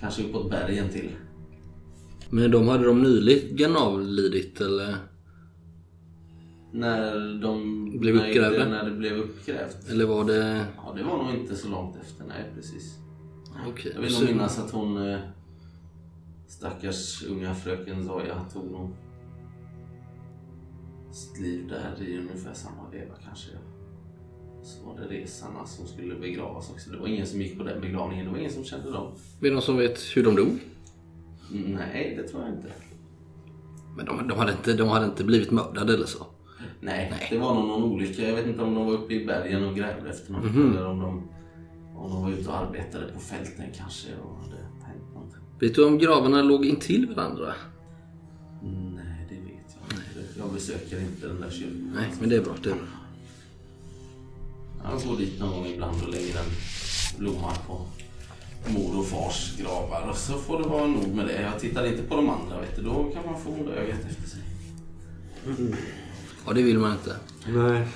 Kanske 0.00 0.22
uppåt 0.22 0.50
bergen 0.50 0.88
till. 0.88 1.10
Men 2.30 2.50
de 2.50 2.68
hade 2.68 2.84
de 2.84 3.02
nyligen 3.02 3.76
avlidit 3.76 4.60
eller? 4.60 4.96
När 6.72 7.40
de... 7.42 7.84
Blev 7.98 8.16
uppgrävda? 8.16 8.68
När 8.68 8.84
det 8.84 8.96
blev 8.96 9.16
uppgrävt. 9.16 9.90
Eller 9.90 10.04
var 10.06 10.24
det... 10.24 10.66
Ja, 10.76 10.92
det 10.96 11.02
var 11.02 11.16
nog 11.24 11.34
inte 11.34 11.56
så 11.56 11.68
långt 11.68 11.96
efter. 11.96 12.24
Nej, 12.28 12.44
precis. 12.54 12.98
Okej. 13.68 13.92
Jag 13.94 14.02
vill 14.02 14.12
nog 14.12 14.24
minnas 14.24 14.58
att 14.58 14.70
hon... 14.70 15.10
eh, 15.10 15.18
Stackars 16.48 17.24
unga 17.24 17.54
fröken 17.54 18.06
Zoya 18.06 18.44
tog 18.52 18.70
nog 18.70 18.90
sitt 21.16 21.40
liv 21.40 21.68
där 21.68 22.02
i 22.08 22.18
ungefär 22.18 22.54
samma 22.54 22.90
veva 22.90 23.14
kanske. 23.24 23.50
Så 24.62 24.86
var 24.86 24.98
det 25.00 25.14
resarna 25.14 25.66
som 25.66 25.86
skulle 25.86 26.14
begravas 26.14 26.70
också. 26.70 26.90
Det 26.90 26.96
var 26.96 27.06
ingen 27.06 27.26
som 27.26 27.40
gick 27.40 27.58
på 27.58 27.64
den 27.64 27.80
begravningen. 27.80 28.24
Det 28.24 28.30
var 28.32 28.38
ingen 28.38 28.52
som 28.52 28.64
kände 28.64 28.90
dem. 28.90 29.12
Är 29.40 29.44
det 29.44 29.50
någon 29.50 29.62
som 29.62 29.76
vet 29.76 30.16
hur 30.16 30.24
de 30.24 30.36
dog? 30.36 30.58
Nej, 31.50 32.14
det 32.16 32.28
tror 32.28 32.42
jag 32.42 32.52
inte. 32.52 32.72
Men 33.96 34.06
de, 34.06 34.28
de, 34.28 34.38
hade 34.38 34.52
inte, 34.52 34.72
de 34.72 34.88
hade 34.88 35.06
inte 35.06 35.24
blivit 35.24 35.50
mördade 35.50 35.94
eller 35.94 36.06
så? 36.06 36.26
Nej, 36.80 37.28
det 37.30 37.38
var 37.38 37.54
nog 37.54 37.64
någon 37.64 37.82
olycka. 37.82 38.22
Jag 38.22 38.36
vet 38.36 38.46
inte 38.46 38.62
om 38.62 38.74
de 38.74 38.86
var 38.86 38.92
uppe 38.92 39.14
i 39.14 39.26
bergen 39.26 39.64
och 39.64 39.76
grävde 39.76 40.10
efter 40.10 40.32
något. 40.32 40.44
Eller 40.44 40.86
om 40.86 41.00
de, 41.00 41.28
om 41.96 42.10
de 42.10 42.22
var 42.22 42.30
ute 42.30 42.48
och 42.48 42.56
arbetade 42.56 43.12
på 43.12 43.20
fälten 43.20 43.64
kanske 43.76 44.08
och 44.24 44.36
hade 44.36 44.56
hänt 44.56 45.14
någonting. 45.14 45.40
Vet 45.60 45.74
du 45.74 45.86
om 45.86 45.98
gravarna 45.98 46.42
låg 46.42 46.66
intill 46.66 47.14
varandra? 47.16 47.54
Besöker 50.56 51.00
inte 51.00 51.26
den 51.26 51.40
där 51.40 51.50
kyrkan. 51.50 51.92
Nej, 51.94 52.12
men 52.20 52.28
det 52.28 52.36
är 52.36 52.40
bra. 52.40 52.54
Det 52.62 52.70
är 52.70 52.74
bra. 52.74 52.84
Jag 54.84 55.02
går 55.08 55.16
dit 55.16 55.40
någon 55.40 55.50
gång 55.50 55.66
ibland 55.66 56.02
och 56.02 56.08
lägger 56.08 56.38
en 56.38 56.50
blomma 57.18 57.52
på 57.66 57.86
mor 58.72 58.98
och 58.98 59.06
fars 59.06 59.56
gravar. 59.58 60.08
Och 60.10 60.16
så 60.16 60.32
får 60.32 60.62
det 60.62 60.68
vara 60.68 60.86
nog 60.86 61.08
med 61.14 61.26
det. 61.26 61.42
Jag 61.42 61.60
tittar 61.60 61.86
inte 61.86 62.02
på 62.02 62.16
de 62.16 62.28
andra, 62.30 62.60
vet 62.60 62.76
du. 62.76 62.82
Då 62.82 63.10
kan 63.14 63.26
man 63.26 63.40
få 63.40 63.50
onda 63.50 63.72
ögat 63.72 64.00
efter 64.10 64.28
sig. 64.28 64.40
Ja, 66.46 66.52
det 66.52 66.62
vill 66.62 66.78
man 66.78 66.92
inte. 66.92 67.16
Nej, 67.48 67.86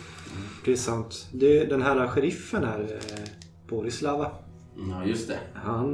det 0.65 0.73
är 0.73 0.77
sant. 0.77 1.29
Det, 1.33 1.65
den 1.65 1.83
här 1.83 2.09
sheriffen 2.09 2.65
här, 2.65 2.81
eh, 3.11 3.29
Borislava. 3.69 4.31
Ja, 4.91 5.05
just 5.05 5.29
det. 5.29 5.39
Han, 5.55 5.87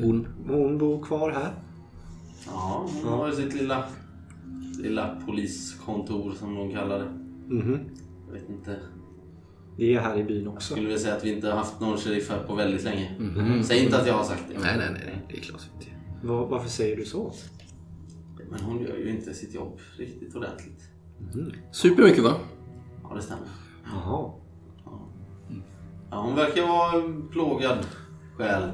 Hon. 0.00 0.28
hon 0.48 0.78
bor 0.78 1.02
kvar 1.04 1.30
här. 1.30 1.54
Ja, 2.46 2.88
hon 2.94 3.12
har 3.12 3.32
sitt 3.32 3.54
lilla, 3.54 3.84
lilla 4.82 5.20
poliskontor 5.26 6.32
som 6.32 6.54
de 6.54 6.72
kallar 6.72 6.98
det. 6.98 7.10
Mhm. 7.54 7.78
Jag 8.26 8.32
vet 8.34 8.48
inte. 8.48 8.76
Det 9.76 9.94
är 9.94 10.00
här 10.00 10.18
i 10.18 10.24
byn 10.24 10.44
Jag 10.44 10.52
också. 10.54 10.72
skulle 10.72 10.86
vilja 10.86 11.00
säga 11.02 11.14
att 11.16 11.24
vi 11.24 11.32
inte 11.34 11.48
har 11.48 11.56
haft 11.56 11.80
någon 11.80 11.96
sheriff 11.98 12.30
här 12.30 12.42
på 12.42 12.54
väldigt 12.54 12.84
länge. 12.84 13.10
Säg 13.64 13.84
inte 13.84 13.98
att 14.00 14.06
jag 14.06 14.14
har 14.14 14.24
sagt 14.24 14.44
det. 14.48 14.58
Nej, 14.60 14.76
nej, 14.78 14.88
nej. 14.92 15.22
Det 15.28 15.36
är 15.36 15.40
klart 15.40 15.62
inte. 15.74 15.90
Va- 16.26 16.46
varför 16.46 16.68
säger 16.68 16.96
du 16.96 17.04
så? 17.04 17.32
Men 18.50 18.60
hon 18.60 18.82
gör 18.82 18.96
ju 18.96 19.10
inte 19.10 19.34
sitt 19.34 19.54
jobb 19.54 19.78
riktigt 19.98 20.36
ordentligt. 20.36 20.82
Super 21.70 22.02
mycket 22.02 22.24
va? 22.24 22.32
Ja, 23.02 23.14
det 23.14 23.22
stämmer. 23.22 23.46
Jaha. 23.84 24.30
Ja, 26.10 26.20
hon 26.22 26.34
verkar 26.36 26.62
vara 26.62 27.02
en 27.04 27.28
plågad 27.28 27.78
själ. 28.36 28.70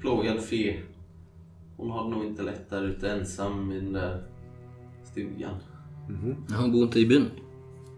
Plågad 0.00 0.40
fe. 0.40 0.80
Hon 1.76 1.90
har 1.90 2.04
det 2.04 2.10
nog 2.10 2.24
inte 2.24 2.42
lätt 2.42 2.70
där 2.70 2.82
ute 2.82 3.10
ensam 3.12 3.72
i 3.72 3.80
den 3.80 3.92
där 3.92 4.22
stugan. 5.12 5.54
Ja, 6.48 6.56
Hon 6.56 6.72
bor 6.72 6.82
inte 6.82 7.00
i 7.00 7.06
byn. 7.06 7.30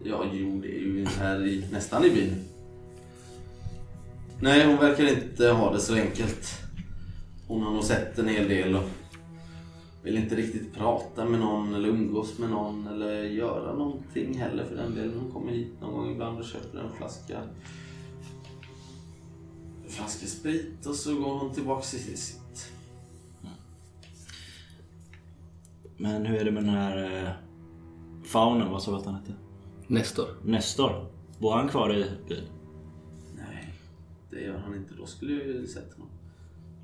Ja, 0.03 0.25
jo, 0.33 0.61
det 0.61 0.67
är 0.67 0.79
ju 0.79 1.05
här 1.05 1.47
i, 1.47 1.65
nästan 1.71 2.05
i 2.05 2.09
byn. 2.09 2.35
Nej, 4.39 4.65
hon 4.67 4.77
verkar 4.77 5.07
inte 5.07 5.47
ha 5.47 5.73
det 5.73 5.79
så 5.79 5.95
enkelt. 5.95 6.47
Hon 7.47 7.61
har 7.61 7.71
nog 7.71 7.83
sett 7.83 8.19
en 8.19 8.27
hel 8.27 8.49
del 8.49 8.75
och 8.75 8.83
vill 10.03 10.17
inte 10.17 10.35
riktigt 10.35 10.73
prata 10.73 11.25
med 11.25 11.39
någon 11.39 11.73
eller 11.75 11.89
umgås 11.89 12.39
med 12.39 12.49
någon 12.49 12.87
eller 12.87 13.23
göra 13.23 13.73
någonting 13.75 14.37
heller 14.37 14.65
för 14.65 14.75
den 14.75 14.95
delen. 14.95 15.19
Hon 15.19 15.31
kommer 15.31 15.51
hit 15.51 15.81
någon 15.81 15.93
gång 15.93 16.11
ibland 16.11 16.39
och 16.39 16.45
köper 16.45 16.79
en 16.79 16.91
flaska 16.97 17.37
en 19.85 19.89
flaska 19.91 20.25
sprit 20.25 20.85
och 20.85 20.95
så 20.95 21.15
går 21.15 21.39
hon 21.39 21.53
tillbaks 21.53 21.91
till 21.91 21.99
sitt. 21.99 22.42
Men 26.03 26.25
hur 26.25 26.39
är 26.39 26.45
det 26.45 26.51
med 26.51 26.63
den 26.63 26.73
här 26.73 27.23
eh, 27.23 27.29
faunen? 28.23 28.71
Vad 28.71 28.83
sa 28.83 28.91
du 28.91 28.97
att 28.97 29.05
han 29.05 29.15
hette? 29.15 29.33
Nestor. 29.87 30.27
Nestor. 30.43 31.05
Bor 31.39 31.51
han 31.51 31.69
kvar 31.69 31.93
i 31.95 32.05
byn? 32.27 32.43
Nej, 33.35 33.73
det 34.29 34.41
gör 34.41 34.57
han 34.57 34.75
inte. 34.75 34.93
Då 34.93 35.05
skulle 35.05 35.33
jag 35.33 35.47
ju 35.47 35.67
sett 35.67 35.93
honom. 35.93 36.09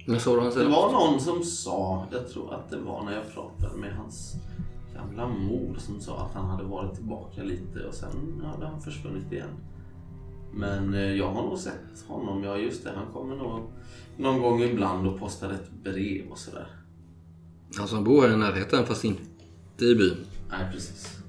När 0.06 0.20
såg 0.20 0.38
du 0.38 0.42
han 0.42 0.54
Det 0.54 0.66
var 0.66 0.92
någon 0.92 1.20
som 1.20 1.44
sa, 1.44 2.06
jag 2.12 2.30
tror 2.30 2.54
att 2.54 2.70
det 2.70 2.78
var 2.78 3.04
när 3.04 3.14
jag 3.14 3.34
pratade 3.34 3.78
med 3.78 3.96
hans 3.96 4.36
gamla 4.96 5.28
mor 5.28 5.76
som 5.78 6.02
sa 6.02 6.26
att 6.26 6.34
han 6.34 6.46
hade 6.46 6.64
varit 6.64 6.96
tillbaka 6.96 7.44
lite 7.44 7.86
och 7.88 7.94
sen 7.94 8.44
hade 8.46 8.68
han 8.68 8.82
försvunnit 8.82 9.32
igen. 9.32 9.54
Men 10.54 10.94
eh, 10.94 11.02
jag 11.02 11.32
har 11.32 11.44
nog 11.44 11.58
sett 11.58 12.08
honom, 12.08 12.44
ja 12.44 12.58
just 12.58 12.84
det, 12.84 12.92
han 12.96 13.14
kommer 13.14 13.36
nog 13.36 13.64
någon 14.18 14.42
gång 14.42 14.62
ibland 14.62 15.08
och 15.08 15.20
postar 15.20 15.52
ett 15.52 15.72
brev 15.84 16.32
och 16.32 16.38
sådär. 16.38 16.79
Han 17.78 17.88
som 17.88 18.04
bor 18.04 18.22
här 18.22 18.34
i 18.34 18.38
närheten 18.38 18.86
fast 18.86 19.04
inte 19.04 19.86
i 19.86 19.96
byn. 19.96 20.18
Nej, 20.50 20.72
precis. 20.74 21.20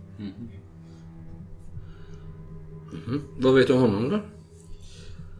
Vad 3.38 3.55
vet 3.55 3.66
du 3.66 3.72
om 3.72 3.80
honom 3.80 4.09
då? 4.09 4.20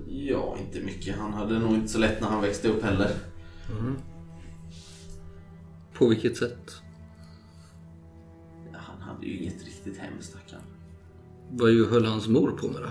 Ja, 0.09 0.57
inte 0.61 0.81
mycket. 0.81 1.17
Han 1.17 1.33
hade 1.33 1.59
nog 1.59 1.75
inte 1.75 1.89
så 1.89 1.99
lätt 1.99 2.21
när 2.21 2.29
han 2.29 2.43
växte 2.43 2.69
upp 2.69 2.83
heller. 2.83 3.11
På 5.95 6.09
vilket 6.09 6.37
sätt? 6.37 6.73
Ja, 8.73 8.79
han 8.79 9.03
hade 9.03 9.27
ju 9.27 9.37
inget 9.37 9.65
riktigt 9.65 9.99
hem, 9.99 10.13
stackarn. 10.21 10.61
Vad 11.51 11.71
ju 11.71 11.87
höll 11.87 12.05
hans 12.05 12.29
mor 12.29 12.51
på 12.51 12.67
med 12.67 12.83
då? 12.83 12.91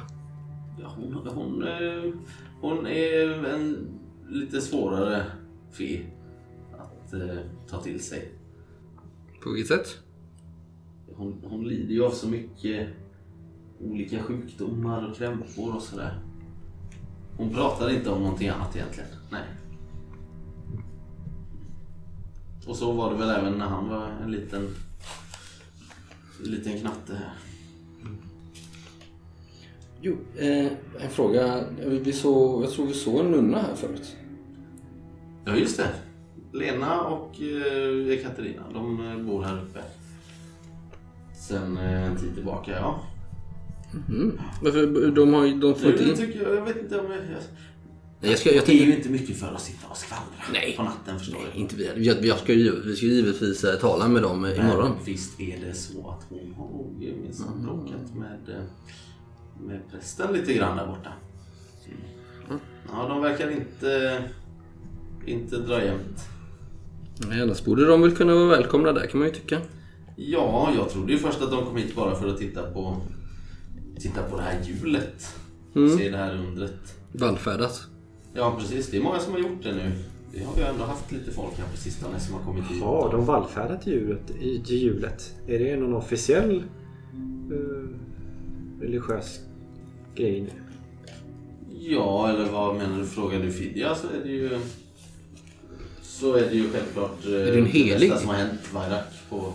Ja, 0.82 0.94
hon, 0.98 1.14
hon, 1.14 1.64
eh, 1.64 2.14
hon 2.62 2.88
är 2.88 3.46
en 3.46 3.88
lite 4.30 4.62
svårare 4.62 5.26
fe 5.72 6.06
att 7.10 7.22
eh, 7.22 7.38
ta 7.70 7.82
till 7.82 8.04
sig. 8.04 8.32
På 9.44 9.50
vilket 9.52 9.68
sätt? 9.68 9.98
Hon, 11.16 11.44
hon 11.44 11.68
lider 11.68 11.94
ju 11.94 12.06
av 12.06 12.12
så 12.12 12.28
mycket 12.28 12.90
olika 13.80 14.24
sjukdomar 14.24 15.10
och 15.10 15.16
krämpor 15.16 15.76
och 15.76 15.82
sådär. 15.82 16.20
Hon 17.38 17.50
pratar 17.54 17.90
inte 17.90 18.10
om 18.10 18.22
någonting 18.22 18.50
annat 18.50 18.76
egentligen. 18.76 19.10
Nej. 19.32 19.44
Och 22.68 22.76
så 22.76 22.92
var 22.92 23.12
det 23.12 23.18
väl 23.18 23.30
även 23.30 23.54
när 23.54 23.66
han 23.66 23.90
var 23.90 24.08
en 24.24 24.32
liten, 24.32 24.68
en 26.44 26.52
liten 26.52 26.80
knatte 26.80 27.16
här. 27.16 27.34
Jo, 30.02 30.18
eh, 30.38 30.72
en 31.00 31.10
fråga. 31.10 31.64
Vi 31.86 32.14
såg, 32.14 32.64
jag 32.64 32.72
tror 32.72 32.88
vi 32.88 32.94
såg 32.94 33.20
en 33.20 33.32
nunna 33.32 33.62
här 33.62 33.76
förut. 33.76 34.16
Ja, 35.46 35.56
just 35.56 35.78
det. 35.78 36.09
Lena 36.52 37.02
och 37.02 37.42
eh, 37.42 38.24
Katarina, 38.24 38.64
de 38.74 39.08
eh, 39.08 39.18
bor 39.18 39.44
här 39.44 39.58
uppe. 39.64 39.80
Sen 41.36 41.78
eh, 41.78 42.04
en 42.04 42.18
tid 42.18 42.36
tillbaka, 42.36 42.72
ja. 42.72 43.04
Mm. 44.10 44.40
Varför? 44.62 45.12
De, 45.12 45.34
har, 45.34 45.62
de 45.62 45.76
får 45.76 45.92
inte 45.92 46.04
Jag, 46.04 46.12
in... 46.12 46.18
tycker, 46.18 46.56
jag 46.56 46.66
vet 46.66 46.78
inte 46.78 47.00
om 47.00 47.06
jag... 47.12 47.18
jag 47.18 47.42
Nej, 48.22 48.32
jag, 48.32 48.40
ska, 48.40 48.52
jag 48.56 48.66
det 48.66 48.82
är 48.82 48.86
ju 48.86 48.96
inte 48.96 49.10
mycket 49.10 49.38
för 49.38 49.48
att 49.48 49.62
sitta 49.62 49.88
och 49.88 49.98
skvallra 49.98 50.44
Nej. 50.54 50.74
på 50.78 50.84
natten, 50.84 51.20
förstår 51.20 51.40
du. 51.54 51.60
Inte 51.60 51.76
vi. 51.76 52.06
Jag, 52.06 52.26
jag 52.26 52.40
ska 52.40 52.54
ju, 52.54 52.82
vi 52.86 52.96
ska 52.96 53.06
givetvis 53.06 53.66
tala 53.82 54.08
med 54.08 54.22
dem 54.22 54.46
eh, 54.46 54.60
imorgon. 54.60 54.92
Men 54.96 55.06
visst 55.06 55.40
är 55.40 55.58
det 55.66 55.74
så 55.74 56.10
att 56.10 56.26
hon 56.30 56.54
har 56.58 56.66
nog 56.68 57.04
Mm. 57.04 57.22
minsann 57.22 57.64
bråkat 57.64 58.16
med, 58.16 58.56
eh, 58.58 58.64
med 59.68 59.82
prästen 59.92 60.34
lite 60.34 60.54
grann 60.54 60.78
där 60.78 60.88
borta. 60.88 61.10
Mm. 62.50 62.60
Ja, 62.92 63.08
de 63.08 63.22
verkar 63.22 63.50
inte, 63.52 64.24
inte 65.26 65.58
dra 65.58 65.84
jämnt. 65.86 66.30
Nej, 67.28 67.42
annars 67.42 67.64
borde 67.66 67.86
de 67.86 68.02
väl 68.02 68.16
kunna 68.16 68.36
vara 68.36 68.48
välkomna 68.48 68.92
där 68.92 69.08
kan 69.08 69.20
man 69.20 69.28
ju 69.28 69.34
tycka. 69.34 69.62
Ja, 70.16 70.72
jag 70.76 70.90
trodde 70.90 71.12
ju 71.12 71.18
först 71.18 71.42
att 71.42 71.52
de 71.52 71.66
kom 71.66 71.78
hit 71.78 71.96
bara 71.96 72.16
för 72.16 72.28
att 72.28 72.38
titta 72.38 72.72
på, 72.72 72.98
titta 74.00 74.24
på 74.24 74.38
det 74.38 74.44
här 74.44 74.64
hjulet. 74.64 75.36
Mm. 75.76 75.98
Se 75.98 76.10
det 76.10 76.18
här 76.18 76.36
undret. 76.36 76.96
Vallfärdat. 77.12 77.82
Ja, 78.34 78.56
precis. 78.60 78.92
Det 78.92 78.98
är 78.98 79.02
många 79.02 79.20
som 79.20 79.34
har 79.34 79.40
gjort 79.40 79.64
det 79.64 79.72
nu. 79.74 79.92
Vi 80.34 80.44
har 80.44 80.58
ju 80.58 80.64
ändå 80.64 80.84
haft 80.84 81.12
lite 81.12 81.32
folk 81.32 81.58
här 81.58 81.68
på 81.72 81.78
sistone 81.78 82.20
som 82.20 82.34
har 82.34 82.42
kommit 82.42 82.64
hit. 82.64 82.78
Ja, 82.82 83.10
de 83.12 83.26
vallfärdar 83.26 83.78
till 83.78 83.94
hjulet, 83.94 84.32
i, 84.42 84.62
till 84.66 84.78
hjulet. 84.78 85.36
Är 85.48 85.60
det 85.60 85.76
någon 85.76 85.94
officiell 85.94 86.64
eh, 87.52 87.90
religiös 88.82 89.40
grej 90.16 90.42
nu? 90.42 90.50
Ja, 91.80 92.30
eller 92.30 92.52
vad 92.52 92.76
menar 92.76 93.00
du? 93.00 93.06
Frågar 93.06 93.40
du 93.40 93.52
Fidja 93.52 93.96
så 93.96 94.08
är 94.08 94.24
det 94.24 94.32
ju... 94.32 94.60
Så 96.20 96.36
är 96.36 96.42
det 96.42 96.56
ju 96.56 96.70
självklart 96.72 97.26
eh, 97.26 97.32
det 97.32 97.58
en 97.58 97.66
helig? 97.66 98.10
bästa 98.10 98.18
som 98.18 98.30
har 98.30 98.36
hänt 98.36 98.74
Vairak 98.74 99.06
på 99.30 99.54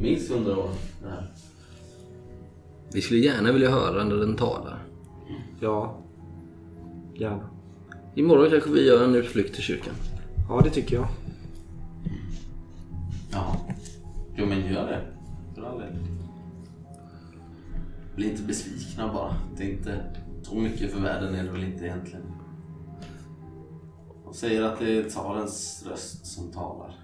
minst 0.00 0.30
hundra 0.32 0.58
år. 0.58 0.70
Det 1.02 1.08
här. 1.08 1.26
Vi 2.92 3.02
skulle 3.02 3.20
gärna 3.20 3.52
vilja 3.52 3.70
höra 3.70 4.04
när 4.04 4.16
den 4.16 4.36
talar. 4.36 4.82
Ja, 5.60 5.98
gärna. 7.14 7.50
Imorgon 8.14 8.50
kanske 8.50 8.70
vi 8.70 8.86
gör 8.86 9.04
en 9.04 9.14
utflykt 9.14 9.54
till 9.54 9.62
kyrkan. 9.62 9.94
Ja, 10.48 10.60
det 10.64 10.70
tycker 10.70 10.96
jag. 10.96 11.08
Ja. 13.32 13.66
Jo 14.36 14.46
men 14.46 14.72
gör 14.72 14.86
det. 14.86 15.00
För 15.54 15.62
all 15.62 15.78
del. 15.78 15.88
Bli 18.16 18.30
inte 18.30 18.42
besvikna 18.42 19.12
bara. 19.12 19.36
Det 19.56 19.64
är 19.64 19.70
inte 19.70 20.04
så 20.42 20.54
mycket 20.54 20.92
för 20.92 21.00
världen 21.00 21.34
är 21.34 21.44
det 21.44 21.50
väl 21.50 21.64
inte 21.64 21.84
egentligen. 21.84 22.22
De 24.34 24.38
säger 24.38 24.62
att 24.62 24.78
det 24.78 24.98
är 24.98 25.08
tsarens 25.08 25.84
röst 25.86 26.26
som 26.26 26.52
talar. 26.52 26.94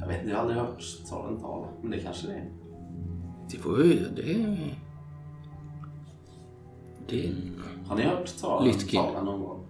Jag 0.00 0.08
vet 0.08 0.20
inte, 0.20 0.30
jag 0.30 0.36
har 0.36 0.42
aldrig 0.42 0.58
hört 0.58 0.80
tsaren 0.80 1.40
tala. 1.40 1.68
Men 1.82 1.90
det 1.90 1.98
kanske 1.98 2.26
det 2.26 2.32
är. 2.32 2.50
Det 3.50 3.56
får 3.58 3.76
vi... 3.76 4.06
Det... 4.16 4.56
Det... 7.08 7.34
Har 7.86 7.96
ni 7.96 8.02
hört 8.02 8.26
tsaren 8.26 8.64
Lytkin. 8.64 9.00
tala 9.00 9.22
någon 9.22 9.40
gång? 9.40 9.66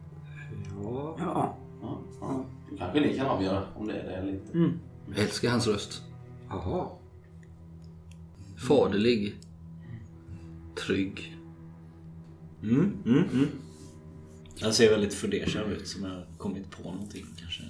Ja, 0.82 1.16
Ja. 1.18 1.56
Ja, 1.82 1.98
ja. 2.20 2.44
Då 2.70 2.76
kanske 2.76 3.00
ni 3.00 3.16
kan 3.16 3.26
avgöra 3.26 3.62
om 3.76 3.86
det 3.86 4.00
är 4.00 4.08
det 4.08 4.14
eller 4.14 4.32
inte. 4.32 4.78
Jag 5.08 5.18
älskar 5.18 5.50
hans 5.50 5.66
röst. 5.66 6.02
jaha. 6.48 6.86
Faderlig. 8.68 9.34
Trygg. 10.86 11.36
Mm, 12.62 12.96
mm, 13.04 13.24
mm. 13.32 13.48
Jag 14.58 14.74
ser 14.74 14.90
väldigt 14.90 15.14
fundersam 15.14 15.70
ut 15.70 15.88
som 15.88 16.04
jag 16.04 16.10
har 16.10 16.26
kommit 16.38 16.70
på 16.70 16.90
någonting 16.90 17.26
kanske. 17.40 17.62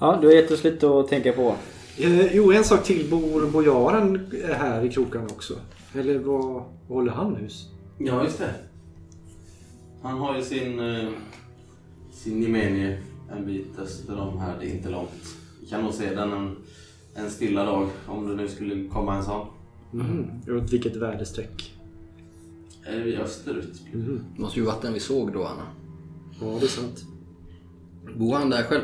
ja, 0.00 0.18
du 0.20 0.26
har 0.26 0.34
gett 0.34 0.50
oss 0.50 0.64
lite 0.64 0.88
att 0.88 1.08
tänka 1.08 1.32
på. 1.32 1.56
Eh, 1.98 2.36
jo, 2.36 2.52
en 2.52 2.64
sak 2.64 2.84
till. 2.84 3.10
Bor 3.10 3.50
bojaren 3.50 4.32
här 4.54 4.84
i 4.84 4.88
krokarna 4.88 5.24
också? 5.24 5.54
Eller 5.94 6.18
vad, 6.18 6.62
håller 6.88 7.12
han 7.12 7.36
hus? 7.36 7.68
Ja, 7.98 8.24
just 8.24 8.38
det. 8.38 8.54
Han 10.02 10.18
har 10.18 10.36
ju 10.36 10.42
sin, 10.42 10.80
eh, 10.80 11.08
sin 12.12 12.42
gemenje 12.42 13.02
en 13.32 13.46
bit 13.46 13.78
öster 13.78 14.20
om 14.20 14.38
här. 14.38 14.54
Det 14.60 14.66
är 14.66 14.74
inte 14.74 14.88
långt. 14.90 15.36
Vi 15.60 15.66
kan 15.66 15.82
nog 15.82 15.94
se 15.94 16.14
den 16.14 16.32
en, 16.32 16.56
en 17.14 17.30
stilla 17.30 17.64
dag 17.64 17.88
om 18.06 18.28
det 18.28 18.34
nu 18.34 18.48
skulle 18.48 18.88
komma 18.88 19.16
en 19.16 19.24
sån. 19.24 19.46
Mm. 19.92 20.58
Åt 20.58 20.72
vilket 20.72 20.96
väderstreck? 20.96 21.75
Eh, 22.88 23.20
Österut. 23.20 23.82
Mm. 23.94 24.24
Det 24.36 24.42
måste 24.42 24.60
ju 24.60 24.66
varit 24.66 24.82
den 24.82 24.92
vi 24.94 25.00
såg 25.00 25.32
då, 25.32 25.44
Anna. 25.44 25.66
Ja, 26.40 26.46
det 26.60 26.66
är 26.66 26.68
sant. 26.68 27.04
Bor 28.16 28.34
han 28.34 28.50
där 28.50 28.62
själv? 28.62 28.82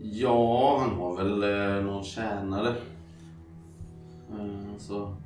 Ja, 0.00 0.78
han 0.80 0.96
har 0.98 1.16
väl 1.16 1.42
eh, 1.42 1.84
någon 1.84 2.04
tjänare. 2.04 2.68
Eh, 4.30 4.76
så... 4.78 5.16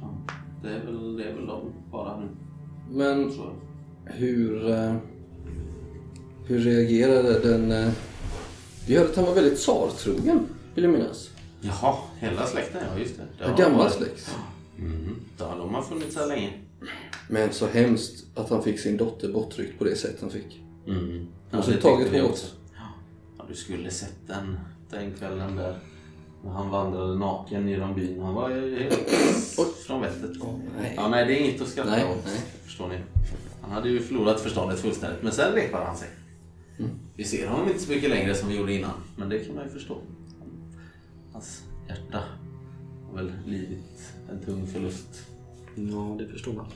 Ja, 0.00 0.34
det, 0.62 0.68
är 0.74 0.84
väl, 0.86 1.16
det 1.16 1.24
är 1.24 1.34
väl 1.34 1.46
de 1.46 1.60
bara 1.90 2.20
nu. 2.20 2.28
Men 2.90 3.32
hur... 4.04 4.70
eh, 4.70 4.94
Hur 6.46 6.58
reagerade 6.58 7.38
den... 7.38 7.72
eh, 7.72 7.92
Vi 8.86 8.96
hörde 8.96 9.10
att 9.10 9.16
han 9.16 9.24
var 9.24 9.34
väldigt 9.34 9.58
tsartrogen, 9.58 10.46
vill 10.74 10.84
jag 10.84 10.92
minnas. 10.92 11.30
Jaha, 11.60 11.94
hela 12.18 12.46
släkten 12.46 12.80
ja, 12.94 12.98
just 13.00 13.16
det. 13.16 13.22
det 13.38 13.44
En 13.44 13.50
har 13.50 13.58
gammal 13.58 13.78
varit- 13.78 13.92
släkt. 13.92 14.36
Mhm, 14.76 15.16
ja, 15.38 15.54
de 15.58 15.74
har 15.74 15.82
funnits 15.82 16.16
här 16.16 16.26
länge. 16.26 16.52
Men 17.28 17.52
så 17.52 17.66
hemskt 17.66 18.24
att 18.34 18.50
han 18.50 18.62
fick 18.62 18.80
sin 18.80 18.96
dotter 18.96 19.32
bortryckt 19.32 19.78
på 19.78 19.84
det 19.84 19.96
sätt 19.96 20.16
han 20.20 20.30
fick. 20.30 20.60
Mm. 20.86 21.26
Tagit 21.50 21.66
tyckte 21.82 22.08
vi 22.10 22.18
hårt. 22.18 22.40
Ja, 23.38 23.44
du 23.48 23.54
skulle 23.54 23.90
sett 23.90 24.16
den, 24.26 24.58
den 24.90 25.14
kvällen 25.14 25.56
där. 25.56 25.78
När 26.44 26.50
han 26.50 26.70
vandrade 26.70 27.18
naken 27.18 27.68
genom 27.68 27.94
byn. 27.94 28.20
Han 28.20 28.34
var 28.34 28.50
helt 28.50 29.10
från 29.86 30.00
vettet. 30.00 30.30
nej. 30.80 30.92
Ja, 30.96 31.08
nej, 31.08 31.26
det 31.26 31.40
är 31.40 31.48
inget 31.48 31.62
att 31.62 31.68
skratta 31.68 31.90
Nej, 31.90 32.04
åt. 32.04 32.24
nej. 32.26 32.40
Förstår 32.64 32.88
ni? 32.88 32.98
Han 33.62 33.70
hade 33.70 33.88
ju 33.88 34.00
förlorat 34.00 34.40
förståndet 34.40 34.80
fullständigt. 34.80 35.22
Men 35.22 35.32
sen 35.32 35.52
repade 35.52 35.84
han 35.84 35.96
sig. 35.96 36.08
Mm. 36.78 36.90
Vi 37.16 37.24
ser 37.24 37.48
honom 37.48 37.68
inte 37.68 37.80
så 37.80 37.90
mycket 37.90 38.10
längre 38.10 38.34
som 38.34 38.48
vi 38.48 38.56
gjorde 38.56 38.72
innan. 38.74 38.90
Men 39.16 39.28
det 39.28 39.38
kan 39.38 39.54
man 39.54 39.64
ju 39.64 39.70
förstå. 39.70 39.98
Hans 41.32 41.62
hjärta 41.88 42.22
har 43.08 43.16
väl 43.16 43.32
lidit 43.46 44.12
en 44.30 44.40
tung 44.44 44.66
förlust. 44.66 45.29
Ja, 45.88 46.16
det 46.18 46.32
förstår 46.32 46.52
man. 46.52 46.66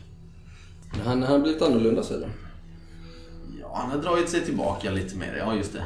Men 0.92 1.00
han 1.00 1.22
han 1.22 1.32
har 1.32 1.38
blivit 1.38 1.62
annorlunda 1.62 2.02
säger 2.02 2.20
du? 2.20 2.32
Ja, 3.60 3.76
han 3.76 3.90
har 3.90 3.98
dragit 3.98 4.28
sig 4.28 4.44
tillbaka 4.44 4.90
lite 4.90 5.16
mer. 5.16 5.36
Ja, 5.36 5.54
just 5.54 5.72
det. 5.72 5.84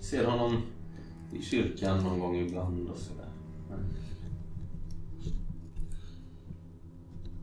Ser 0.00 0.24
honom 0.24 0.62
i 1.32 1.42
kyrkan 1.42 2.04
någon 2.04 2.20
gång 2.20 2.36
ibland 2.36 2.90
och 2.90 2.96
sådär. 2.96 3.28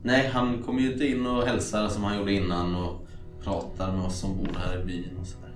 Nej, 0.04 0.30
han 0.34 0.64
kommer 0.64 0.82
ju 0.82 0.92
inte 0.94 1.08
in 1.08 1.26
och 1.26 1.44
hälsar 1.44 1.90
som 1.90 2.04
han 2.04 2.18
gjorde 2.18 2.34
innan 2.34 2.76
och 2.76 3.08
pratar 3.44 3.96
med 3.96 4.06
oss 4.06 4.20
som 4.20 4.38
bor 4.38 4.58
här 4.58 4.82
i 4.82 4.86
byn 4.86 5.18
och 5.22 5.28
sådär. 5.28 5.52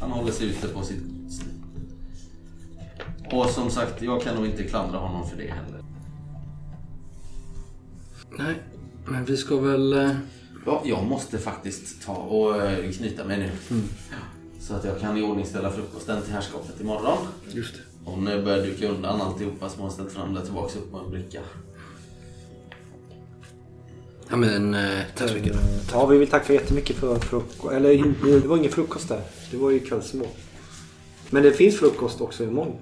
Han 0.00 0.10
håller 0.10 0.32
sig 0.32 0.46
ute 0.46 0.68
på 0.68 0.82
sitt 0.82 1.02
gods. 1.02 1.42
Och 3.32 3.46
som 3.46 3.70
sagt, 3.70 4.02
jag 4.02 4.22
kan 4.22 4.36
nog 4.36 4.46
inte 4.46 4.62
klandra 4.64 4.98
honom 4.98 5.28
för 5.28 5.36
det 5.36 5.46
heller. 5.46 5.81
Nej, 8.38 8.54
men 9.06 9.24
vi 9.24 9.36
ska 9.36 9.56
väl... 9.56 9.92
eh, 9.92 10.10
Ja, 10.66 10.82
jag 10.84 11.04
måste 11.04 11.38
faktiskt 11.38 12.02
ta 12.06 12.12
och 12.12 12.56
eh, 12.62 12.90
knyta 12.92 13.24
mig 13.24 13.38
nu. 13.38 13.50
Ja, 14.10 14.16
Så 14.60 14.74
att 14.74 14.84
jag 14.84 15.00
kan 15.00 15.16
iordningställa 15.16 15.70
frukosten 15.70 16.22
till 16.22 16.32
herrskapet 16.32 16.80
imorgon. 16.80 17.18
Just 17.50 17.74
det. 17.74 17.80
Hon 18.04 18.28
eh, 18.28 18.44
börjar 18.44 18.64
duka 18.66 18.88
undan 18.88 19.20
alltihopa 19.20 19.68
som 19.68 19.82
hon 19.82 19.90
ställt 19.90 20.12
fram 20.12 20.34
där 20.34 20.42
tillbaks 20.42 20.76
upp 20.76 20.90
på 20.92 20.98
en 20.98 21.10
bricka. 21.10 21.40
Ja 24.30 24.36
men 24.36 24.76
tack 25.16 25.28
så 25.28 25.34
mycket. 25.34 25.56
Ja, 25.92 26.06
vi 26.06 26.18
vill 26.18 26.28
tacka 26.28 26.52
jättemycket 26.52 26.96
för 26.96 27.18
frukost. 27.18 27.72
Eller 27.72 28.14
det 28.42 28.48
var 28.48 28.56
ingen 28.56 28.70
frukost 28.72 29.08
där. 29.08 29.20
Det 29.50 29.56
var 29.56 29.70
ju 29.70 29.80
kvällsmål. 29.80 30.26
Men 31.30 31.42
det 31.42 31.52
finns 31.52 31.76
frukost 31.78 32.20
också 32.20 32.44
imorgon. 32.44 32.76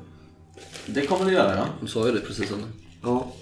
Det 0.87 1.07
kommer 1.07 1.25
det 1.25 1.33
göra, 1.33 1.57
ja. 1.57 1.67
De 1.81 1.89
sa 1.89 2.07
ju 2.07 2.13
det 2.13 2.21
precis 2.21 2.53
Anna. 2.53 2.67
Ja. 3.03 3.33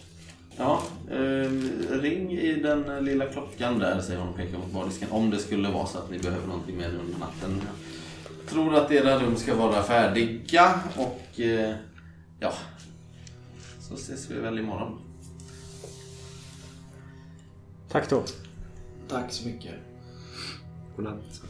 Ja, 0.59 0.83
eh, 1.11 1.51
ring 1.91 2.33
i 2.33 2.55
den 2.63 3.05
lilla 3.05 3.27
klockan 3.27 3.79
där, 3.79 4.01
säger 4.01 4.21
hon 4.21 4.29
och 4.29 4.37
pekar 4.37 4.59
mot 4.59 4.73
bardisken. 4.73 5.11
Om 5.11 5.31
det 5.31 5.39
skulle 5.39 5.69
vara 5.71 5.87
så 5.87 5.99
att 5.99 6.11
ni 6.11 6.19
behöver 6.19 6.47
någonting 6.47 6.77
mer 6.77 6.89
under 6.89 7.19
natten. 7.19 7.63
Jag 8.41 8.51
tror 8.51 8.75
att 8.75 8.91
era 8.91 9.19
rum 9.19 9.37
ska 9.37 9.55
vara 9.55 9.83
färdiga 9.83 10.81
och 10.97 11.41
eh, 11.41 11.75
ja, 12.41 12.53
så 13.81 13.95
ses 13.95 14.31
vi 14.31 14.41
väl 14.41 14.59
imorgon. 14.59 14.99
Tack 17.89 18.11
då. 18.11 18.25
Tack 19.09 19.33
så 19.33 19.49
mycket. 19.49 19.75
Godnatt. 20.97 21.43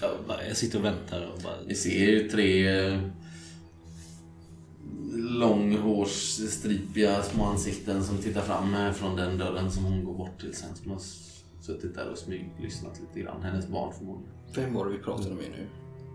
Jag, 0.00 0.10
bara, 0.28 0.46
jag 0.46 0.56
sitter 0.56 0.78
och 0.78 0.84
väntar 0.84 1.30
och 1.34 1.42
bara... 1.42 1.54
Vi 1.66 1.74
ser 1.74 2.10
ju 2.10 2.28
tre 2.28 2.78
eh, 2.86 3.00
långhårsstripiga 5.12 7.22
små 7.22 7.44
ansikten 7.44 8.04
som 8.04 8.18
tittar 8.18 8.40
fram 8.40 8.74
eh, 8.74 8.92
från 8.92 9.16
den 9.16 9.38
dörren 9.38 9.70
som 9.70 9.84
hon 9.84 10.04
går 10.04 10.14
bort 10.14 10.40
till 10.40 10.54
sen. 10.54 10.68
Som 10.82 10.90
har 10.90 10.98
suttit 11.60 11.94
där 11.94 12.08
och 12.12 12.18
smyglyssnat 12.18 13.00
lite 13.00 13.20
grann. 13.26 13.42
Hennes 13.42 13.68
barn 13.68 13.92
förmodligen. 13.98 14.32
Vem 14.54 14.74
var 14.74 14.84
det 14.84 14.90
vi 14.92 14.98
pratade 14.98 15.34
med 15.34 15.44
nu? 15.56 15.66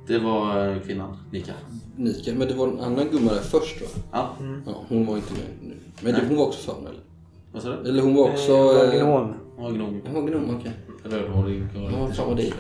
Det 0.08 0.20
var 0.20 0.68
eh, 0.68 0.80
kvinnan, 0.82 1.18
Nika. 1.32 1.54
Nika, 1.96 2.34
men 2.36 2.48
det 2.48 2.54
var 2.54 2.68
en 2.68 2.80
annan 2.80 3.08
gumma 3.12 3.34
där 3.34 3.42
först 3.42 3.82
va? 3.82 3.88
Ja, 4.12 4.36
Ja, 4.66 4.84
hon 4.90 5.06
var 5.06 5.16
inte 5.16 5.34
med 5.34 5.42
nu. 5.70 5.76
Men 6.02 6.14
det, 6.14 6.26
hon 6.28 6.38
var 6.38 6.46
också 6.46 6.72
saun 6.72 6.88
eller? 6.88 7.00
vad 7.52 7.64
sa 7.64 7.70
du? 7.70 7.90
Eller 7.90 8.04
hon 8.04 8.16
var 8.16 8.30
också... 8.30 8.52
Eh, 8.52 8.96
gnom. 9.04 9.34
Hon 9.56 9.64
var 9.64 9.72
gnom. 9.72 10.02
Hon 10.06 10.14
var 10.14 10.22
gnom, 10.32 10.56
okej. 10.56 10.72
Rödhårig 11.04 11.64
och 11.76 11.82
Ja, 11.92 12.08
fan 12.14 12.28
vad 12.28 12.38
det 12.38 12.48
är. 12.48 12.50
Det 12.50 12.56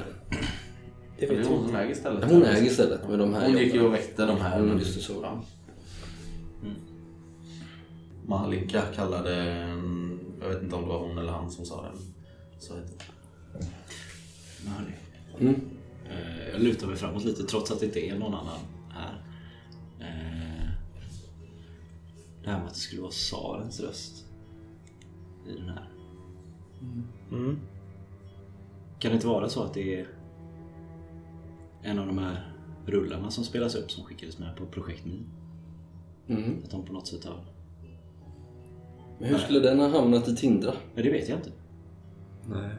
Det 1.19 1.25
är 1.25 1.37
vet 1.37 1.47
hon 1.47 1.67
som 1.67 1.75
äger 1.75 1.95
stället. 1.95 2.31
Hon 2.31 2.43
äger 2.43 2.69
stället 2.69 3.09
med 3.09 3.19
de 3.19 3.33
här 3.33 3.45
Hon 3.49 3.57
gick 3.57 3.73
ju 3.73 3.81
och 3.85 3.93
väckte 3.93 4.25
de 4.25 4.37
här. 4.37 4.59
Mm, 4.59 4.77
just 4.77 4.95
det, 4.95 5.01
så. 5.01 5.13
Ja. 5.23 5.41
Mm. 8.29 8.41
Malinka 8.41 8.81
kallade, 8.95 9.43
en- 9.43 10.19
jag 10.41 10.49
vet 10.49 10.63
inte 10.63 10.75
om 10.75 10.81
det 10.81 10.87
var 10.87 10.99
hon 11.07 11.17
eller 11.17 11.31
han 11.31 11.51
som 11.51 11.65
sa 11.65 11.81
det. 11.81 11.91
Så 12.59 12.75
heter 12.75 12.93
det. 12.97 13.65
Mm. 15.39 15.55
eh, 16.09 16.49
Jag 16.51 16.61
lutar 16.61 16.87
mig 16.87 16.95
framåt 16.95 17.23
lite 17.25 17.43
trots 17.43 17.71
att 17.71 17.79
det 17.79 17.85
inte 17.85 17.99
är 18.07 18.19
någon 18.19 18.33
annan 18.33 18.59
här. 18.89 19.21
Eh, 19.99 20.69
Det 22.43 22.49
här 22.49 22.57
med 22.59 22.67
att 22.67 22.73
det 22.73 22.79
skulle 22.79 23.01
vara 23.01 23.11
tsarens 23.11 23.79
röst 23.79 24.25
i 25.47 25.53
den 25.53 25.69
här. 25.69 25.89
Mm. 27.31 27.59
Kan 28.99 29.11
det 29.11 29.15
inte 29.15 29.27
vara 29.27 29.49
så 29.49 29.63
att 29.63 29.73
det 29.73 29.99
är 29.99 30.07
en 31.83 31.99
av 31.99 32.07
de 32.07 32.17
här 32.17 32.53
rullarna 32.85 33.31
som 33.31 33.43
spelas 33.43 33.75
upp 33.75 33.91
som 33.91 34.03
skickades 34.03 34.39
med 34.39 34.55
på 34.55 34.65
Projekt. 34.65 35.05
Mm. 36.27 36.61
Att 36.63 36.71
de 36.71 36.85
på 36.85 36.93
något 36.93 37.07
sätt 37.07 37.25
har... 37.25 37.39
Men 39.19 39.29
hur 39.29 39.37
skulle 39.37 39.59
den 39.59 39.79
ha 39.79 39.87
hamnat 39.87 40.27
i 40.27 40.35
Tindra? 40.35 40.73
Men 40.95 41.03
det 41.03 41.11
vet 41.11 41.29
jag 41.29 41.37
inte. 41.39 41.49
Nej. 42.49 42.69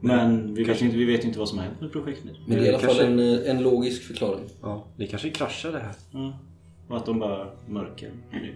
Men 0.00 0.54
vi 0.54 0.64
vet, 0.64 0.80
inte, 0.82 0.96
vi 0.96 1.04
vet 1.04 1.24
inte 1.24 1.38
vad 1.38 1.48
som 1.48 1.58
har 1.58 1.64
hänt 1.64 1.80
med 1.80 1.92
Projekt 1.92 2.24
Mi. 2.24 2.30
Men 2.46 2.56
det 2.58 2.62
är 2.62 2.66
i 2.66 2.68
alla 2.68 2.78
fall 2.78 2.86
Kanske- 2.88 3.06
en, 3.06 3.18
eh, 3.44 3.50
en 3.50 3.62
logisk 3.62 4.02
förklaring. 4.02 4.44
Ja, 4.62 4.84
det 4.96 5.06
kanske 5.06 5.30
kraschar 5.30 5.72
det 5.72 5.78
här. 5.78 5.94
Ja. 6.12 6.38
Och 6.88 6.96
att 6.96 7.06
de 7.06 7.18
bara 7.18 7.46
mörkar 7.68 8.08
nu. 8.32 8.54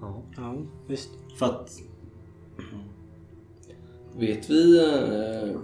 Ja. 0.00 0.22
Ja, 0.36 0.54
visst. 0.88 1.10
För 1.38 1.46
att... 1.46 1.70
Vet 4.18 4.50
vi... 4.50 4.78
Eh, 4.78 5.56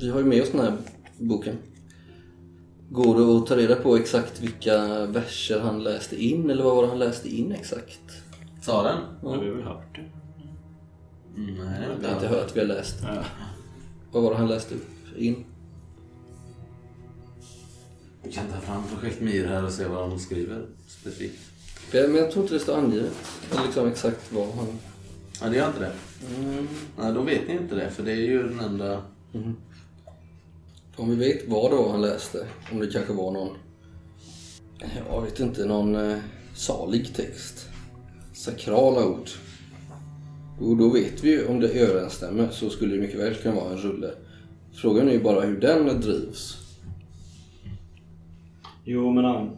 vi 0.00 0.10
har 0.10 0.18
ju 0.18 0.24
med 0.24 0.42
oss 0.42 0.50
den 0.50 0.60
här 0.60 0.76
boken. 1.18 1.56
Går 2.90 3.14
det 3.18 3.36
att 3.38 3.46
ta 3.46 3.56
reda 3.56 3.74
på 3.76 3.96
exakt 3.96 4.42
vilka 4.42 5.06
verser 5.06 5.60
han 5.60 5.82
läste 5.82 6.24
in? 6.24 6.50
Eller 6.50 6.64
vad 6.64 6.76
var 6.76 6.82
det 6.82 6.88
han 6.88 6.98
läste 6.98 7.28
in 7.36 7.52
exakt? 7.52 8.00
Sa 8.60 8.82
den? 8.82 8.98
Ja. 9.22 9.40
Vi 9.40 9.48
har 9.48 9.54
väl 9.54 9.64
hört 9.64 9.94
det. 9.96 10.10
Mm, 11.36 11.54
nej, 11.54 11.88
Jag 12.02 12.08
har 12.08 12.14
inte 12.14 12.28
hört, 12.28 12.56
vi 12.56 12.60
har 12.60 12.66
läst. 12.66 12.96
Ja. 13.02 13.24
Vad 14.12 14.22
var 14.22 14.30
det 14.30 14.36
han 14.36 14.48
läste 14.48 14.74
upp 14.74 14.88
in? 15.16 15.44
Vi 18.22 18.32
kan 18.32 18.46
ta 18.46 18.60
fram 18.60 18.82
projekt 18.86 19.20
Mir 19.20 19.46
här 19.46 19.64
och 19.64 19.72
se 19.72 19.86
vad 19.86 20.10
de 20.10 20.18
skriver 20.18 20.66
specifikt. 20.88 21.38
Men 21.92 22.14
jag 22.14 22.30
tror 22.30 22.44
inte 22.44 22.54
det 22.54 22.60
står 22.60 22.76
angivet. 22.76 23.12
Eller 23.50 23.62
liksom 23.64 23.88
exakt 23.88 24.32
vad 24.32 24.48
han... 24.48 24.66
Ja, 25.40 25.48
det 25.48 25.56
gör 25.56 25.66
inte 25.66 25.80
det. 25.80 25.92
Mm. 26.36 26.68
Nej, 26.98 27.12
då 27.12 27.22
vet 27.22 27.48
ni 27.48 27.54
inte 27.54 27.74
det, 27.74 27.90
för 27.90 28.02
det 28.02 28.12
är 28.12 28.16
ju 28.16 28.48
den 28.48 28.60
enda... 28.60 29.02
Om 30.96 31.10
vi 31.10 31.16
vet 31.16 31.48
vad 31.48 31.70
det 31.70 31.76
var 31.76 31.90
han 31.90 32.02
läste. 32.02 32.46
Om 32.72 32.78
det 32.78 32.86
kanske 32.86 33.12
var 33.12 33.32
någon... 33.32 33.56
Jag 35.10 35.22
vet 35.22 35.40
inte, 35.40 35.64
någon 35.64 36.10
eh, 36.10 36.18
salig 36.54 37.14
text. 37.14 37.69
Sakrala 38.40 39.06
ord. 39.06 39.28
Och 40.60 40.76
då 40.76 40.88
vet 40.88 41.24
vi 41.24 41.30
ju 41.30 41.46
om 41.46 41.60
det 41.60 41.68
överensstämmer 41.68 42.48
så 42.50 42.70
skulle 42.70 42.94
det 42.94 43.00
mycket 43.00 43.20
väl 43.20 43.34
kunna 43.34 43.54
vara 43.54 43.72
en 43.72 43.78
rulle. 43.78 44.10
Frågan 44.72 45.08
är 45.08 45.12
ju 45.12 45.22
bara 45.22 45.40
hur 45.40 45.60
den 45.60 46.00
drivs. 46.00 46.56
Jo, 48.84 49.10
men 49.12 49.24
han... 49.24 49.50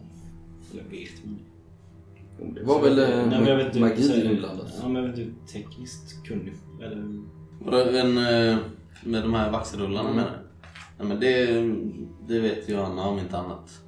Jag 0.73 0.99
vet 0.99 1.11
men... 1.25 2.55
Det 2.55 2.63
var 2.63 2.83
väl 2.83 2.99
eh, 2.99 3.09
Nej, 3.09 3.27
men 3.27 3.47
jag 3.47 3.57
vet 3.57 3.67
inte, 3.67 3.81
magi 3.81 4.31
inblandat. 4.31 4.73
Ja, 4.81 4.89
men 4.89 5.03
jag 5.03 5.11
vet 5.11 5.19
inte 5.19 5.53
tekniskt 5.53 6.25
kunnig. 6.25 6.55
Eller... 6.83 7.23
Vadå, 7.61 7.79
en, 7.79 8.19
eh, 8.19 8.59
med 9.05 9.23
de 9.23 9.35
här 9.35 9.51
vaxrullarna 9.51 10.11
menar 10.11 10.31
du? 10.31 10.69
Nej, 10.99 11.09
men 11.09 11.21
det, 11.21 11.47
det 12.29 12.41
vet 12.41 12.69
ju 12.69 12.77
Anna 12.77 13.09
om 13.09 13.19
inte 13.19 13.39
annat. 13.39 13.81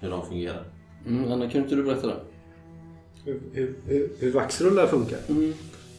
Hur 0.00 0.10
de 0.10 0.26
fungerar. 0.26 0.64
Mm, 1.06 1.32
Anna, 1.32 1.50
kan 1.50 1.62
inte 1.62 1.76
du 1.76 1.82
berätta 1.82 2.06
det? 2.06 2.20
Hur, 3.24 3.40
hur, 3.52 3.74
hur, 3.86 4.10
hur 4.18 4.32
vaxrullar 4.32 4.86
funkar? 4.86 5.18
Mm. 5.28 5.52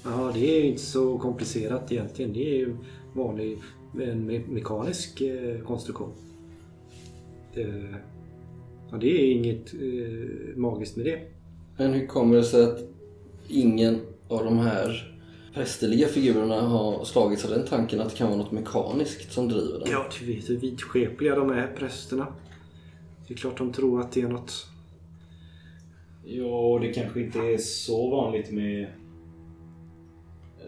Ja, 0.03 0.31
det 0.33 0.57
är 0.59 0.63
inte 0.63 0.81
så 0.81 1.17
komplicerat 1.17 1.91
egentligen. 1.91 2.33
Det 2.33 2.55
är 2.55 2.57
ju 2.57 2.75
vanlig 3.13 3.57
en 4.01 4.25
me 4.25 4.39
mekanisk 4.49 5.21
eh, 5.21 5.59
konstruktion. 5.59 6.11
Det, 7.53 7.95
ja, 8.91 8.97
det 8.97 9.07
är 9.07 9.31
inget 9.31 9.73
eh, 9.73 10.55
magiskt 10.55 10.95
med 10.95 11.05
det. 11.05 11.19
Men 11.77 11.93
hur 11.93 12.07
kommer 12.07 12.35
det 12.35 12.43
sig 12.43 12.63
att 12.63 12.79
ingen 13.47 13.99
av 14.27 14.45
de 14.45 14.57
här 14.57 15.13
prästerliga 15.53 16.07
figurerna 16.07 16.61
har 16.61 17.05
slagits 17.05 17.45
av 17.45 17.51
den 17.51 17.65
tanken 17.67 18.01
att 18.01 18.09
det 18.09 18.15
kan 18.15 18.27
vara 18.27 18.37
något 18.37 18.51
mekaniskt 18.51 19.31
som 19.31 19.47
driver 19.47 19.79
den? 19.79 19.87
Ja, 19.91 20.05
du 20.19 20.25
vet 20.25 20.49
hur 20.49 20.57
vidskepliga 20.57 21.35
de 21.35 21.49
är, 21.49 21.67
prästerna. 21.67 22.27
Det 23.27 23.33
är 23.33 23.37
klart 23.37 23.57
de 23.57 23.73
tror 23.73 24.01
att 24.01 24.11
det 24.11 24.21
är 24.21 24.27
något... 24.27 24.65
Jo, 26.25 26.79
det 26.79 26.93
kanske 26.93 27.21
inte 27.21 27.39
är 27.39 27.57
så 27.57 28.09
vanligt 28.09 28.51
med 28.51 28.87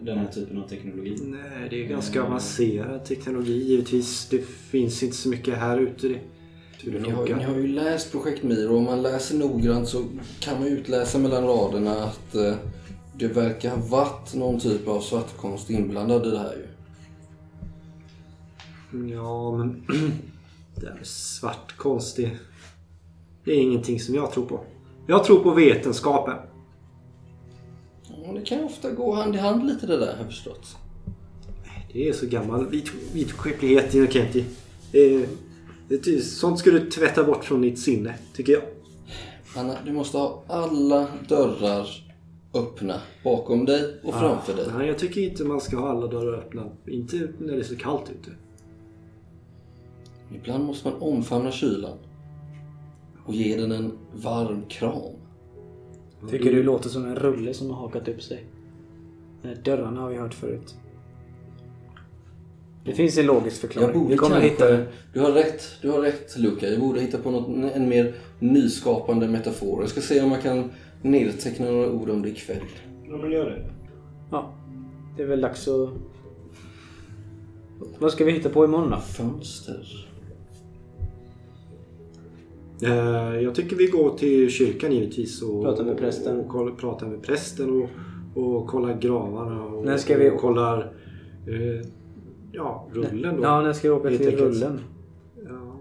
den 0.02 0.18
här 0.18 0.28
typen 0.28 0.58
av 0.64 0.68
teknologi. 0.68 1.18
Nej, 1.22 1.68
det 1.70 1.84
är 1.86 1.88
ganska 1.90 2.20
Mm. 2.20 2.32
avancerad 2.32 3.06
teknologi 3.06 3.64
givetvis. 3.64 4.28
Det 4.30 4.46
finns 4.46 5.04
inte 5.04 5.16
så 5.16 5.30
mycket 5.30 5.58
här 5.58 5.78
ute. 5.80 6.08
Det, 6.08 6.20
Ni 7.00 7.10
har, 7.10 7.26
ni 7.26 7.44
har 7.44 7.56
ju 7.56 7.68
läst 7.68 8.12
Projekt 8.12 8.44
Mir 8.44 8.72
och 8.72 8.78
om 8.78 8.84
man 8.84 9.02
läser 9.02 9.38
noggrant 9.38 9.88
så 9.90 10.06
kan 10.40 10.60
man 10.60 10.68
utläsa 10.68 11.18
mellan 11.20 11.44
raderna 11.44 11.92
att 12.04 12.36
eh, 12.36 12.56
det 13.18 13.28
verkar 13.28 13.70
ha 13.70 13.78
varit 13.88 14.34
någon 14.36 14.60
typ 14.60 14.88
av 14.88 15.00
svartkonst 15.02 15.70
inblandad 15.70 16.28
i 16.28 16.30
det 16.30 16.38
här 16.40 16.56
ju. 16.56 16.66
Ja, 19.14 19.58
men 19.58 19.86
det 20.76 20.88
här 20.88 20.96
med 20.96 21.08
svart 21.08 21.78
konst, 21.78 22.18
det, 22.18 22.32
det 23.44 23.52
är 23.52 23.60
ingenting 23.62 24.00
som 24.00 24.16
jag 24.16 24.32
tror 24.32 24.46
på. 24.46 24.60
Jag 25.08 25.24
tror 25.24 25.44
på 25.44 25.52
vetenskapen. 25.52 26.36
Ja, 28.24 28.34
det 28.34 28.42
kan 28.42 28.64
ofta 28.64 28.92
gå 28.92 29.14
hand 29.14 29.36
i 29.36 29.38
hand 29.38 29.68
lite 29.68 29.88
det 29.88 29.98
där 29.98 30.12
har 30.12 30.18
jag 30.18 30.26
förstått. 30.26 30.78
Det 31.94 32.10
är 32.10 32.14
så 32.14 32.26
gammal 32.26 32.70
vit, 32.70 32.92
vidskeplighet. 33.14 33.92
Det, 34.92 35.26
det, 35.88 36.22
sånt 36.22 36.60
ska 36.60 36.72
du 36.72 36.90
tvätta 36.90 37.24
bort 37.24 37.44
från 37.44 37.62
ditt 37.62 37.80
sinne, 37.80 38.16
tycker 38.34 38.54
jag. 38.54 38.62
Anna, 39.58 39.76
du 39.86 39.92
måste 39.92 40.18
ha 40.18 40.44
alla 40.48 41.08
dörrar 41.28 41.88
öppna 42.54 43.02
bakom 43.24 43.66
dig 43.66 44.00
och 44.04 44.14
framför 44.14 44.56
dig. 44.56 44.66
Nej, 44.78 44.88
jag 44.88 45.00
tycker 45.00 45.22
inte 45.22 45.44
man 45.44 45.62
ska 45.62 45.78
ha 45.78 45.90
alla 45.90 46.08
dörrar 46.08 46.38
öppna. 46.38 46.64
Inte 46.88 47.30
när 47.40 47.54
det 47.54 47.60
är 47.60 47.64
så 47.64 47.76
kallt 47.76 48.10
ute. 48.10 48.32
Ibland 50.36 50.66
måste 50.66 50.90
man 50.90 51.02
omfamna 51.02 51.52
kylan 51.52 51.98
och 53.26 53.34
ge 53.34 53.58
den 53.58 53.72
en 53.72 53.92
varm 54.14 54.62
kram. 54.70 55.14
Tycker 56.30 56.52
du 56.52 56.64
låter 56.64 56.90
som 56.90 57.06
en 57.06 57.16
rulle 57.16 57.54
som 57.54 57.70
har 57.70 57.78
hakat 57.78 58.08
upp 58.08 58.22
sig. 58.22 58.46
Dörrarna 59.64 60.02
har 60.02 60.10
vi 60.10 60.18
hört 60.18 60.34
förut. 60.34 60.76
Det 62.86 62.94
finns 62.94 63.18
en 63.18 63.26
logisk 63.26 63.64
Jag 63.64 63.72
förklaring. 63.72 63.94
borde 64.00 64.12
Vi 64.12 64.18
kommer 64.18 64.32
kanske... 64.32 64.50
hitta 64.50 64.72
den. 64.72 64.86
Du 65.14 65.20
har 65.20 65.32
rätt, 65.32 65.64
du 65.82 65.90
har 65.90 66.02
rätt 66.02 66.38
Luca. 66.38 66.68
Jag 66.68 66.80
borde 66.80 67.02
hitta 67.02 67.18
på 67.18 67.32
något, 67.32 67.74
en 67.76 67.90
mer 67.90 68.16
nyskapande 68.40 69.28
metafor. 69.28 69.82
Jag 69.82 69.90
ska 69.90 70.02
se 70.02 70.22
om 70.22 70.32
jag 70.32 70.42
kan 70.42 70.72
nedteckna 71.02 71.66
några 71.66 71.92
ord 71.92 72.10
om 72.10 72.22
det 72.22 72.30
ikväll. 72.30 72.58
Ja, 73.10 73.18
men 73.18 73.32
gör 73.32 73.46
det. 73.46 73.70
Ja. 74.32 74.54
Det 75.18 75.24
är 75.24 75.28
väl 75.28 75.42
dags 75.42 75.68
att... 75.68 75.90
Vad 78.00 78.12
ska 78.12 78.26
vi 78.26 78.32
hitta 78.32 78.50
på 78.50 78.66
imorgon 78.66 78.90
då? 78.90 78.98
Fönster. 78.98 80.10
Eh, 82.84 83.40
Jag 83.42 83.56
tycker 83.56 83.76
vi 83.76 83.88
går 83.88 84.18
till 84.18 84.50
kyrkan 84.50 84.92
givetvis 84.92 85.42
och 85.42 85.64
Pratar 85.64 85.84
med 85.84 85.98
prästen. 85.98 86.40
Och, 86.40 86.48
koll- 86.50 86.76
pratar 86.76 87.08
med 87.08 87.24
prästen 87.24 87.70
och, 88.36 88.44
och 88.44 88.68
kollar 88.68 89.00
gravarna 89.00 89.64
och, 89.64 89.86
När 89.86 89.98
ska 89.98 90.18
vi- 90.18 90.30
och 90.30 90.38
kollar 90.40 90.94
eh, 91.48 91.88
ja, 92.52 92.88
rullen 92.94 93.36
då. 93.38 93.44
Ja, 93.44 93.62
när 93.62 93.74
ska 93.74 93.88
vi 93.88 93.94
åka 93.96 94.10
till 94.10 94.38
rullen? 94.38 94.80
Ja. 95.50 95.80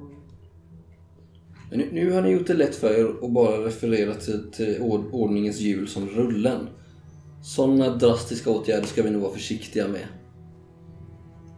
Nu, 1.73 1.89
nu 1.93 2.13
har 2.13 2.23
ni 2.23 2.31
gjort 2.31 2.47
det 2.47 2.55
lätt 2.55 2.75
för 2.75 2.91
er 3.01 3.07
och 3.25 3.31
bara 3.31 3.65
referera 3.67 4.15
till, 4.15 4.51
till 4.53 4.77
ord- 4.81 5.05
ordningens 5.13 5.61
hjul 5.61 5.89
som 5.89 6.07
rullen. 6.09 6.59
Sådana 7.43 7.97
drastiska 7.97 8.51
åtgärder 8.51 8.87
ska 8.87 9.03
vi 9.03 9.11
nog 9.11 9.23
vara 9.23 9.33
försiktiga 9.33 9.89
med. 9.89 10.07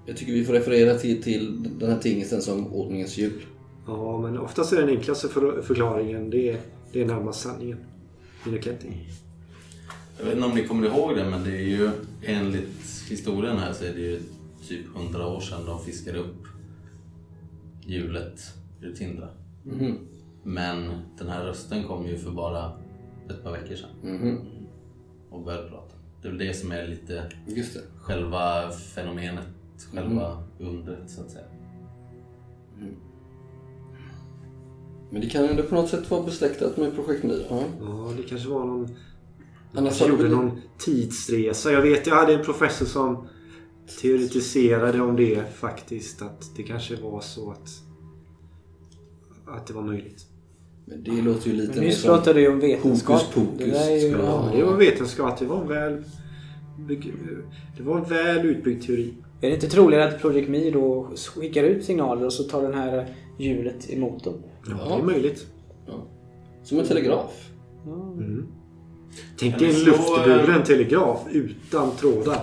Jag 0.06 0.16
tycker 0.16 0.32
vi 0.32 0.44
får 0.44 0.52
referera 0.52 0.94
till, 0.94 1.22
till 1.22 1.62
den 1.78 1.90
här 1.90 1.98
tingesten 1.98 2.42
som 2.42 2.66
ordningens 2.74 3.18
hjul. 3.18 3.42
Ja, 3.86 4.18
men 4.18 4.38
oftast 4.38 4.72
är 4.72 4.80
den 4.80 4.88
enklaste 4.88 5.28
för, 5.28 5.62
förklaringen 5.62 6.30
det 6.30 6.50
är, 6.50 6.60
det 6.92 7.02
är 7.02 7.06
närmast 7.06 7.40
sanningen. 7.40 7.78
Kenty. 8.44 8.88
Jag 10.18 10.24
vet 10.24 10.34
inte 10.34 10.46
om 10.46 10.54
ni 10.54 10.66
kommer 10.66 10.86
ihåg 10.86 11.16
det, 11.16 11.30
men 11.30 11.44
det 11.44 11.50
är 11.56 11.62
ju 11.62 11.90
enligt 12.22 13.04
historien 13.08 13.56
här 13.58 13.72
så 13.72 13.84
är 13.84 13.92
det 13.94 14.00
ju 14.00 14.20
typ 14.68 14.86
hundra 14.94 15.26
år 15.26 15.40
sedan 15.40 15.64
de 15.66 15.80
fiskade 15.80 16.18
upp 16.18 16.46
hjulet 17.86 18.40
ur 18.82 18.92
Tindra. 18.94 19.28
Mhm. 19.62 19.98
Men 20.42 20.90
den 21.18 21.28
här 21.28 21.44
rösten 21.44 21.84
kom 21.84 22.06
ju 22.06 22.18
för 22.18 22.30
bara 22.30 22.72
ett 23.30 23.42
par 23.44 23.52
veckor 23.52 23.74
sedan 23.76 23.90
Mhm. 24.02 24.38
och 25.30 25.42
började 25.44 25.68
prata. 25.68 25.94
Det 26.22 26.28
är 26.28 26.32
väl 26.32 26.46
det 26.46 26.54
som 26.54 26.72
är 26.72 26.86
lite 26.86 27.30
Just 27.46 27.74
det. 27.74 27.80
själva 28.00 28.70
fenomenet, 28.70 29.46
själva 29.92 30.42
undret 30.58 31.10
så 31.10 31.20
att 31.20 31.30
säga. 31.30 31.44
Men 35.10 35.20
det 35.20 35.26
kan 35.26 35.44
ändå 35.44 35.62
på 35.62 35.74
något 35.74 35.88
sätt 35.88 36.10
vara 36.10 36.22
besläktat 36.22 36.76
med 36.76 36.94
projekt 36.94 37.24
Myra. 37.24 37.44
Ja. 37.50 37.62
Ja, 37.80 38.12
det 38.16 38.22
kanske 38.22 38.48
var 38.48 38.64
någon... 38.64 38.88
Annars 39.74 39.98
du 39.98 40.06
gjorde 40.06 40.22
väl- 40.22 40.32
någon 40.32 40.60
tidsresa. 40.78 41.72
Jag 41.72 41.82
vet, 41.82 42.06
jag 42.06 42.14
hade 42.14 42.34
en 42.34 42.44
professor 42.44 42.86
som 42.86 43.28
teoretiserade 44.02 45.00
om 45.00 45.16
det 45.16 45.54
faktiskt. 45.54 46.22
Att 46.22 46.56
det 46.56 46.62
kanske 46.62 46.96
var 46.96 47.20
så 47.20 47.50
att... 47.50 47.68
Att 49.46 49.66
det 49.66 49.72
var 49.74 49.82
möjligt. 49.82 50.26
Men 50.84 51.02
det 51.04 51.22
låter 51.22 51.50
ju 51.50 51.56
lite 51.56 51.68
Men 51.72 51.78
mer 51.80 51.86
nyss 51.86 52.00
som 52.00 52.08
pratade 52.08 52.40
du 52.40 52.48
om 52.48 52.60
vetenskap. 52.60 53.22
hokus 53.22 53.34
pokus. 53.34 53.58
Det 53.58 54.00
ju... 54.02 54.10
det 54.10 54.22
Ja, 54.22 54.50
det 54.54 54.64
var 54.64 54.76
vetenskap. 54.76 55.38
Det 55.38 55.44
var 55.46 55.60
en 55.62 55.68
väl... 55.68 56.04
Det 57.76 57.82
var 57.82 57.98
en 57.98 58.04
väl 58.04 58.46
utbyggd 58.46 58.86
teori. 58.86 59.14
Är 59.40 59.48
det 59.48 59.54
inte 59.54 59.68
troligare 59.68 60.08
att 60.08 60.20
Project 60.20 60.48
Me 60.48 60.70
då 60.70 61.08
skickar 61.34 61.64
ut 61.64 61.84
signaler 61.84 62.26
och 62.26 62.32
så 62.32 62.44
tar 62.44 62.62
den 62.62 62.74
här 62.74 63.14
hjulet 63.38 63.90
i 63.90 63.98
motorn. 63.98 64.42
Ja, 64.68 64.74
det 64.88 65.02
är 65.02 65.02
möjligt. 65.02 65.46
Som 66.62 66.78
en 66.78 66.86
telegraf. 66.86 67.50
Tänk 69.38 69.52
Kan 69.54 69.62
dig 69.62 69.76
en 69.76 69.84
luftburen 69.84 70.62
telegraf 70.64 71.20
utan 71.30 71.96
trådar. 71.96 72.40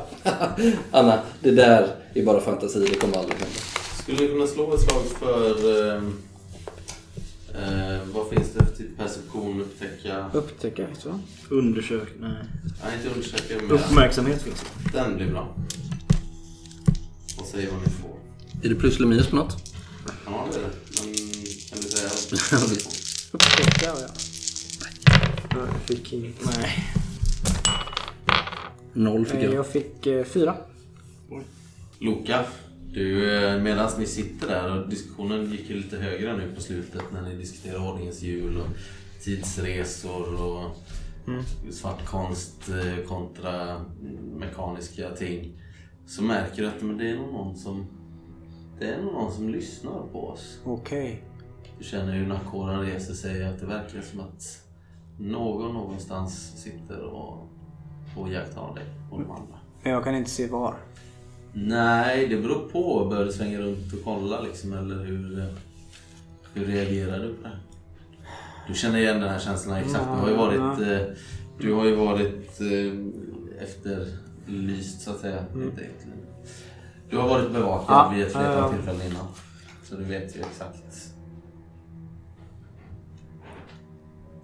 Anna, 0.91 1.19
det 1.41 1.51
där 1.51 1.87
är 2.13 2.25
bara 2.25 2.41
fantasi. 2.41 2.79
Det 2.79 2.95
kommer 2.95 3.17
aldrig 3.17 3.37
hända. 3.39 3.55
Skulle 4.01 4.21
ni 4.21 4.27
kunna 4.27 4.47
slå 4.47 4.73
ett 4.73 4.81
slag 4.81 5.03
för... 5.19 5.49
Eh, 5.95 6.03
eh, 7.53 7.99
vad 8.13 8.27
finns 8.29 8.53
det 8.53 8.65
för 8.65 8.75
typ 8.75 8.97
perception, 8.97 9.61
upptäcka? 9.61 10.25
Upptäcka, 10.33 10.87
så. 10.99 11.19
Undersök... 11.49 12.07
Nej. 12.19 12.31
Nej, 12.83 12.97
inte 12.97 13.15
undersöka. 13.15 13.61
Men 13.61 13.71
Uppmärksamhet 13.71 14.41
finns 14.41 14.63
det. 14.93 14.97
den 14.97 15.15
blir 15.17 15.31
bra. 15.31 15.55
Och 17.37 17.45
säg 17.45 17.67
vad 17.71 17.81
ni 17.81 17.89
får. 17.89 18.19
Är 18.63 18.69
det 18.69 18.75
plus 18.75 18.97
eller 18.97 19.07
minus 19.07 19.27
på 19.27 19.35
något? 19.35 19.73
Ja, 20.25 20.47
det 20.51 20.59
är 20.59 20.61
det. 20.63 20.69
Men 20.99 21.13
kan 21.69 21.79
du 21.81 21.89
säga? 21.89 22.09
Upptäcka, 23.31 23.85
ja. 23.85 24.07
Nej, 25.55 25.67
jag 25.73 25.81
fick 25.81 26.13
inget. 26.13 26.45
Nej. 26.45 26.93
Noll 28.93 29.25
fick 29.25 29.43
jag. 29.43 29.53
Jag 29.53 29.67
fick 29.67 30.07
eh, 30.07 30.23
fyra. 30.23 30.55
Loka, 31.99 32.45
du, 32.93 33.35
eh, 33.37 33.61
medan 33.61 33.91
ni 33.99 34.05
sitter 34.05 34.47
där 34.47 34.79
och 34.79 34.89
diskussionen 34.89 35.51
gick 35.51 35.69
ju 35.69 35.75
lite 35.75 35.97
högre 35.97 36.37
nu 36.37 36.51
på 36.55 36.61
slutet 36.61 37.01
när 37.13 37.21
ni 37.21 37.35
diskuterar 37.35 37.89
ordningens 37.89 38.21
hjul 38.21 38.57
och 38.57 38.67
tidsresor 39.23 40.41
och 40.41 40.77
svart 41.71 42.05
konst 42.05 42.69
eh, 42.69 43.07
kontra 43.07 43.81
mekaniska 44.39 45.09
ting. 45.09 45.51
Så 46.05 46.23
märker 46.23 46.61
du 46.61 46.67
att 46.67 46.81
men 46.81 46.97
det 46.97 47.09
är 47.09 47.15
nog 47.15 47.33
någon 47.33 47.55
som 47.55 47.85
det 48.79 48.87
är 48.87 49.01
nog 49.01 49.13
någon 49.13 49.31
som 49.31 49.49
lyssnar 49.49 50.07
på 50.11 50.27
oss. 50.27 50.59
Okej. 50.65 51.23
Du 51.77 51.83
känner 51.83 52.13
hur 52.13 52.27
nackhåren 52.27 52.81
reser 52.81 53.13
sig 53.13 53.45
att 53.45 53.59
det 53.59 53.65
verkar 53.65 54.01
som 54.01 54.19
att 54.19 54.63
någon 55.19 55.73
någonstans 55.73 56.61
sitter 56.63 56.99
och, 56.99 57.49
och 58.17 58.29
iakttar 58.29 58.75
dig 58.75 58.85
och 59.11 59.19
de 59.19 59.31
andra. 59.31 59.59
Men 59.83 59.91
jag 59.91 60.03
kan 60.03 60.15
inte 60.15 60.29
se 60.29 60.47
var. 60.47 60.75
Nej, 61.53 62.27
det 62.27 62.37
beror 62.37 62.69
på. 62.69 63.07
Bör 63.09 63.25
du 63.25 63.31
svänga 63.31 63.59
runt 63.59 63.93
och 63.93 63.99
kolla 64.03 64.41
liksom 64.41 64.73
eller 64.73 65.05
hur, 65.05 65.45
hur 66.53 66.65
reagerar 66.65 67.19
du 67.19 67.33
på 67.33 67.43
det? 67.43 67.57
Du 68.67 68.73
känner 68.73 68.99
igen 68.99 69.19
den 69.19 69.29
här 69.29 69.39
känslan 69.39 69.77
exakt. 69.77 70.05
Du 70.05 70.21
har 70.21 70.29
ju 70.29 70.35
varit, 70.35 70.81
eh, 70.81 71.15
du 71.59 71.73
har 71.73 71.85
ju 71.85 71.95
varit 71.95 72.61
eh, 72.61 73.63
efterlyst 74.47 75.01
så 75.01 75.11
att 75.11 75.19
säga. 75.19 75.45
Inte 75.55 75.81
egentligen. 75.81 76.17
Du 77.09 77.17
har 77.17 77.29
varit 77.29 77.51
bevakad 77.51 77.95
Ja, 77.95 78.11
vid 78.15 78.25
ett 78.25 78.31
flertal 78.31 78.53
ja, 78.53 78.59
ja. 78.59 78.69
tillfällen 78.69 79.01
innan. 79.11 79.25
Så 79.83 79.95
du 79.95 80.03
vet 80.03 80.35
ju 80.35 80.39
exakt. 80.39 81.09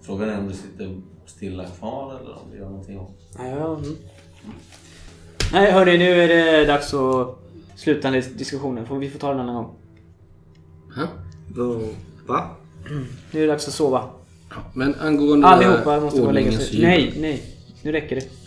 Frågan 0.02 0.28
är 0.28 0.38
om 0.38 0.48
du 0.48 0.54
sitter 0.54 1.00
stilla 1.26 1.66
kvar 1.66 2.20
eller 2.20 2.32
om 2.32 2.50
du 2.50 2.56
gör 2.58 2.68
någonting 2.68 2.98
åt 3.00 3.18
Nej, 3.38 3.50
ja, 3.50 3.76
mm. 3.76 3.96
Nej 5.52 5.72
hörni, 5.72 5.98
nu 5.98 6.10
är 6.22 6.28
det 6.28 6.64
dags 6.66 6.94
att 6.94 7.38
sluta 7.76 8.10
den 8.10 8.22
diskussionen. 8.36 8.86
Får 8.86 8.98
vi 8.98 9.10
får 9.10 9.18
ta 9.18 9.28
den 9.30 9.40
en 9.40 9.48
annan 9.48 9.54
gång. 9.64 9.74
Ja. 10.96 11.06
Då- 11.54 11.88
Va? 12.26 12.50
Nu 13.32 13.38
är 13.38 13.46
det 13.46 13.52
dags 13.52 13.68
att 13.68 13.74
sova. 13.74 14.10
Ja, 14.50 14.56
Men 14.74 14.94
angående 14.94 15.46
Allihopa 15.46 16.00
måste 16.00 16.20
gå 16.20 16.26
och 16.26 16.32
lägga 16.34 16.52
sig. 16.52 16.82
Nej, 16.82 17.14
nej. 17.16 17.42
Nu 17.82 17.92
räcker 17.92 18.16
det. 18.16 18.39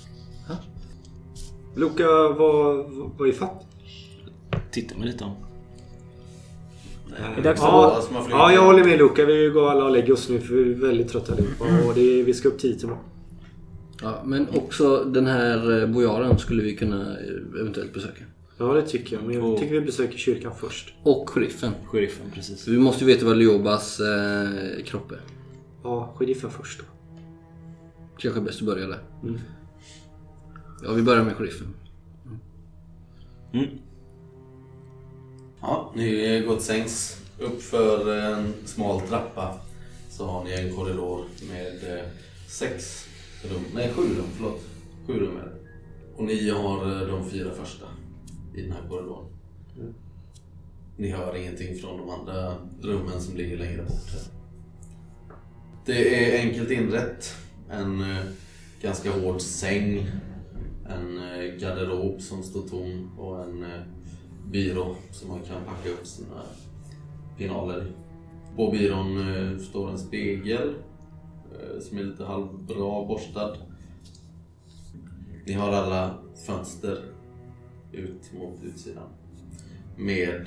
Luka, 1.75 2.07
vad, 2.37 2.85
vad 3.17 3.27
är 3.27 3.31
fatt? 3.33 3.65
Titta 4.71 4.97
mig 4.97 5.07
lite 5.07 5.23
om. 5.23 5.31
Det 7.35 7.39
är 7.39 7.43
dags 7.43 7.61
att 7.61 7.67
Ja. 7.67 7.93
Alltså, 7.95 8.13
ja, 8.29 8.51
jag 8.53 8.61
håller 8.65 8.83
med 8.83 8.97
Luka. 8.97 9.25
Vi 9.25 9.49
går 9.49 9.69
alla 9.71 9.85
och 9.85 9.91
lägger 9.91 10.13
oss 10.13 10.29
nu 10.29 10.39
för 10.39 10.53
vi 10.55 10.71
är 10.71 10.75
väldigt 10.75 11.07
trötta 11.09 11.33
allihopa. 11.33 11.65
Och 11.87 11.93
det 11.95 12.19
är, 12.19 12.23
vi 12.23 12.33
ska 12.33 12.47
upp 12.47 12.59
tidigt 12.59 12.83
imorgon. 12.83 13.03
Ja, 14.01 14.21
men 14.25 14.47
också 14.55 15.03
den 15.03 15.25
här 15.27 15.81
eh, 15.81 15.87
bojaren 15.87 16.37
skulle 16.39 16.63
vi 16.63 16.75
kunna 16.75 17.01
eh, 17.11 17.59
eventuellt 17.61 17.93
besöka. 17.93 18.23
Ja, 18.57 18.65
det 18.73 18.81
tycker 18.81 19.15
jag. 19.15 19.25
Men 19.25 19.35
jag 19.35 19.45
Och- 19.51 19.59
tycker 19.59 19.73
vi 19.73 19.81
besöker 19.81 20.17
kyrkan 20.17 20.51
först. 20.59 20.93
Och 21.03 21.29
sheriffen. 21.29 21.71
Sheriffen, 21.85 22.25
precis. 22.33 22.67
Vi 22.67 22.77
måste 22.77 23.05
ju 23.05 23.13
veta 23.13 23.25
vad 23.25 23.37
Liobas 23.37 23.99
eh, 23.99 24.83
kropp 24.85 25.11
är. 25.11 25.21
Ja, 25.83 26.13
sheriffen 26.17 26.49
först 26.51 26.79
då. 26.79 26.85
Kanske 28.17 28.41
bäst 28.41 28.59
att 28.61 28.65
börja 28.65 28.87
där. 28.87 28.99
Mm. 29.23 29.39
Ja, 30.85 30.93
vi 30.93 31.01
börjar 31.01 31.23
med 31.23 31.35
sheriffen. 31.35 31.73
Ja, 35.61 35.91
ni 35.95 36.43
går 36.47 36.55
till 36.55 36.65
sängs. 36.65 37.19
Upp 37.39 37.61
för 37.61 38.15
en 38.15 38.53
smal 38.65 39.01
trappa 39.01 39.59
så 40.09 40.25
har 40.25 40.43
ni 40.43 40.53
en 40.53 40.75
korridor 40.75 41.25
med 41.49 41.97
eh, 41.97 42.05
sex 42.47 43.07
rum. 43.43 43.63
Nej, 43.73 43.93
sju 43.93 44.01
rum. 44.01 44.25
Förlåt. 44.35 44.61
Sju 45.07 45.13
rum 45.13 45.37
är 45.37 45.41
det. 45.41 45.55
Och 46.15 46.23
ni 46.23 46.49
har 46.49 47.01
eh, 47.01 47.07
de 47.07 47.29
fyra 47.29 47.53
första 47.53 47.85
i 48.55 48.61
den 48.61 48.71
här 48.71 48.89
korridoren. 48.89 49.25
Ni 50.97 51.09
hör 51.09 51.35
ingenting 51.35 51.75
från 51.75 51.97
de 51.97 52.09
andra 52.09 52.55
rummen 52.81 53.21
som 53.21 53.37
ligger 53.37 53.57
längre 53.57 53.83
bort. 53.83 54.11
Här. 54.11 54.21
Det 55.85 56.35
är 56.35 56.39
enkelt 56.39 56.71
inrett. 56.71 57.35
En 57.69 58.01
eh, 58.01 58.23
ganska 58.81 59.11
hård 59.11 59.41
säng. 59.41 60.07
En 60.93 61.17
eh, 61.17 61.55
garderob 61.59 62.21
som 62.21 62.43
står 62.43 62.61
tom 62.61 63.19
och 63.19 63.43
en 63.43 63.63
eh, 63.63 63.81
byrå 64.51 64.95
som 65.11 65.29
man 65.29 65.39
kan 65.39 65.65
packa 65.65 65.89
upp 65.89 66.07
sina 66.07 66.41
pinaler 67.37 67.85
i. 67.85 67.91
På 68.55 68.71
byrån 68.71 69.35
eh, 69.35 69.57
står 69.57 69.89
en 69.89 69.99
spegel 69.99 70.73
som 71.81 71.97
är 71.97 72.03
lite 72.03 72.23
halvbra 72.23 73.05
borstad. 73.05 73.57
Ni 75.45 75.53
har 75.53 75.71
alla 75.71 76.15
fönster 76.45 77.03
ut 77.91 78.33
mot 78.33 78.63
utsidan. 78.63 79.09
Med 79.97 80.45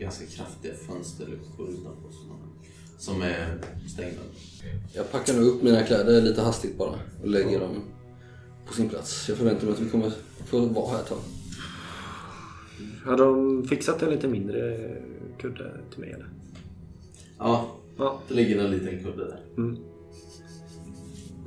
ganska 0.00 0.26
kraftiga 0.26 0.74
fönsterluckor 0.74 1.68
utanpå 1.68 2.10
som, 2.10 2.36
som 2.98 3.22
är 3.22 3.58
stängda. 3.88 4.20
Jag 4.92 5.12
packar 5.12 5.34
nog 5.34 5.44
upp 5.44 5.62
mina 5.62 5.82
kläder 5.82 6.22
lite 6.22 6.42
hastigt 6.42 6.78
bara 6.78 6.98
och 7.22 7.28
lägger 7.28 7.60
dem 7.60 7.82
på 8.66 8.72
sin 8.72 8.88
plats. 8.88 9.28
Jag 9.28 9.38
förväntar 9.38 9.64
mig 9.66 9.74
att 9.74 9.80
vi 9.80 9.90
kommer 9.90 10.12
få 10.46 10.60
vara 10.66 10.90
här 10.92 11.00
ett 11.00 11.06
tag. 11.08 11.18
Har 13.04 13.16
de 13.16 13.64
fixat 13.68 14.02
en 14.02 14.10
lite 14.10 14.28
mindre 14.28 14.90
kudde 15.38 15.70
till 15.90 16.00
mig 16.00 16.12
eller? 16.12 16.26
Ja, 17.38 17.66
Ja. 17.98 18.20
det 18.28 18.34
ligger 18.34 18.64
en 18.64 18.70
liten 18.70 19.04
kudde 19.04 19.24
där. 19.24 19.40
Mm. 19.56 19.76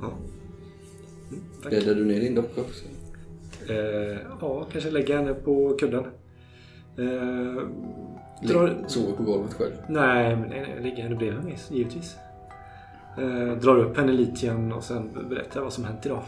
Ja. 0.00 0.12
Mm, 1.30 1.42
tack. 1.62 1.70
Bäddar 1.72 1.94
du 1.94 2.04
ner 2.04 2.20
din 2.20 2.34
docka 2.34 2.60
också? 2.60 2.84
Eh, 3.72 4.18
ja, 4.40 4.66
kanske 4.72 4.90
lägga 4.90 5.16
henne 5.16 5.34
på 5.34 5.76
kudden. 5.80 6.04
Eh, 6.98 7.62
drar... 8.48 8.84
Sover 8.88 9.12
på 9.16 9.22
golvet 9.22 9.54
själv? 9.54 9.72
Nej, 9.88 10.36
men 10.36 10.48
nej, 10.48 10.60
nej, 10.60 10.82
lägga 10.82 11.02
henne 11.02 11.16
bredvid 11.16 11.44
mig 11.44 11.58
givetvis. 11.70 12.14
Eh, 13.18 13.56
drar 13.60 13.78
upp 13.78 13.96
henne 13.96 14.12
lite 14.12 14.46
igen 14.46 14.72
och 14.72 14.84
sen 14.84 15.10
berättar 15.28 15.56
jag 15.60 15.62
vad 15.64 15.72
som 15.72 15.84
hänt 15.84 16.06
idag. 16.06 16.22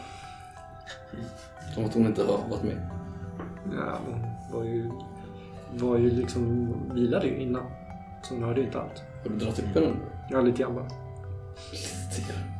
Som 1.73 1.85
att 1.85 1.93
hon 1.93 2.05
inte 2.05 2.23
har 2.23 2.37
varit 2.49 2.63
med. 2.63 2.89
Ja, 3.77 3.99
hon 4.05 4.21
var 4.51 4.63
ju, 4.63 4.91
var 5.73 5.97
ju 5.97 6.09
liksom, 6.09 6.73
vilade 6.93 7.27
ju 7.27 7.41
innan. 7.41 7.65
Så 8.23 8.33
hon 8.33 8.43
hörde 8.43 8.59
ju 8.59 8.65
inte 8.65 8.81
allt. 8.81 9.03
Har 9.23 9.29
du 9.29 9.35
dragit 9.37 9.59
upp 9.59 9.75
henne? 9.75 9.95
Ja, 10.29 10.41
lite 10.41 10.61
grann 10.61 10.75
bara. 10.75 10.87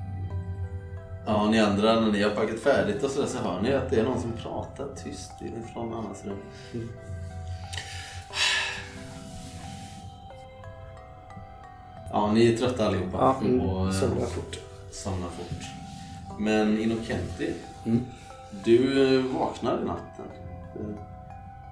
Ja, 1.25 1.49
ni 1.49 1.59
andra 1.59 1.99
när 1.99 2.11
ni 2.11 2.23
har 2.23 2.29
packat 2.29 2.59
färdigt 2.59 3.03
och 3.03 3.11
sådär 3.11 3.27
så 3.27 3.37
hör 3.37 3.61
ni 3.61 3.73
att 3.73 3.89
det 3.89 3.99
är 3.99 4.03
någon 4.03 4.21
som 4.21 4.31
pratar 4.31 4.87
tyst 5.03 5.31
från 5.73 5.93
annans 5.93 6.25
rum. 6.25 6.37
Ja, 12.11 12.31
ni 12.33 12.53
är 12.53 12.57
trötta 12.57 12.87
allihopa. 12.87 13.17
Ja, 13.17 13.47
mm. 13.47 13.61
och, 13.61 13.87
eh, 13.87 13.91
Somnar 13.93 14.25
fort. 14.25 14.59
somnar 14.91 15.29
fort. 15.29 15.82
Men 16.39 16.77
Innocenti, 16.79 17.53
Mm. 17.85 18.05
du 18.65 19.17
vaknar 19.21 19.81
i 19.81 19.85
natten. 19.85 20.25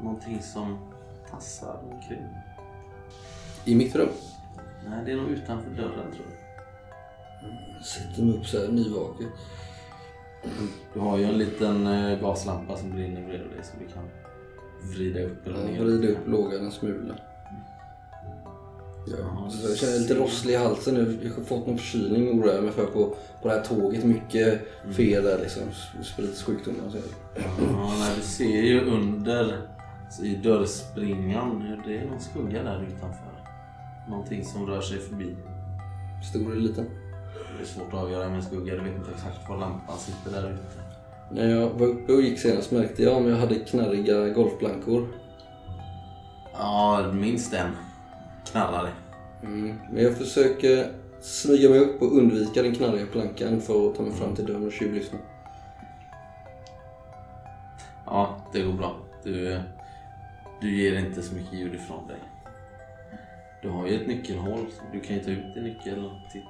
Någonting 0.01 0.41
som 0.41 0.78
tassar 1.32 1.80
omkring. 1.91 2.28
I 3.66 3.76
mitt 3.76 3.95
rum? 3.95 4.09
Nej, 4.89 5.05
det 5.05 5.12
är 5.12 5.16
nog 5.16 5.30
utanför 5.30 5.70
dörren 5.70 6.12
tror 6.12 6.26
jag. 6.30 7.51
Jag 7.76 7.86
sätter 7.86 8.24
mig 8.24 8.38
upp 8.38 8.45
så 8.45 8.59
här 8.59 8.68
nyvaken. 8.68 9.28
Du 10.93 10.99
har 10.99 11.18
ju 11.18 11.24
en 11.24 11.38
liten 11.38 11.88
eh, 11.88 12.20
gaslampa 12.20 12.78
som 12.78 12.89
brinner 12.91 13.22
bredvid 13.22 13.51
dig 13.51 13.64
som 13.64 13.80
du 13.80 13.93
kan 13.93 14.03
vrida 14.93 15.22
upp 15.24 15.47
eller 15.47 15.64
ner. 15.66 15.76
Jag 15.78 15.84
vrider 15.86 16.09
upp 16.09 16.28
lågan 16.28 16.66
en 16.66 16.72
smula. 16.72 17.16
Ja, 19.06 19.49
jag 19.68 19.78
känner 19.78 19.99
lite 19.99 20.16
rosslig 20.16 20.54
i 20.54 20.58
halsen 20.58 20.93
nu. 20.93 21.20
Jag 21.24 21.30
har 21.32 21.43
fått 21.43 21.68
någon 21.68 21.78
förkylning 21.78 22.39
oroar 22.39 22.54
jag 22.54 22.64
mig 22.64 22.74
för 22.74 22.86
på, 22.86 23.16
på 23.41 23.47
det 23.47 23.54
här 23.54 23.62
tåget. 23.62 24.04
Mycket 24.04 24.62
fel 24.95 25.24
där 25.24 25.39
liksom. 25.39 25.64
Sprids 26.04 26.43
sjukdomar 26.43 26.86
och 26.86 26.91
så. 26.91 26.97
Ja, 27.60 27.95
nej, 27.99 28.12
du 28.18 28.22
ser 28.22 28.62
ju 28.62 28.82
under 28.86 29.58
i 30.24 30.36
dörrspringan 30.36 31.82
det 31.86 31.97
är 31.97 32.06
någon 32.06 32.22
skugga 32.22 32.64
där 32.64 32.84
utanför. 32.84 33.43
någonting 34.10 34.45
som 34.45 34.68
rör 34.68 34.82
sig 34.82 34.99
förbi. 34.99 35.36
Stor 36.30 36.52
eller 36.52 36.62
liten? 36.62 36.86
Det 37.58 37.64
är 37.64 37.68
svårt 37.68 37.93
att 37.93 37.99
avgöra 37.99 38.28
med 38.28 38.38
en 38.38 38.43
skugga. 38.43 38.76
Du 38.76 38.84
vet 38.84 38.95
inte 38.95 39.12
exakt 39.12 39.49
var 39.49 39.58
lampan 39.58 39.97
sitter 39.97 40.41
där 40.41 40.52
ute. 40.54 40.62
När 41.32 41.49
jag 41.49 41.70
var 41.70 41.88
uppe 41.88 42.14
och 42.14 42.22
gick 42.22 42.39
senast 42.39 42.72
märkte 42.72 43.04
jag 43.04 43.18
om 43.18 43.28
jag 43.28 43.38
hade 43.38 43.56
knarriga 43.56 44.30
golfplankor. 44.30 45.08
Ja, 46.54 47.12
minst 47.14 47.54
en 47.54 47.72
knarrare. 48.52 48.89
Mm. 49.43 49.76
Men 49.93 50.04
jag 50.04 50.18
försöker 50.18 50.91
smyga 51.22 51.70
mig 51.70 51.80
upp 51.80 52.02
och 52.02 52.18
undvika 52.18 52.64
den 52.64 52.76
knarriga 52.76 53.06
plankan 53.06 53.62
för 53.62 53.89
att 53.89 53.95
ta 53.95 54.04
mig 54.04 54.12
fram 54.12 54.36
till 54.36 54.45
dörren 54.45 54.68
och 54.68 54.72
tjuvlyssna. 54.72 55.18
Ja, 58.06 58.38
det 58.54 58.62
går 58.62 58.74
bra. 58.74 58.95
Du, 59.24 59.60
du 60.62 60.82
ger 60.82 60.99
inte 60.99 61.22
så 61.22 61.36
mycket 61.36 61.54
ljud 61.54 61.76
ifrån 61.76 62.08
dig. 62.08 62.18
Du 63.62 63.70
har 63.70 63.88
ju 63.88 64.02
ett 64.02 64.08
nyckelhål. 64.08 64.66
så 64.78 64.84
Du 64.93 64.99
kan 64.99 65.16
ju 65.16 65.24
ta 65.24 65.32
ut 65.32 65.54
din 65.54 65.64
nyckel 65.64 66.06
och 66.06 66.32
titta. 66.34 66.47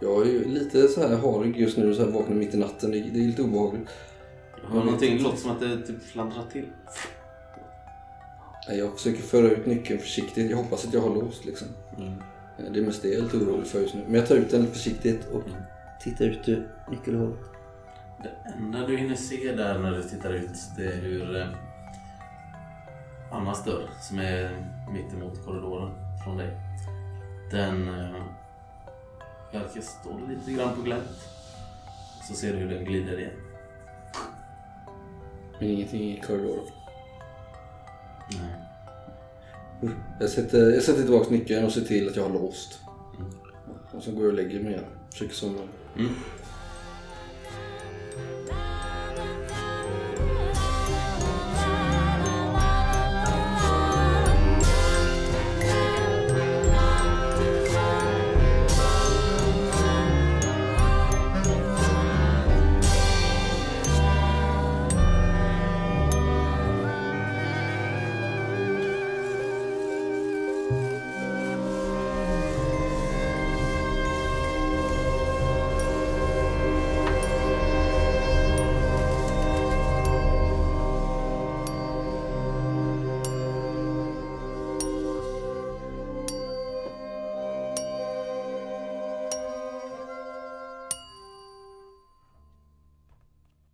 Jag 0.00 0.26
är 0.26 0.30
ju 0.30 0.44
lite 0.44 0.88
så 0.88 1.08
här 1.08 1.16
harig 1.16 1.56
just 1.56 1.78
nu, 1.78 1.94
så 1.94 2.04
här 2.04 2.10
vaknar 2.10 2.36
mitt 2.36 2.54
i 2.54 2.56
natten. 2.56 2.90
Det, 2.90 3.00
det 3.00 3.20
är 3.20 3.26
lite 3.26 3.42
obehagligt. 3.42 3.88
Du 4.56 4.72
hör 4.72 4.84
någonting, 4.84 5.16
det 5.16 5.22
låter 5.22 5.36
som 5.36 5.50
att 5.50 5.60
det 5.60 5.82
typ 5.82 6.02
fladdrar 6.02 6.44
till. 6.52 6.66
Jag 8.68 8.92
försöker 8.92 9.22
föra 9.22 9.50
ut 9.50 9.66
nyckeln 9.66 9.98
försiktigt. 9.98 10.50
Jag 10.50 10.56
hoppas 10.56 10.84
att 10.84 10.94
jag 10.94 11.00
har 11.00 11.14
låst 11.14 11.44
liksom. 11.44 11.68
Mm. 11.98 12.22
Det 12.72 12.80
är 12.80 12.84
mest 12.84 13.02
det 13.02 13.08
jag 13.08 13.18
är 13.18 13.22
lite 13.22 13.36
orolig 13.36 13.66
för 13.66 13.80
just 13.80 13.94
nu. 13.94 14.02
Men 14.06 14.14
jag 14.14 14.28
tar 14.28 14.36
ut 14.36 14.50
den 14.50 14.66
försiktigt 14.66 15.28
och 15.32 15.42
tittar 16.00 16.24
ut 16.24 16.48
ur 16.48 16.68
nyckelhålet. 16.90 17.38
Det 18.22 18.52
enda 18.54 18.86
du 18.86 18.96
hinner 18.96 19.16
se 19.16 19.52
där 19.52 19.78
när 19.78 19.90
du 19.90 20.02
tittar 20.02 20.32
ut 20.32 20.50
det 20.76 20.84
är 20.84 20.96
hur 20.96 21.36
eh, 21.36 21.46
Annas 23.32 23.64
dörr 23.64 23.90
som 24.00 24.18
är 24.18 24.50
mitt 24.92 25.12
emot 25.12 25.44
korridoren 25.44 25.92
från 26.24 26.36
dig. 26.36 26.50
Den 27.50 27.88
eh, 27.88 28.22
verkar 29.52 29.80
stå 29.80 30.20
lite 30.28 30.52
grann 30.52 30.74
på 30.76 30.82
glänt. 30.82 31.28
Så 32.28 32.34
ser 32.34 32.52
du 32.52 32.58
hur 32.58 32.70
den 32.74 32.84
glider 32.84 33.18
igen. 33.18 33.32
Men 35.58 35.68
ingenting 35.68 36.00
i 36.00 36.20
korridoren. 36.26 36.81
Nej. 38.30 39.92
Jag 40.20 40.30
sätter, 40.30 40.70
jag 40.70 40.82
sätter 40.82 41.02
tillbaka 41.02 41.30
nyckeln 41.30 41.64
och 41.64 41.72
ser 41.72 41.80
till 41.80 42.08
att 42.08 42.16
jag 42.16 42.22
har 42.22 42.30
låst. 42.30 42.78
Mm. 43.18 43.30
Och 43.92 44.02
så 44.02 44.12
går 44.12 44.20
jag 44.20 44.28
och 44.28 44.36
lägger 44.36 44.60
mig 44.60 44.72
igen. 44.72 44.84
Försöker 45.10 45.34
somna. 45.34 45.62
Mm. 45.98 46.10